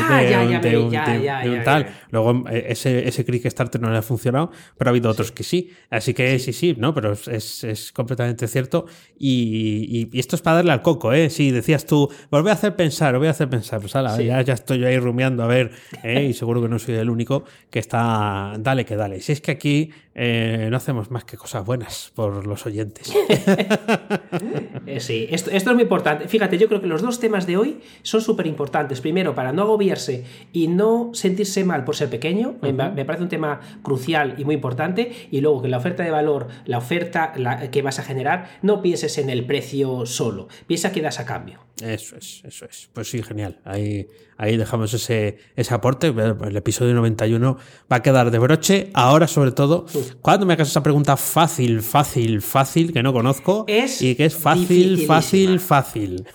un 0.79 1.65
tal. 1.65 1.89
Luego 2.13 2.45
ese, 2.49 3.09
ese 3.09 3.25
Kickstarter 3.25 3.81
no 3.81 3.91
le 3.91 3.99
ha 3.99 4.03
funcionado, 4.03 4.53
pero 4.79 4.89
ha 4.89 4.93
habido 4.93 5.11
otros 5.11 5.33
que 5.33 5.43
sí. 5.43 5.73
Así 5.91 6.15
que 6.15 6.39
sí, 6.39 6.53
sí, 6.53 6.77
no, 6.79 6.95
pero 6.95 7.15
es, 7.15 7.65
es 7.65 7.91
completamente 7.91 8.47
cierto. 8.47 8.87
Y, 9.19 10.09
y, 10.13 10.21
esto 10.21 10.37
es 10.37 10.43
para 10.43 10.59
darle 10.59 10.71
al 10.71 10.83
coco, 10.83 11.13
¿eh? 11.13 11.29
Sí, 11.29 11.51
decías 11.51 11.87
tú, 11.87 12.09
volví 12.31 12.51
a 12.51 12.53
hacer 12.53 12.77
pensar, 12.77 13.19
voy 13.19 13.27
a 13.27 13.33
hacer 13.33 13.51
pensar. 13.51 13.81
Pues 13.81 13.95
ya, 13.95 14.43
ya 14.43 14.55
estoy 14.55 14.85
ahí 14.85 15.01
rumiando 15.01 15.43
a 15.43 15.49
ver, 15.49 15.73
¿eh? 16.05 16.23
y 16.31 16.35
seguro 16.35 16.63
que 16.63 16.69
no 16.69 16.79
soy 16.79 16.95
el 16.95 17.11
único 17.11 17.43
que 17.69 17.81
está, 17.81 18.55
dale 18.61 18.85
que 18.85 18.95
dale. 18.95 19.21
Si 19.21 19.33
es 19.33 19.41
que 19.41 19.51
aquí 19.51 19.91
eh, 20.19 20.36
no 20.71 20.77
hacemos 20.77 21.11
más 21.11 21.25
que 21.25 21.37
cosas 21.37 21.65
buenas 21.65 22.13
por 22.15 22.47
los 22.47 22.67
oyentes. 22.67 23.13
Eh, 24.87 25.01
sí, 25.01 25.27
esto, 25.31 25.51
esto, 25.51 25.71
es 25.71 25.75
muy 25.75 25.83
importante. 25.83 26.29
Fíjate, 26.29 26.59
yo 26.59 26.69
creo 26.69 26.81
que 26.81 26.87
los 26.87 27.03
dos 27.03 27.19
temas 27.19 27.45
de 27.45 27.57
hoy 27.57 27.81
son 28.03 28.21
súper 28.21 28.47
importantes. 28.47 29.01
Primero, 29.01 29.35
para 29.35 29.53
no 29.53 29.63
agobiarse 29.63 30.25
y 30.53 30.69
no 30.69 31.11
sentirse 31.13 31.65
mal 31.65 31.85
por 31.85 31.97
ser 31.97 32.09
pequeño, 32.09 32.55
me, 32.63 32.73
parece 32.73 33.25
un 33.25 33.29
tema 33.29 33.61
crucial 33.83 34.37
y 34.39 34.45
muy 34.45 34.55
importante. 34.55 35.29
Y 35.33 35.41
luego 35.41 35.63
que 35.63 35.69
la 35.69 35.79
oferta 35.79 36.05
de 36.05 36.11
valor, 36.11 36.47
la 36.67 36.79
oferta 36.79 37.33
que 37.73 37.83
vas 37.83 37.99
a 37.99 38.05
generar, 38.05 38.59
no 38.63 38.81
pienses 38.81 39.19
en 39.19 39.29
el 39.29 39.45
precio 39.45 40.07
solo, 40.07 40.47
piensa 40.69 40.93
que 40.93 41.03
das 41.03 41.19
a 41.19 41.25
cambio. 41.25 41.67
Eso 41.83 42.17
es, 42.17 42.43
eso 42.45 42.65
es. 42.65 42.89
Pues 42.93 43.11
sí, 43.11 43.23
genial. 43.23 43.61
Ahí, 43.65 44.09
ahí 44.39 44.57
dejamos 44.57 44.93
ese, 44.95 45.39
ese 45.57 45.75
aporte. 45.75 46.09
El 46.09 46.57
episodio 46.57 46.95
91 46.95 47.57
va 47.91 47.97
a 47.97 48.03
quedar 48.03 48.31
de 48.31 48.39
broche. 48.39 48.91
Ahora, 48.95 49.27
sobre 49.27 49.53
todo, 49.53 49.87
cuando 50.23 50.47
me 50.47 50.55
hagas 50.55 50.69
esa 50.69 50.83
pregunta 50.83 51.17
fácil, 51.17 51.83
fácil, 51.83 52.43
fácil, 52.43 52.93
que 52.93 53.03
no 53.03 53.13
conozco, 53.13 53.67
y 54.01 54.15
que 54.15 54.25
es 54.25 54.35
fácil, 54.35 55.07
fácil, 55.07 55.61
fácil. 55.61 56.27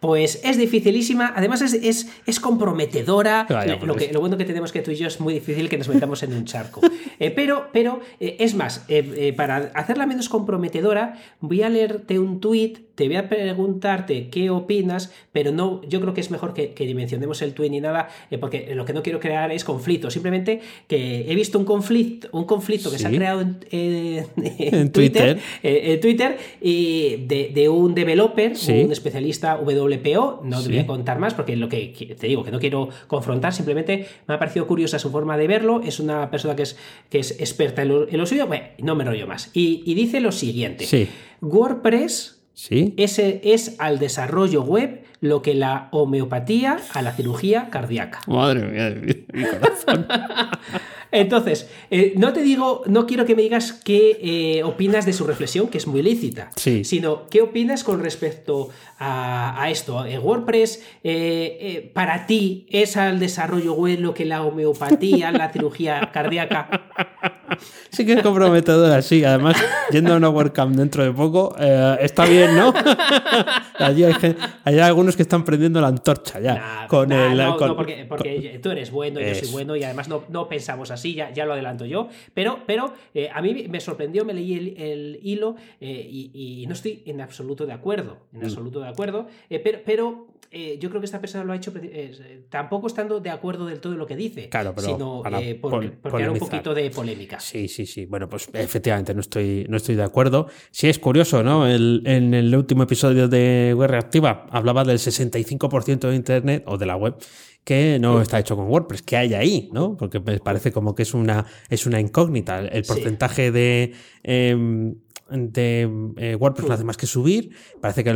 Pues 0.00 0.40
es 0.44 0.58
dificilísima, 0.58 1.32
además 1.34 1.62
es, 1.62 2.06
es, 2.26 2.40
comprometedora. 2.40 3.46
lo, 3.82 3.96
que, 3.96 4.12
lo, 4.12 4.20
bueno 4.20 4.36
que 4.36 4.44
tenemos 4.44 4.70
que 4.70 4.82
tú 4.82 4.90
y 4.90 4.96
yo 4.96 5.08
es 5.08 5.20
muy 5.20 5.34
difícil 5.34 5.68
que 5.68 5.78
nos 5.78 5.88
metamos 5.88 6.22
en 6.22 6.34
un 6.34 6.44
charco. 6.44 6.80
Eh, 7.18 7.30
pero, 7.30 7.70
pero 7.72 8.00
eh, 8.20 8.36
es 8.40 8.54
más, 8.54 8.84
eh, 8.88 9.32
para 9.34 9.70
hacerla 9.74 10.04
menos 10.04 10.28
comprometedora, 10.28 11.14
voy 11.40 11.62
a 11.62 11.70
leerte 11.70 12.18
un 12.18 12.40
tuit 12.40 12.85
te 12.96 13.06
voy 13.06 13.16
a 13.16 13.28
preguntarte 13.28 14.28
qué 14.30 14.48
opinas, 14.48 15.12
pero 15.30 15.52
no, 15.52 15.82
yo 15.82 16.00
creo 16.00 16.14
que 16.14 16.22
es 16.22 16.30
mejor 16.30 16.54
que, 16.54 16.72
dimensionemos 16.86 17.42
el 17.42 17.52
tweet 17.52 17.68
ni 17.68 17.80
nada, 17.80 18.08
eh, 18.30 18.38
porque 18.38 18.74
lo 18.74 18.86
que 18.86 18.94
no 18.94 19.02
quiero 19.02 19.20
crear 19.20 19.52
es 19.52 19.64
conflicto. 19.64 20.10
Simplemente 20.10 20.60
que 20.88 21.30
he 21.30 21.34
visto 21.34 21.58
un 21.58 21.66
conflicto, 21.66 22.28
un 22.32 22.44
conflicto 22.44 22.90
que 22.90 22.98
se 22.98 23.06
ha 23.06 23.10
creado 23.10 23.42
en, 23.42 24.90
Twitter, 24.92 25.38
en 25.62 26.00
Twitter 26.00 26.38
y 26.60 27.26
de, 27.26 27.68
un 27.68 27.94
developer, 27.94 28.52
un 28.68 28.92
especialista 28.92 29.56
WPO. 29.56 30.40
No 30.44 30.62
te 30.62 30.68
voy 30.68 30.78
a 30.78 30.86
contar 30.86 31.18
más 31.18 31.34
porque 31.34 31.54
lo 31.54 31.68
que 31.68 32.16
te 32.18 32.26
digo, 32.26 32.44
que 32.44 32.50
no 32.50 32.58
quiero 32.58 32.88
confrontar, 33.08 33.52
simplemente 33.52 34.06
me 34.26 34.34
ha 34.34 34.38
parecido 34.38 34.66
curiosa 34.66 34.98
su 34.98 35.10
forma 35.10 35.36
de 35.36 35.46
verlo. 35.46 35.82
Es 35.84 36.00
una 36.00 36.30
persona 36.30 36.56
que 36.56 36.62
es, 36.62 36.78
que 37.10 37.18
es 37.18 37.32
experta 37.40 37.82
en 37.82 38.16
lo, 38.16 38.26
suyo. 38.26 38.46
Bueno, 38.46 38.64
no 38.78 38.94
me 38.94 39.04
rollo 39.04 39.26
más. 39.26 39.50
Y, 39.52 39.82
y 39.84 39.94
dice 39.94 40.20
lo 40.20 40.32
siguiente: 40.32 40.86
WordPress 41.42 42.35
ese 42.96 43.40
es 43.44 43.76
al 43.78 43.98
desarrollo 43.98 44.62
web 44.62 45.04
lo 45.20 45.42
que 45.42 45.54
la 45.54 45.88
homeopatía 45.92 46.78
a 46.94 47.02
la 47.02 47.12
cirugía 47.12 47.68
cardíaca. 47.70 48.20
Madre 48.26 48.66
mía, 48.66 48.90
mi 49.32 49.44
corazón. 49.44 50.06
Entonces, 51.12 51.68
eh, 51.90 52.14
no 52.16 52.32
te 52.32 52.42
digo, 52.42 52.82
no 52.86 53.06
quiero 53.06 53.24
que 53.24 53.34
me 53.34 53.42
digas 53.42 53.72
qué 53.72 54.18
eh, 54.20 54.62
opinas 54.64 55.06
de 55.06 55.12
su 55.12 55.24
reflexión, 55.24 55.68
que 55.68 55.78
es 55.78 55.86
muy 55.86 56.02
lícita, 56.02 56.50
sí. 56.56 56.84
sino 56.84 57.26
qué 57.28 57.42
opinas 57.42 57.84
con 57.84 58.02
respecto 58.02 58.70
a, 58.98 59.68
esto. 59.70 60.04
Eh, 60.04 60.18
WordPress, 60.18 60.82
para 61.92 62.26
ti, 62.26 62.66
¿es 62.70 62.96
al 62.96 63.18
desarrollo 63.18 63.74
web 63.74 64.00
lo 64.00 64.14
que 64.14 64.24
la 64.24 64.42
homeopatía, 64.42 65.32
la 65.32 65.50
cirugía 65.50 66.10
cardíaca? 66.14 66.68
Sí 67.90 68.04
que 68.04 68.14
es 68.14 68.22
comprometedora, 68.22 69.00
sí. 69.02 69.24
Además, 69.24 69.56
yendo 69.90 70.14
a 70.14 70.16
una 70.16 70.28
WordCamp 70.28 70.76
dentro 70.76 71.04
de 71.04 71.12
poco, 71.12 71.56
está 71.56 72.26
bien, 72.26 72.56
¿no? 72.56 72.74
Allí 73.78 74.04
hay, 74.64 74.78
algunos 74.78 75.16
que 75.16 75.22
están 75.22 75.44
prendiendo 75.44 75.80
la 75.80 75.88
antorcha 75.88 76.40
ya. 76.40 76.86
con 76.88 77.12
el, 77.12 77.36
no, 77.36 77.58
no, 77.58 77.76
porque, 77.76 78.58
tú 78.62 78.70
eres 78.70 78.90
bueno, 78.90 79.20
yo 79.20 79.34
soy 79.34 79.48
bueno 79.48 79.76
y 79.76 79.84
además 79.84 80.08
no, 80.08 80.24
no 80.28 80.48
pensamos 80.48 80.90
así 80.90 80.95
ya, 80.96 81.44
lo 81.44 81.52
adelanto 81.52 81.84
yo, 81.84 82.08
pero, 82.34 82.60
pero 82.66 82.92
eh, 83.14 83.28
a 83.32 83.42
mí 83.42 83.66
me 83.68 83.80
sorprendió, 83.80 84.24
me 84.24 84.34
leí 84.34 84.54
el, 84.76 85.18
hilo 85.22 85.56
eh, 85.80 86.08
y, 86.10 86.64
no 86.66 86.74
estoy 86.74 87.02
en 87.06 87.20
absoluto 87.20 87.66
de 87.66 87.72
acuerdo, 87.72 88.18
en 88.32 88.40
mm. 88.40 88.44
absoluto 88.44 88.80
de 88.80 88.88
acuerdo, 88.88 89.26
eh, 89.50 89.58
pero, 89.58 89.78
pero 89.84 90.26
yo 90.80 90.88
creo 90.88 91.00
que 91.02 91.04
esta 91.04 91.20
persona 91.20 91.44
lo 91.44 91.52
ha 91.52 91.56
hecho 91.56 91.70
tampoco 92.48 92.86
estando 92.86 93.20
de 93.20 93.28
acuerdo 93.28 93.66
del 93.66 93.78
todo 93.78 93.92
en 93.92 93.98
lo 93.98 94.06
que 94.06 94.16
dice, 94.16 94.48
claro, 94.48 94.74
sino 94.78 95.22
por, 95.60 95.92
porque 95.96 96.28
un 96.30 96.38
poquito 96.38 96.72
de 96.72 96.88
polémica. 96.90 97.38
Sí, 97.40 97.68
sí, 97.68 97.84
sí. 97.84 98.06
Bueno, 98.06 98.26
pues 98.26 98.48
efectivamente 98.54 99.12
no 99.12 99.20
estoy, 99.20 99.66
no 99.68 99.76
estoy 99.76 99.96
de 99.96 100.04
acuerdo. 100.04 100.48
Sí 100.70 100.88
es 100.88 100.98
curioso, 100.98 101.42
¿no? 101.42 101.68
en 101.68 102.32
el 102.32 102.56
último 102.56 102.84
episodio 102.84 103.28
de 103.28 103.74
Web 103.76 103.90
Reactiva 103.90 104.46
hablaba 104.50 104.84
del 104.84 104.98
65% 104.98 106.08
de 106.08 106.14
Internet 106.14 106.62
o 106.66 106.78
de 106.78 106.86
la 106.86 106.96
web 106.96 107.16
que 107.66 107.98
no 107.98 108.22
está 108.22 108.38
hecho 108.38 108.54
con 108.54 108.68
WordPress, 108.68 109.02
que 109.02 109.16
hay 109.16 109.34
ahí, 109.34 109.68
¿no? 109.72 109.96
Porque 109.96 110.20
me 110.20 110.38
parece 110.38 110.70
como 110.70 110.94
que 110.94 111.02
es 111.02 111.14
una, 111.14 111.46
es 111.68 111.84
una 111.84 111.98
incógnita. 111.98 112.60
El 112.60 112.84
porcentaje 112.84 113.50
de, 113.50 113.92
em, 114.22 114.94
de 115.28 115.90
eh, 116.16 116.36
WordPress 116.36 116.68
no 116.68 116.74
hace 116.74 116.84
más 116.84 116.96
que 116.96 117.08
subir. 117.08 117.50
Parece 117.80 118.04
que 118.04 118.12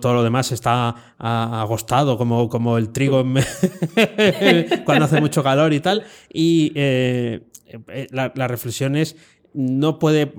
todo 0.00 0.14
lo 0.14 0.22
demás 0.22 0.52
está 0.52 1.14
agostado, 1.18 2.16
como, 2.16 2.48
como 2.48 2.78
el 2.78 2.92
trigo 2.92 3.22
cuando 4.86 5.04
hace 5.04 5.20
mucho 5.20 5.42
calor 5.42 5.74
y 5.74 5.80
tal. 5.80 6.04
Y 6.32 6.72
eh, 6.74 7.42
eh, 7.88 8.06
la, 8.10 8.48
reflexión 8.48 8.96
es 8.96 9.16
no 9.52 9.98
puede 9.98 10.32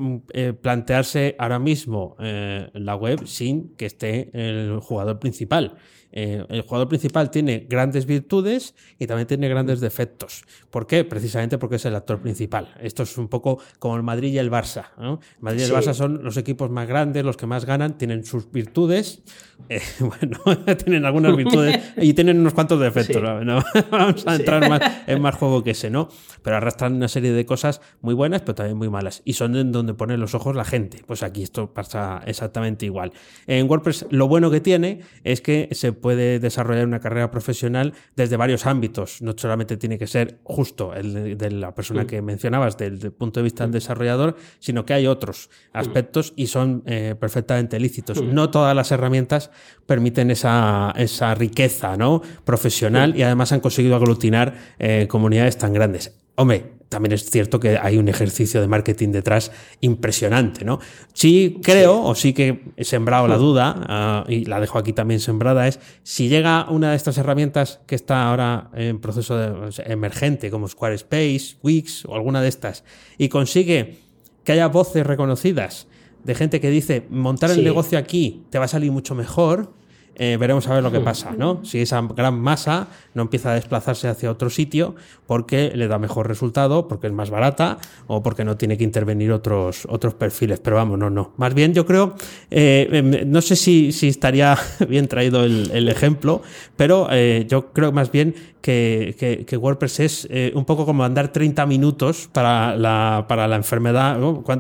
plantearse 0.60 1.36
ahora 1.38 1.60
mismo 1.60 2.18
la 2.18 2.96
web 2.96 3.28
sin 3.28 3.76
que 3.76 3.86
esté 3.86 4.32
el 4.34 4.80
jugador 4.80 5.20
principal. 5.20 5.78
Eh, 6.18 6.46
el 6.48 6.62
jugador 6.62 6.88
principal 6.88 7.30
tiene 7.30 7.68
grandes 7.70 8.06
virtudes 8.06 8.74
y 8.98 9.06
también 9.06 9.28
tiene 9.28 9.50
grandes 9.50 9.82
defectos. 9.82 10.46
¿Por 10.72 10.88
qué? 10.88 11.04
Precisamente 11.04 11.58
porque 11.58 11.76
es 11.76 11.86
el 11.86 11.94
actor 11.94 12.22
principal. 12.22 12.74
Esto 12.82 13.04
es 13.04 13.18
un 13.18 13.28
poco 13.28 13.60
como 13.80 13.98
el 13.98 14.04
Madrid 14.04 14.32
y 14.32 14.38
el 14.38 14.50
Barça. 14.50 14.86
El 14.98 15.20
Madrid 15.42 15.60
y 15.60 15.64
el 15.64 15.72
Barça 15.72 15.94
son 15.94 16.24
los 16.24 16.38
equipos 16.38 16.72
más 16.72 16.88
grandes, 16.88 17.26
los 17.26 17.36
que 17.36 17.46
más 17.46 17.66
ganan, 17.66 17.98
tienen 17.98 18.24
sus 18.24 18.50
virtudes. 18.50 19.24
Eh, 19.68 19.82
bueno, 20.00 20.40
tienen 20.78 21.04
algunas 21.04 21.36
virtudes 21.36 21.94
y 21.98 22.14
tienen 22.14 22.40
unos 22.40 22.54
cuantos 22.54 22.80
defectos. 22.80 23.22
Vamos 23.92 24.26
a 24.26 24.36
entrar 24.36 24.70
más, 24.70 24.82
en 25.08 25.22
más 25.22 25.36
juego 25.36 25.64
que 25.64 25.72
ese, 25.72 25.90
¿no? 25.90 26.08
Pero 26.42 26.56
arrastran 26.56 26.94
una 26.94 27.10
serie 27.10 27.34
de 27.34 27.46
cosas 27.46 27.82
muy 28.00 28.14
buenas, 28.14 28.42
pero 28.42 28.56
también 28.56 28.78
muy 28.78 28.90
malas. 28.90 29.22
Y 29.26 29.34
son 29.34 29.54
en 29.58 29.74
donde 29.74 29.94
pone 29.94 30.18
los 30.18 30.34
ojos 30.34 30.56
la 30.56 30.64
gente. 30.64 31.04
Pues 31.06 31.24
aquí 31.24 31.44
esto 31.44 31.74
pasa 31.74 32.22
exactamente 32.26 32.86
igual. 32.86 33.12
En 33.48 33.70
WordPress 33.70 34.06
lo 34.12 34.30
bueno 34.30 34.50
que 34.50 34.62
tiene 34.62 35.02
es 35.26 35.42
que 35.42 35.68
se 35.72 35.92
puede 35.92 36.05
desarrollar 36.14 36.86
una 36.86 37.00
carrera 37.00 37.32
profesional 37.32 37.94
desde 38.16 38.38
varios 38.38 38.66
ámbitos. 38.66 39.22
No 39.22 39.34
solamente 39.36 39.78
tiene 39.78 39.98
que 39.98 40.08
ser 40.08 40.40
justo 40.44 40.94
el 40.94 41.38
de, 41.38 41.52
la 41.52 41.74
persona 41.74 42.04
mm. 42.04 42.08
que 42.08 42.22
mencionabas, 42.22 42.78
del, 42.78 43.12
punto 43.12 43.40
de 43.40 43.46
vista 43.46 43.64
del 43.64 43.72
mm. 43.72 43.74
desarrollador, 43.74 44.36
sino 44.60 44.86
que 44.86 44.94
hay 44.94 45.08
otros 45.08 45.50
mm. 45.74 45.78
aspectos 45.78 46.34
y 46.36 46.48
son 46.48 46.84
eh, 46.86 47.16
perfectamente 47.20 47.80
lícitos. 47.80 48.22
No 48.22 48.52
todas 48.52 48.76
las 48.76 48.92
herramientas 48.92 49.52
permiten 49.86 50.32
esa, 50.32 50.94
esa 50.98 51.34
riqueza 51.34 51.98
¿no? 51.98 52.22
profesional 52.44 53.16
y 53.16 53.24
además 53.24 53.52
han 53.52 53.60
conseguido 53.60 53.96
aglutinar 53.96 54.56
eh, 54.80 55.08
comunidades 55.10 55.58
tan 55.58 55.74
grandes. 55.74 56.16
Hombre, 56.36 56.75
también 56.96 57.12
es 57.12 57.30
cierto 57.30 57.60
que 57.60 57.78
hay 57.78 57.98
un 57.98 58.08
ejercicio 58.08 58.62
de 58.62 58.70
marketing 58.70 59.10
detrás 59.10 59.52
impresionante, 59.82 60.64
¿no? 60.64 60.80
Sí 61.12 61.58
creo, 61.62 62.02
o 62.02 62.16
sí 62.16 62.32
que 62.32 62.64
he 62.78 62.86
sembrado 62.86 63.28
la 63.28 63.36
duda, 63.36 63.76
ah, 63.90 64.24
y 64.30 64.46
la 64.46 64.62
dejo 64.62 64.78
aquí 64.78 64.94
también 64.94 65.20
sembrada, 65.20 65.68
es 65.68 65.82
si 66.04 66.30
llega 66.30 66.70
una 66.70 66.92
de 66.92 66.96
estas 66.96 67.18
herramientas 67.18 67.82
que 67.86 67.96
está 67.96 68.30
ahora 68.30 68.70
en 68.76 69.02
proceso 69.02 69.36
de, 69.38 69.74
emergente, 69.88 70.50
como 70.50 70.70
Squarespace, 70.70 71.58
Wix 71.62 72.06
o 72.06 72.16
alguna 72.16 72.42
de 72.42 72.48
estas, 72.48 72.86
y 73.18 73.28
consigue 73.28 74.00
que 74.46 74.54
haya 74.54 74.70
voces 74.70 75.06
reconocidas 75.06 75.88
de 76.24 76.34
gente 76.34 76.62
que 76.62 76.70
dice, 76.70 77.06
montar 77.10 77.52
el 77.52 77.62
negocio 77.62 77.98
aquí 78.00 78.46
te 78.52 78.58
va 78.58 78.66
a 78.66 78.70
salir 78.70 78.94
mucho 78.94 79.16
mejor, 79.16 79.74
eh, 80.18 80.38
veremos 80.40 80.68
a 80.68 80.74
ver 80.74 80.84
lo 80.84 80.92
que 80.92 81.02
pasa, 81.02 81.34
¿no? 81.38 81.64
Si 81.66 81.82
esa 81.82 82.02
gran 82.02 82.40
masa 82.40 82.88
no 83.14 83.24
empieza 83.24 83.52
a 83.52 83.56
desplazarse 83.56 84.08
hacia 84.08 84.32
otro 84.32 84.50
sitio 84.50 84.96
porque 85.28 85.72
le 85.76 85.88
da 85.88 86.00
mejor 86.00 86.28
resultado, 86.28 86.88
porque 86.88 87.08
es 87.08 87.14
más 87.14 87.30
barata 87.30 87.80
o 88.08 88.24
porque 88.24 88.46
no 88.46 88.56
tiene 88.56 88.78
que 88.78 88.86
intervenir 88.86 89.32
otros, 89.34 89.86
otros 89.90 90.14
perfiles. 90.14 90.60
Pero 90.60 90.78
vamos, 90.78 90.98
no, 90.98 91.10
no. 91.10 91.34
Más 91.38 91.54
bien 91.54 91.74
yo 91.74 91.86
creo, 91.86 92.16
eh, 92.50 92.88
em, 92.92 93.30
no 93.30 93.42
sé 93.42 93.56
si, 93.56 93.92
si, 93.92 94.08
estaría 94.08 94.58
bien 94.88 95.08
traído 95.08 95.44
el, 95.44 95.70
el 95.74 95.90
ejemplo, 95.90 96.42
pero 96.78 97.08
eh, 97.12 97.46
yo 97.50 97.74
creo 97.74 97.92
más 97.92 98.12
bien 98.12 98.36
que, 98.62 99.46
que, 99.48 99.58
WordPress 99.58 100.00
es 100.00 100.28
un 100.56 100.66
poco 100.66 100.88
como 100.88 101.04
andar 101.04 101.28
30 101.28 101.68
minutos 101.68 102.28
para 102.34 102.76
la, 102.76 103.26
para 103.28 103.48
la 103.48 103.58
enfermedad, 103.58 104.20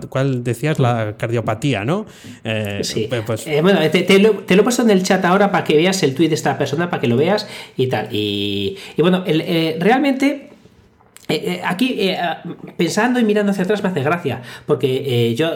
¿cuál, 0.09 0.43
decías? 0.43 0.77
La 0.77 1.15
cardiopatía, 1.17 1.83
¿no? 1.83 2.05
Sí. 2.81 3.09
Pues, 3.25 3.47
bueno, 3.63 3.79
te, 3.89 4.19
lo, 4.19 4.31
te, 4.43 4.55
lo, 4.55 4.61
he 4.61 4.63
puesto 4.63 4.83
en 4.83 4.91
el 4.91 5.01
chat 5.01 5.25
ahora 5.25 5.44
para 5.51 5.63
que 5.63 5.75
veas 5.75 6.01
el 6.03 6.15
tweet 6.15 6.29
de 6.29 6.35
esta 6.35 6.57
persona, 6.57 6.89
para 6.89 7.01
que 7.01 7.07
lo 7.07 7.17
veas 7.17 7.47
y 7.77 7.87
tal. 7.87 8.09
Y, 8.11 8.77
y 8.95 9.01
bueno, 9.01 9.23
el, 9.25 9.79
realmente 9.79 10.49
eh, 11.27 11.41
eh, 11.43 11.61
aquí, 11.65 11.95
eh, 11.97 12.17
pensando 12.77 13.19
y 13.19 13.23
mirando 13.23 13.51
hacia 13.51 13.63
atrás, 13.63 13.81
me 13.81 13.89
hace 13.89 14.03
gracia, 14.03 14.43
porque 14.67 15.33
yo, 15.35 15.51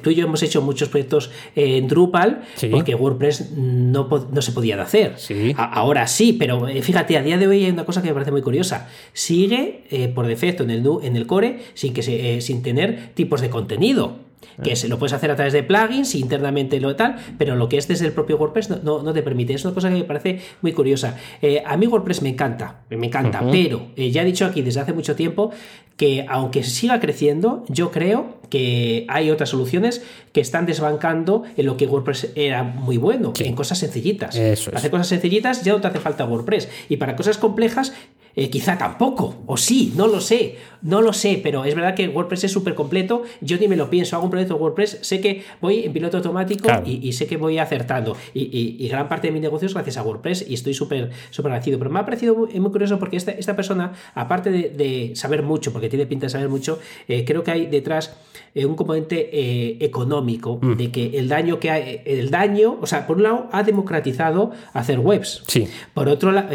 tú 0.00 0.10
y 0.10 0.14
yo 0.14 0.26
hemos 0.26 0.42
hecho 0.44 0.62
muchos 0.62 0.88
proyectos 0.88 1.30
en 1.56 1.88
Drupal, 1.88 2.42
porque 2.70 2.94
WordPress 2.94 3.50
no, 3.56 4.08
no, 4.30 4.42
se 4.42 4.52
podía 4.52 4.80
hacer. 4.80 5.16
ahora 5.56 6.06
sí, 6.06 6.34
pero 6.34 6.66
fíjate, 6.82 7.16
a 7.16 7.22
día 7.22 7.36
de 7.36 7.48
hoy 7.48 7.64
hay 7.64 7.70
una 7.70 7.84
cosa 7.84 8.00
que 8.00 8.08
me 8.08 8.14
parece 8.14 8.30
muy 8.30 8.42
curiosa. 8.42 8.88
Sigue 9.12 10.12
por 10.14 10.26
defecto 10.26 10.62
en 10.62 10.70
el, 10.70 10.86
en 11.02 11.16
el 11.16 11.26
core 11.26 11.60
sin, 11.74 11.92
que 11.92 12.02
se, 12.02 12.40
sin 12.40 12.62
tener 12.62 13.10
tipos 13.14 13.40
de 13.40 13.50
contenido 13.50 14.27
que 14.62 14.76
se 14.76 14.88
lo 14.88 14.98
puedes 14.98 15.12
hacer 15.12 15.30
a 15.30 15.36
través 15.36 15.52
de 15.52 15.62
plugins 15.62 16.14
internamente 16.14 16.80
lo 16.80 16.96
tal, 16.96 17.16
pero 17.38 17.56
lo 17.56 17.68
que 17.68 17.78
es 17.78 17.88
desde 17.88 18.06
el 18.06 18.12
propio 18.12 18.36
WordPress 18.36 18.70
no, 18.82 19.02
no, 19.02 19.12
te 19.12 19.22
permite. 19.22 19.54
Es 19.54 19.64
una 19.64 19.74
cosa 19.74 19.88
que 19.88 19.94
me 19.94 20.04
parece 20.04 20.40
muy 20.62 20.72
curiosa. 20.72 21.16
Eh, 21.42 21.62
a 21.64 21.76
mí 21.76 21.86
WordPress 21.86 22.22
me 22.22 22.30
encanta, 22.30 22.82
me 22.90 23.06
encanta, 23.06 23.42
pero 23.50 23.88
eh, 23.96 24.10
ya 24.10 24.22
he 24.22 24.24
dicho 24.24 24.44
aquí 24.44 24.62
desde 24.62 24.80
hace 24.80 24.92
mucho 24.92 25.14
tiempo 25.14 25.50
que 25.96 26.24
aunque 26.28 26.62
siga 26.62 27.00
creciendo, 27.00 27.64
yo 27.68 27.90
creo 27.90 28.38
que 28.50 29.04
hay 29.08 29.30
otras 29.30 29.50
soluciones 29.50 30.02
que 30.32 30.40
están 30.40 30.64
desbancando 30.64 31.42
en 31.56 31.66
lo 31.66 31.76
que 31.76 31.86
WordPress 31.86 32.32
era 32.36 32.62
muy 32.62 32.96
bueno, 32.96 33.32
en 33.38 33.54
cosas 33.54 33.78
sencillitas. 33.78 34.36
Hacer 34.36 34.90
cosas 34.90 35.08
sencillitas 35.08 35.64
ya 35.64 35.72
no 35.72 35.80
te 35.80 35.88
hace 35.88 35.98
falta 35.98 36.24
WordPress. 36.24 36.68
Y 36.88 36.98
para 36.98 37.16
cosas 37.16 37.36
complejas 37.36 37.92
eh, 38.38 38.50
quizá 38.50 38.78
tampoco, 38.78 39.42
o 39.46 39.56
sí, 39.56 39.92
no 39.96 40.06
lo 40.06 40.20
sé, 40.20 40.54
no 40.80 41.02
lo 41.02 41.12
sé, 41.12 41.40
pero 41.42 41.64
es 41.64 41.74
verdad 41.74 41.96
que 41.96 42.06
WordPress 42.06 42.44
es 42.44 42.52
súper 42.52 42.76
completo, 42.76 43.24
yo 43.40 43.58
ni 43.58 43.66
me 43.66 43.74
lo 43.74 43.90
pienso, 43.90 44.14
hago 44.14 44.26
un 44.26 44.30
proyecto 44.30 44.54
de 44.54 44.60
WordPress, 44.60 45.00
sé 45.02 45.20
que 45.20 45.42
voy 45.60 45.82
en 45.82 45.92
piloto 45.92 46.18
automático 46.18 46.68
y, 46.84 47.12
sé 47.14 47.26
que 47.26 47.36
voy 47.36 47.58
acertando, 47.58 48.16
y, 48.34 48.86
gran 48.86 49.08
parte 49.08 49.26
de 49.26 49.32
mi 49.32 49.40
negocio 49.40 49.66
es 49.66 49.74
gracias 49.74 49.96
a 49.96 50.04
WordPress 50.04 50.46
y 50.48 50.54
estoy 50.54 50.72
súper 50.72 51.10
súper 51.30 51.50
agradecido, 51.50 51.80
pero 51.80 51.90
me 51.90 51.98
ha 51.98 52.04
parecido 52.04 52.36
muy, 52.36 52.70
curioso 52.70 53.00
porque 53.00 53.16
esta, 53.16 53.32
esta 53.32 53.56
persona, 53.56 53.94
aparte 54.14 54.52
de, 54.52 55.10
saber 55.16 55.42
mucho, 55.42 55.72
porque 55.72 55.88
tiene 55.88 56.06
pinta 56.06 56.26
de 56.26 56.30
saber 56.30 56.48
mucho, 56.48 56.78
eh, 57.08 57.24
creo 57.24 57.42
que 57.42 57.50
hay 57.50 57.66
detrás 57.66 58.16
eh, 58.54 58.66
un 58.66 58.74
componente 58.74 59.84
económico 59.84 60.58
mm. 60.60 60.76
de 60.76 60.90
que 60.90 61.18
el 61.18 61.28
daño 61.28 61.58
que 61.58 61.70
hay, 61.70 62.02
el 62.04 62.30
daño, 62.30 62.78
o 62.80 62.86
sea, 62.86 63.06
por 63.06 63.16
un 63.16 63.24
lado 63.24 63.48
ha 63.52 63.62
democratizado 63.62 64.52
hacer 64.72 64.98
webs, 64.98 65.42
sí. 65.46 65.68
por 65.94 66.08
otro 66.08 66.32
lado 66.32 66.48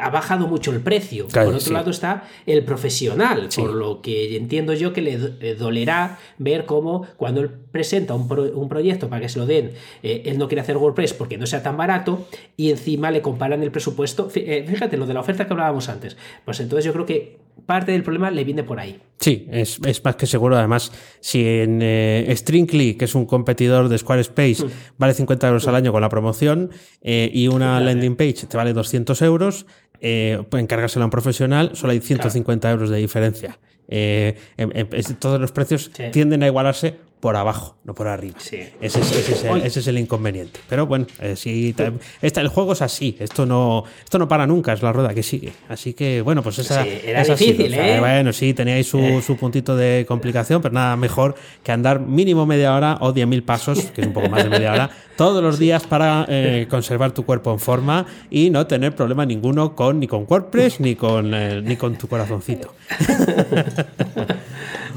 ha 0.00 0.10
bajado 0.10 0.46
mucho 0.46 0.70
el 0.72 0.80
precio, 0.80 1.28
por 1.28 1.54
otro 1.54 1.72
lado 1.72 1.90
está 1.90 2.24
el 2.46 2.64
profesional, 2.64 3.48
por 3.54 3.74
lo 3.74 4.00
que 4.00 4.36
entiendo 4.36 4.74
yo 4.74 4.92
que 4.92 5.02
le 5.02 5.18
dolerá 5.54 6.18
ver 6.38 6.66
cómo 6.66 7.06
cuando 7.16 7.40
él 7.40 7.50
presenta 7.70 8.14
un, 8.14 8.68
proyecto 8.68 9.08
para 9.08 9.20
que 9.22 9.28
se 9.28 9.38
lo 9.38 9.46
den, 9.46 9.72
eh, 10.02 10.22
él 10.26 10.38
no 10.38 10.48
quiere 10.48 10.62
hacer 10.62 10.76
WordPress 10.76 11.14
porque 11.14 11.38
no 11.38 11.46
sea 11.46 11.62
tan 11.62 11.76
barato 11.76 12.26
y 12.56 12.70
encima 12.70 13.10
le 13.10 13.22
comparan 13.22 13.62
el 13.62 13.70
presupuesto. 13.70 14.28
Eh, 14.34 14.64
fíjate, 14.68 14.96
lo 14.96 15.06
de 15.06 15.14
la 15.14 15.20
oferta 15.20 15.46
que 15.46 15.52
hablábamos 15.52 15.88
antes. 15.88 16.16
Pues 16.44 16.60
entonces 16.60 16.84
yo 16.84 16.92
creo 16.92 17.06
que 17.06 17.38
parte 17.66 17.92
del 17.92 18.02
problema 18.02 18.30
le 18.30 18.44
viene 18.44 18.62
por 18.62 18.80
ahí. 18.80 19.00
Sí, 19.18 19.46
es, 19.50 19.80
más 20.04 20.16
que 20.16 20.26
seguro. 20.26 20.56
Además, 20.56 20.92
si 21.20 21.44
en 21.44 21.80
eh, 21.82 22.32
Stringly, 22.36 22.94
que 22.94 23.06
es 23.06 23.14
un 23.14 23.26
competidor 23.26 23.88
de 23.88 23.98
Squarespace, 23.98 24.64
mm. 24.64 24.70
vale 24.96 25.14
50 25.14 25.48
euros 25.48 25.66
al 25.66 25.74
año 25.74 25.90
con 25.90 26.00
la 26.00 26.08
promoción 26.08 26.70
y 27.02 27.48
una 27.48 27.80
landing 27.80 28.16
page 28.16 28.46
te 28.46 28.56
vale 28.56 28.72
200 28.72 29.20
euros, 29.22 29.66
eh, 30.00 30.40
encargárselo 30.52 31.02
a 31.04 31.06
un 31.06 31.10
profesional, 31.10 31.70
solo 31.74 31.92
hay 31.92 32.00
150 32.00 32.70
euros 32.70 32.90
de 32.90 32.98
diferencia. 32.98 33.58
Eh, 33.88 34.36
em, 34.56 34.70
em, 34.74 35.16
todos 35.18 35.40
los 35.40 35.50
precios 35.50 35.90
tienden 36.12 36.42
a 36.42 36.46
igualarse 36.46 36.96
por 37.20 37.36
abajo, 37.36 37.76
no 37.84 37.94
por 37.94 38.06
arriba. 38.06 38.36
Ese, 38.38 38.70
es, 38.80 39.86
el, 39.86 39.98
inconveniente. 39.98 40.60
Pero 40.68 40.86
bueno, 40.86 41.06
eh, 41.20 41.34
si 41.36 41.74
el 42.20 42.48
juego 42.48 42.72
es 42.72 42.82
así, 42.82 43.16
esto 43.18 43.44
no, 43.44 43.84
esto 44.04 44.18
no 44.18 44.28
para 44.28 44.46
nunca, 44.46 44.72
es 44.72 44.82
la 44.82 44.92
rueda 44.92 45.14
que 45.14 45.22
sigue. 45.22 45.52
Así 45.68 45.94
que 45.94 46.22
bueno, 46.22 46.42
pues 46.42 46.58
esa, 46.60 46.86
era 46.86 47.24
difícil, 47.24 47.74
¿eh? 47.74 47.98
Bueno, 47.98 48.32
sí, 48.32 48.54
teníais 48.54 48.86
su, 48.86 49.22
su, 49.24 49.36
puntito 49.36 49.76
de 49.76 50.04
complicación, 50.06 50.62
pero 50.62 50.74
nada 50.74 50.96
mejor 50.96 51.34
que 51.62 51.72
andar 51.72 52.00
mínimo 52.00 52.46
media 52.46 52.74
hora 52.74 52.98
o 53.00 53.12
10.000 53.12 53.44
pasos, 53.44 53.80
que 53.94 54.02
es 54.02 54.06
un 54.06 54.12
poco 54.12 54.28
más 54.28 54.44
de 54.44 54.50
media 54.50 54.72
hora, 54.72 54.90
todos 55.16 55.42
los 55.42 55.58
días 55.58 55.84
para 55.86 56.24
eh, 56.28 56.66
conservar 56.70 57.10
tu 57.10 57.24
cuerpo 57.24 57.52
en 57.52 57.58
forma 57.58 58.06
y 58.30 58.50
no 58.50 58.66
tener 58.68 58.94
problema 58.94 59.26
ninguno 59.26 59.74
con 59.74 59.98
ni 59.98 60.06
con 60.06 60.24
WordPress 60.28 60.78
ni 60.78 60.94
con, 60.94 61.32
ni 61.64 61.76
con 61.76 61.96
tu 61.96 62.06
corazoncito. 62.06 62.74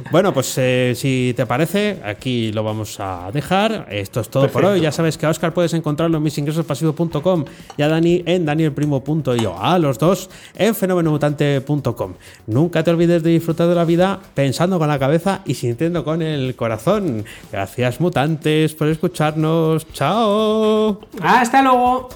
Bueno, 0.10 0.34
pues 0.34 0.54
eh, 0.58 0.94
si 0.96 1.34
te 1.36 1.46
parece, 1.46 2.00
aquí 2.04 2.52
lo 2.52 2.64
vamos 2.64 3.00
a 3.00 3.30
dejar. 3.32 3.88
Esto 3.92 4.22
es 4.22 4.30
todo 4.30 4.48
por 4.50 4.66
hoy. 4.66 4.82
Ya 4.82 4.92
sabes 4.92 5.18
que 5.18 5.26
a 5.26 5.30
Oscar 5.30 5.54
puedes 5.54 5.74
encontrarlo 5.74 6.18
en 6.18 6.24
misingresospasivos.com 6.24 7.46
y 7.78 7.82
a 7.82 7.88
Dani 7.88 8.24
en 8.26 8.46
danielprimo.io. 8.46 9.62
A 9.62 9.78
los 9.80 10.00
dos 10.00 10.30
en 10.56 10.76
fenomenomutante.com. 10.76 12.14
Nunca 12.48 12.84
te 12.84 12.92
olvides 12.92 13.24
de 13.24 13.32
disfrutar 13.32 13.68
de 13.68 13.76
la 13.76 13.86
vida 13.86 14.20
pensando 14.34 14.80
con 14.80 14.88
la 14.88 15.00
cabeza 15.00 15.42
y 15.46 15.54
sintiendo 15.54 16.04
con 16.04 16.22
el 16.22 16.56
corazón. 16.56 17.26
Gracias, 17.52 18.00
mutantes, 18.00 18.74
por 18.74 18.88
escucharnos. 18.88 19.88
¡Chao! 19.94 21.00
¡Hasta 21.22 21.62
luego! 21.62 22.10